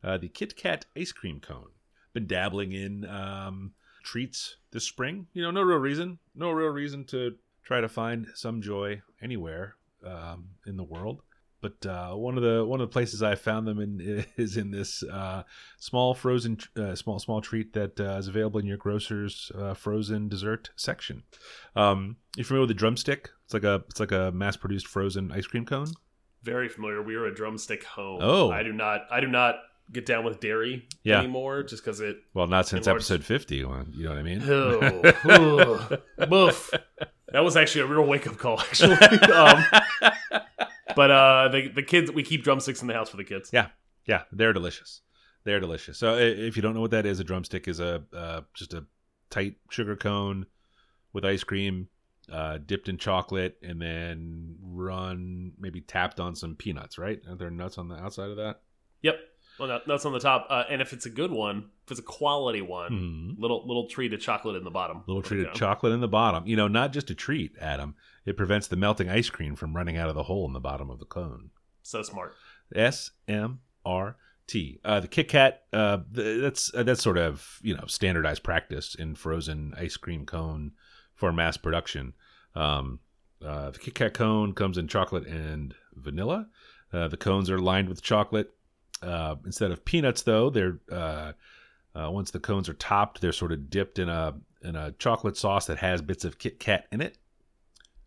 uh, 0.05 0.19
the 0.19 0.29
Kit 0.29 0.57
Kat 0.57 0.87
ice 0.97 1.11
cream 1.11 1.41
cone. 1.41 1.71
Been 2.13 2.27
dabbling 2.29 2.73
in 2.73 3.05
um, 3.07 3.73
treats 4.05 4.57
this 4.71 4.85
spring. 4.85 5.27
You 5.33 5.43
know, 5.43 5.51
no 5.51 5.63
real 5.63 5.79
reason, 5.79 6.19
no 6.35 6.53
real 6.53 6.69
reason 6.69 7.05
to 7.07 7.37
try 7.63 7.81
to 7.81 7.89
find 7.89 8.27
some 8.35 8.61
joy 8.61 9.03
anywhere 9.21 9.77
um, 10.05 10.51
in 10.67 10.77
the 10.77 10.85
world. 10.85 11.23
But 11.61 11.87
uh, 11.87 12.15
one 12.15 12.37
of 12.37 12.43
the 12.43 12.65
one 12.65 12.81
of 12.81 12.89
the 12.89 12.93
places 12.93 13.23
I 13.23 13.37
found 13.37 13.69
them 13.69 13.79
in 13.79 14.27
is 14.37 14.57
in 14.57 14.73
this 14.73 15.05
uh, 15.05 15.45
small 15.79 16.13
frozen 16.13 16.59
uh, 16.77 16.97
small 16.97 17.21
small 17.21 17.41
treat 17.41 17.73
that 17.75 18.01
uh, 18.01 18.17
is 18.19 18.27
available 18.27 18.59
in 18.59 18.67
your 18.67 18.77
grocer's 18.77 19.53
uh, 19.55 19.75
frozen 19.75 20.29
dessert 20.29 20.71
section. 20.75 21.23
Um, 21.77 22.17
you 22.37 22.43
familiar 22.43 22.63
with 22.63 22.71
the 22.71 22.75
drumstick? 22.75 23.31
It's 23.45 23.55
like 23.55 23.65
a 23.65 23.85
it's 23.89 24.01
like 24.01 24.13
a 24.13 24.33
mass 24.33 24.57
produced 24.57 24.89
frozen 24.89 25.31
ice 25.31 25.47
cream 25.47 25.65
cone. 25.65 25.93
Very 26.43 26.69
familiar. 26.69 27.01
We 27.01 27.15
are 27.15 27.27
a 27.27 27.35
drumstick 27.35 27.85
home. 27.85 28.19
Oh. 28.21 28.51
I 28.51 28.65
do 28.65 28.73
not. 28.73 29.03
I 29.13 29.21
do 29.21 29.29
not 29.29 29.55
get 29.93 30.07
down 30.07 30.25
with 30.25 30.41
dairy 30.41 30.87
Yeah. 31.05 31.19
anymore, 31.19 31.63
just 31.63 31.85
because 31.85 32.01
it. 32.01 32.17
Well, 32.35 32.47
not 32.47 32.67
since 32.69 32.87
large- 32.87 32.97
episode 32.97 33.25
fifty. 33.25 33.57
You 33.57 33.67
know 33.69 34.11
what 34.11 34.19
I 34.19 34.23
mean? 34.23 34.43
Oh, 35.25 35.99
boof. 36.29 36.71
That 37.33 37.41
was 37.45 37.57
actually 37.57 37.83
a 37.83 37.87
real 37.87 38.05
wake 38.05 38.27
up 38.27 38.37
call, 38.37 38.61
actually. 38.61 38.95
um, 39.33 39.65
but 40.95 41.11
uh, 41.11 41.49
the 41.49 41.69
the 41.75 41.83
kids, 41.83 42.11
we 42.11 42.23
keep 42.23 42.43
drumsticks 42.45 42.83
in 42.83 42.89
the 42.89 42.95
house 42.95 43.09
for 43.11 43.17
the 43.17 43.25
kids. 43.25 43.51
Yeah, 43.53 43.69
yeah, 44.07 44.23
they're 44.33 44.53
delicious. 44.53 45.01
They're 45.45 45.61
delicious. 45.61 45.99
So 45.99 46.17
if 46.19 46.57
you 46.57 46.63
don't 46.63 46.75
know 46.75 46.81
what 46.81 46.91
that 46.93 47.07
is, 47.07 47.19
a 47.21 47.25
drumstick 47.25 47.67
is 47.69 47.81
a 47.81 48.03
uh, 48.15 48.43
just 48.55 48.75
a 48.75 48.85
tight 49.31 49.57
sugar 49.71 49.97
cone 49.97 50.47
with 51.15 51.25
ice 51.25 51.43
cream, 51.43 51.89
uh, 52.31 52.59
dipped 52.65 52.89
in 52.89 52.99
chocolate, 52.99 53.57
and 53.63 53.81
then 53.81 54.57
run 54.63 55.53
maybe 55.59 55.81
tapped 55.81 56.21
on 56.21 56.37
some 56.37 56.55
peanuts. 56.55 56.99
Right? 56.99 57.21
Are 57.29 57.35
there 57.35 57.51
nuts 57.51 57.79
on 57.79 57.89
the 57.89 57.97
outside 57.97 58.31
of 58.31 58.37
that? 58.37 58.61
Yep. 59.03 59.17
Well, 59.63 59.69
that, 59.69 59.83
that's 59.87 60.05
on 60.05 60.13
the 60.13 60.19
top. 60.19 60.49
Uh, 60.51 60.65
and 60.69 60.83
if 60.83 60.93
it's 60.93 61.07
a 61.07 61.11
good 61.11 61.31
one, 61.31 61.67
if 61.85 61.93
it's 61.93 62.01
a 62.01 62.03
quality 62.03 62.63
one, 62.63 62.91
Mhm. 63.37 63.41
little 63.41 63.65
little 63.65 63.87
treat 63.87 64.13
of 64.13 64.19
chocolate 64.21 64.57
in 64.57 64.65
the 64.65 64.73
bottom. 64.73 65.05
Little 65.07 65.23
treat 65.23 65.47
of 65.47 65.55
chocolate 65.55 65.93
in 65.93 66.01
the 66.01 66.09
bottom. 66.09 66.45
You 66.49 66.57
know, 66.57 66.67
not 66.67 66.93
just 66.93 67.11
a 67.11 67.15
treat, 67.15 67.53
Adam. 67.61 67.95
It 68.27 68.37
prevents 68.37 68.67
the 68.67 68.75
melting 68.75 69.09
ice 69.09 69.31
cream 69.31 69.55
from 69.55 69.77
running 69.77 69.97
out 69.97 70.09
of 70.09 70.17
the 70.17 70.25
hole 70.25 70.47
in 70.49 70.53
the 70.53 70.59
bottom 70.59 70.91
of 70.91 70.99
the 70.99 71.05
cone. 71.05 71.51
So 71.85 72.03
smart. 72.03 72.35
S 72.75 73.13
M 73.29 73.61
R 73.87 74.17
T. 74.49 74.81
Uh, 74.85 74.99
the 74.99 75.07
Kit 75.07 75.29
Kat. 75.29 75.63
Uh, 75.73 75.99
th- 76.13 76.41
that's 76.41 76.75
uh, 76.75 76.83
that's 76.83 77.01
sort 77.01 77.17
of 77.19 77.61
you 77.63 77.77
know 77.77 77.85
standardized 77.87 78.43
practice 78.43 78.97
in 78.97 79.15
frozen 79.15 79.75
ice 79.79 79.97
cream 79.97 80.27
cone 80.27 80.73
for 81.15 81.33
mass 81.33 81.57
production. 81.57 82.15
Um, 82.57 82.99
uh, 83.41 83.71
the 83.71 83.79
Kit 83.79 83.95
Kat 83.95 84.13
cone 84.15 84.55
comes 84.55 84.77
in 84.77 84.89
chocolate 84.89 85.29
and 85.29 85.73
vanilla. 85.95 86.49
Uh, 86.93 87.07
the 87.07 87.17
cones 87.17 87.49
are 87.49 87.61
lined 87.61 87.89
with 87.89 88.03
chocolate. 88.03 88.53
Uh, 89.03 89.37
instead 89.45 89.71
of 89.71 89.85
peanuts, 89.85 90.23
though, 90.23 90.51
they're 90.51 90.79
uh, 90.91 91.33
uh, 91.95 92.11
once 92.11 92.31
the 92.31 92.41
cones 92.41 92.69
are 92.69 92.75
topped, 92.75 93.21
they're 93.21 93.33
sort 93.33 93.53
of 93.53 93.69
dipped 93.69 93.99
in 93.99 94.09
a 94.09 94.35
in 94.63 94.77
a 94.77 94.93
chocolate 94.93 95.37
sauce 95.37 95.67
that 95.67 95.79
has 95.79 96.01
bits 96.01 96.25
of 96.25 96.39
Kit 96.39 96.61
Kat 96.61 96.87
in 96.93 97.01
it. 97.01 97.19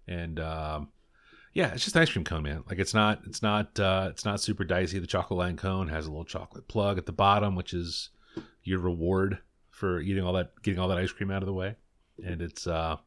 And 0.07 0.39
um, 0.39 0.89
yeah, 1.53 1.71
it's 1.73 1.83
just 1.83 1.95
an 1.95 2.01
ice 2.01 2.11
cream 2.11 2.25
cone, 2.25 2.43
man. 2.43 2.63
Like 2.69 2.79
it's 2.79 2.93
not, 2.93 3.21
it's 3.25 3.41
not, 3.41 3.79
uh, 3.79 4.07
it's 4.11 4.25
not 4.25 4.41
super 4.41 4.63
dicey. 4.63 4.99
The 4.99 5.07
chocolate 5.07 5.37
line 5.37 5.57
cone 5.57 5.87
has 5.87 6.05
a 6.05 6.09
little 6.09 6.25
chocolate 6.25 6.67
plug 6.67 6.97
at 6.97 7.05
the 7.05 7.11
bottom, 7.11 7.55
which 7.55 7.73
is 7.73 8.09
your 8.63 8.79
reward 8.79 9.39
for 9.69 9.99
eating 9.99 10.23
all 10.23 10.33
that, 10.33 10.61
getting 10.63 10.79
all 10.79 10.89
that 10.89 10.97
ice 10.97 11.11
cream 11.11 11.31
out 11.31 11.41
of 11.41 11.47
the 11.47 11.53
way. 11.53 11.75
And 12.23 12.41
it's, 12.41 12.67
uh, 12.67 12.97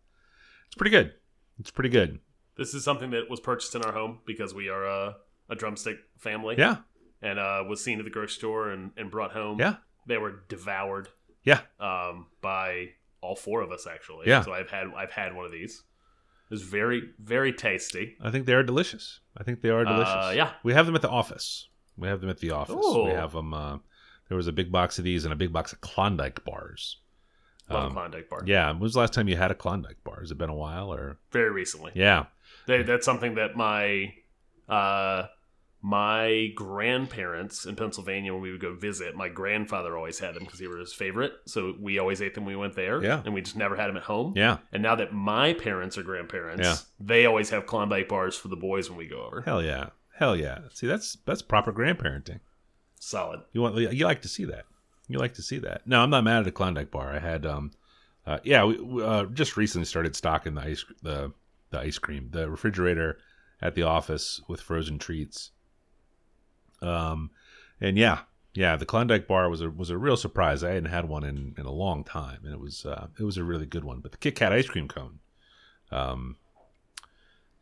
it's 0.67 0.75
pretty 0.75 0.91
good. 0.91 1.13
It's 1.59 1.71
pretty 1.71 1.91
good. 1.91 2.21
This 2.57 2.75
is 2.75 2.85
something 2.85 3.11
that 3.11 3.31
was 3.31 3.39
purchased 3.39 3.75
in 3.75 3.83
our 3.83 3.93
home 3.93 4.21
because 4.27 4.55
we 4.55 4.69
are 4.69 4.85
a, 4.85 5.17
a 5.51 5.55
drumstick 5.55 5.99
family. 6.19 6.57
Yeah, 6.59 6.79
And 7.21 7.39
uh, 7.39 7.65
was 7.69 7.83
seen 7.83 7.99
at 7.99 8.05
the 8.05 8.11
grocery 8.11 8.35
store 8.35 8.71
and, 8.71 8.93
and 8.97 9.11
brought 9.11 9.33
home. 9.33 9.59
yeah, 9.59 9.77
They 10.07 10.19
were 10.19 10.45
devoured 10.49 11.09
yeah. 11.45 11.61
um, 11.81 12.27
by 12.41 12.91
all 13.21 13.35
four 13.35 13.63
of 13.63 13.73
us 13.73 13.87
actually. 13.93 14.29
Yeah. 14.29 14.43
So 14.43 14.53
I've 14.53 14.71
had 14.71 14.87
I've 14.97 15.11
had 15.11 15.35
one 15.35 15.45
of 15.45 15.51
these. 15.53 15.83
It 16.51 16.55
was 16.55 16.63
very 16.63 17.11
very 17.19 17.53
tasty. 17.53 18.17
I 18.21 18.31
think 18.31 18.47
they 18.47 18.55
are 18.55 18.63
delicious. 18.63 19.21
I 19.37 19.43
think 19.43 19.61
they 19.63 19.71
are 19.71 19.85
delicious. 19.85 20.15
Uh, 20.15 20.33
yeah. 20.35 20.53
we 20.63 20.73
have 20.75 20.87
them 20.87 20.95
at 20.95 21.03
the 21.03 21.11
office. 21.11 21.69
We 21.97 22.07
have 22.09 22.21
them 22.21 22.31
at 22.31 22.39
the 22.39 22.53
office. 22.53 22.77
Ooh. 22.77 23.05
We 23.07 23.11
have 23.11 23.33
them. 23.33 23.53
Uh, 23.53 23.79
there 24.29 24.37
was 24.37 24.47
a 24.47 24.53
big 24.53 24.71
box 24.71 24.99
of 24.99 25.05
these 25.05 25.25
and 25.25 25.33
a 25.33 25.37
big 25.37 25.53
box 25.53 25.73
of 25.73 25.81
Klondike 25.81 26.45
bars. 26.45 26.99
Love 27.69 27.87
Um, 27.87 27.93
Klondike 27.93 28.29
bar. 28.31 28.43
Yeah, 28.47 28.71
when 28.71 28.79
was 28.81 28.93
the 28.95 29.01
last 29.01 29.13
time 29.13 29.27
you 29.29 29.37
had 29.37 29.51
a 29.51 29.55
Klondike 29.55 30.03
bar? 30.05 30.21
Has 30.21 30.31
it 30.31 30.39
been 30.39 30.49
a 30.51 30.55
while 30.55 30.93
or? 30.93 31.19
Very 31.33 31.51
recently. 31.51 31.91
Yeah, 31.95 32.27
They, 32.67 32.83
that's 32.85 33.05
something 33.05 33.35
that 33.35 33.57
my 33.57 34.15
uh, 34.69 35.27
my 35.81 36.49
grandparents 36.57 37.65
in 37.67 37.77
Pennsylvania 37.77 38.33
when 38.33 38.43
we 38.43 38.51
would 38.51 38.61
go 38.61 38.75
visit, 38.75 39.15
my 39.15 39.29
grandfather 39.29 39.97
always 39.97 40.19
had 40.19 40.35
them 40.35 40.45
because 40.45 40.59
they 40.59 40.67
were 40.67 40.79
his 40.79 40.93
favorite. 40.93 41.33
So 41.47 41.75
we 41.81 41.99
always 41.99 42.21
ate 42.21 42.35
them 42.35 42.45
when 42.45 42.55
we 42.55 42.61
went 42.61 42.75
there. 42.75 43.03
Yeah. 43.03 43.23
And 43.25 43.33
we 43.33 43.43
just 43.43 43.57
never 43.57 43.77
had 43.77 43.89
them 43.89 43.97
at 43.97 44.03
home. 44.03 44.33
yeah. 44.37 44.59
And 44.73 44.83
now 44.83 44.97
that 44.97 45.13
my 45.13 45.53
parents 45.55 45.97
are 45.97 46.03
grandparents, 46.03 46.63
Yeah. 46.67 46.77
they 46.99 47.27
always 47.27 47.51
have 47.51 47.67
Klondike 47.67 48.09
bars 48.09 48.37
for 48.37 48.49
the 48.49 48.57
boys 48.57 48.89
when 48.91 48.99
we 48.99 49.07
go 49.07 49.23
over. 49.25 49.43
Hell 49.43 49.63
yeah, 49.63 49.91
hell 50.17 50.35
yeah. 50.37 50.61
See, 50.75 50.87
that's 50.87 51.17
that's 51.27 51.43
proper 51.43 51.73
grandparenting. 51.73 52.41
Solid. 53.01 53.41
You 53.53 53.63
want 53.63 53.77
you 53.77 54.05
like 54.05 54.23
to 54.23 54.29
see 54.29 54.45
that. 54.47 54.65
You 55.07 55.19
like 55.19 55.35
to 55.35 55.43
see 55.43 55.59
that. 55.61 55.87
No, 55.87 56.01
I'm 56.03 56.11
not 56.11 56.25
mad 56.25 56.41
at 56.41 56.47
a 56.49 56.53
Klondike 56.53 56.91
bar. 56.91 57.15
I 57.15 57.19
had 57.21 57.47
um, 57.47 57.71
uh, 58.27 58.41
yeah, 58.43 58.65
we, 58.65 59.03
uh, 59.03 59.25
just 59.27 59.57
recently 59.57 59.87
started 59.87 60.17
stocking 60.17 60.55
the 60.55 60.63
ice 60.63 60.85
the 61.03 61.33
the 61.71 61.79
ice 61.79 61.99
cream, 61.99 62.29
the 62.33 62.51
refrigerator 62.51 63.19
at 63.63 63.75
the 63.75 63.83
office 63.85 64.41
with 64.49 64.61
frozen 64.61 64.99
treats. 64.99 65.53
Um, 66.81 67.31
and 67.81 67.97
yeah, 67.97 68.21
yeah, 68.55 68.77
the 68.77 68.87
Klondike 68.87 69.27
bar 69.27 69.49
was 69.49 69.61
a 69.61 69.71
was 69.71 69.91
a 69.91 69.99
real 69.99 70.17
surprise. 70.17 70.65
I 70.65 70.73
hadn't 70.73 70.91
had 70.91 71.09
one 71.09 71.25
in, 71.25 71.55
in 71.57 71.67
a 71.67 71.71
long 71.71 72.05
time, 72.05 72.41
and 72.45 72.53
it 72.53 72.61
was 72.61 72.85
uh, 72.85 73.09
it 73.19 73.23
was 73.25 73.37
a 73.37 73.45
really 73.45 73.67
good 73.67 73.85
one. 73.85 74.01
But 74.01 74.13
the 74.13 74.19
Kit 74.19 74.35
Kat 74.35 74.53
ice 74.53 74.67
cream 74.67 74.89
cone, 74.89 75.21
um, 75.91 76.37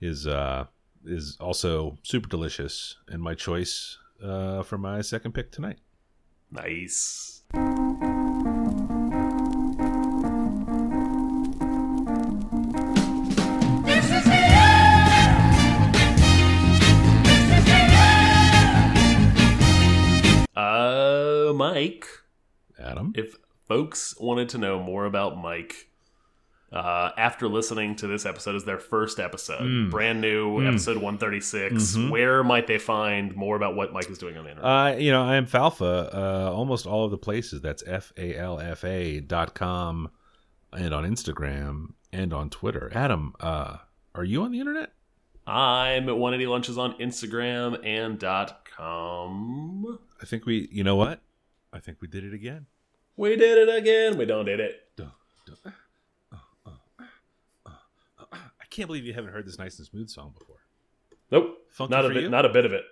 is 0.01 0.27
uh 0.27 0.67
is 1.05 1.37
also 1.41 1.99
super 2.03 2.29
delicious, 2.29 2.97
and 3.09 3.23
my 3.23 3.35
choice 3.35 3.99
uh 4.23 4.63
for 4.63 4.79
my 4.79 5.03
second 5.03 5.33
pick 5.33 5.53
tonight. 5.53 5.79
Nice. 6.51 7.43
Mike. 21.91 22.07
Adam. 22.79 23.13
If 23.17 23.37
folks 23.69 24.15
wanted 24.21 24.49
to 24.51 24.59
know 24.59 24.79
more 24.83 25.07
about 25.07 25.37
Mike, 25.39 25.89
uh, 26.73 27.11
after 27.17 27.49
listening 27.49 27.97
to 27.97 28.07
this 28.07 28.27
episode 28.27 28.55
as 28.55 28.65
their 28.65 28.79
first 28.79 29.19
episode, 29.19 29.63
Mm. 29.63 29.91
brand 29.91 30.21
new 30.21 30.59
Mm. 30.59 30.69
episode 30.69 30.99
136, 30.99 31.97
Mhm. 31.97 32.11
where 32.11 32.45
might 32.45 32.67
they 32.67 32.79
find 32.79 33.35
more 33.35 33.57
about 33.57 33.75
what 33.77 33.93
Mike 33.93 34.11
is 34.11 34.19
doing 34.19 34.37
on 34.37 34.45
the 34.45 34.51
internet? 34.51 34.71
Uh, 34.71 34.97
you 34.99 35.11
know, 35.11 35.23
I 35.25 35.37
am 35.37 35.47
Falfa, 35.47 36.13
uh, 36.15 36.53
almost 36.53 36.87
all 36.87 37.05
of 37.05 37.11
the 37.11 37.19
places. 37.19 37.61
That's 37.63 37.83
F 37.87 38.13
A 38.17 38.37
L 38.37 38.61
F 38.61 38.85
A 38.85 39.21
dot 39.21 39.55
com 39.55 40.11
and 40.73 40.93
on 40.93 41.05
Instagram 41.05 41.95
and 42.13 42.33
on 42.35 42.51
Twitter. 42.51 42.91
Adam, 42.95 43.35
uh, 43.41 43.79
are 44.15 44.25
you 44.25 44.43
on 44.43 44.51
the 44.51 44.61
internet? 44.61 44.93
I'm 45.47 46.09
at 46.09 46.19
180 46.19 46.47
Lunches 46.49 46.77
on 46.77 46.95
Instagram 46.99 47.79
and 47.87 48.19
dot 48.19 48.65
com. 48.77 49.99
I 50.21 50.25
think 50.27 50.45
we, 50.45 50.69
you 50.73 50.83
know 50.83 50.97
what? 50.97 51.21
I 51.73 51.81
think 51.81 51.99
we 52.01 52.09
did 52.09 52.25
it 52.25 52.33
again. 52.35 52.67
We 53.17 53.37
did 53.37 53.69
it 53.69 53.75
again. 53.75 54.17
We 54.19 54.25
don't 54.27 54.45
did 54.45 54.61
it. 54.61 54.83
Uh, 55.01 55.05
uh, 56.67 56.71
uh, 57.67 57.71
I 58.33 58.65
can't 58.71 58.87
believe 58.87 59.05
you 59.05 59.15
haven't 59.15 59.33
heard 59.33 59.47
this 59.47 59.59
nice 59.59 59.79
and 59.79 59.87
smooth 59.87 60.09
song 60.09 60.35
before. 60.39 60.57
Nope. 61.31 61.59
Funky 61.71 61.91
not 61.93 62.05
a 62.05 62.09
bit. 62.09 62.23
you? 62.25 62.29
Not 62.29 62.45
a 62.45 62.51
bit 62.51 62.65
of 62.67 62.73
it. 62.73 62.85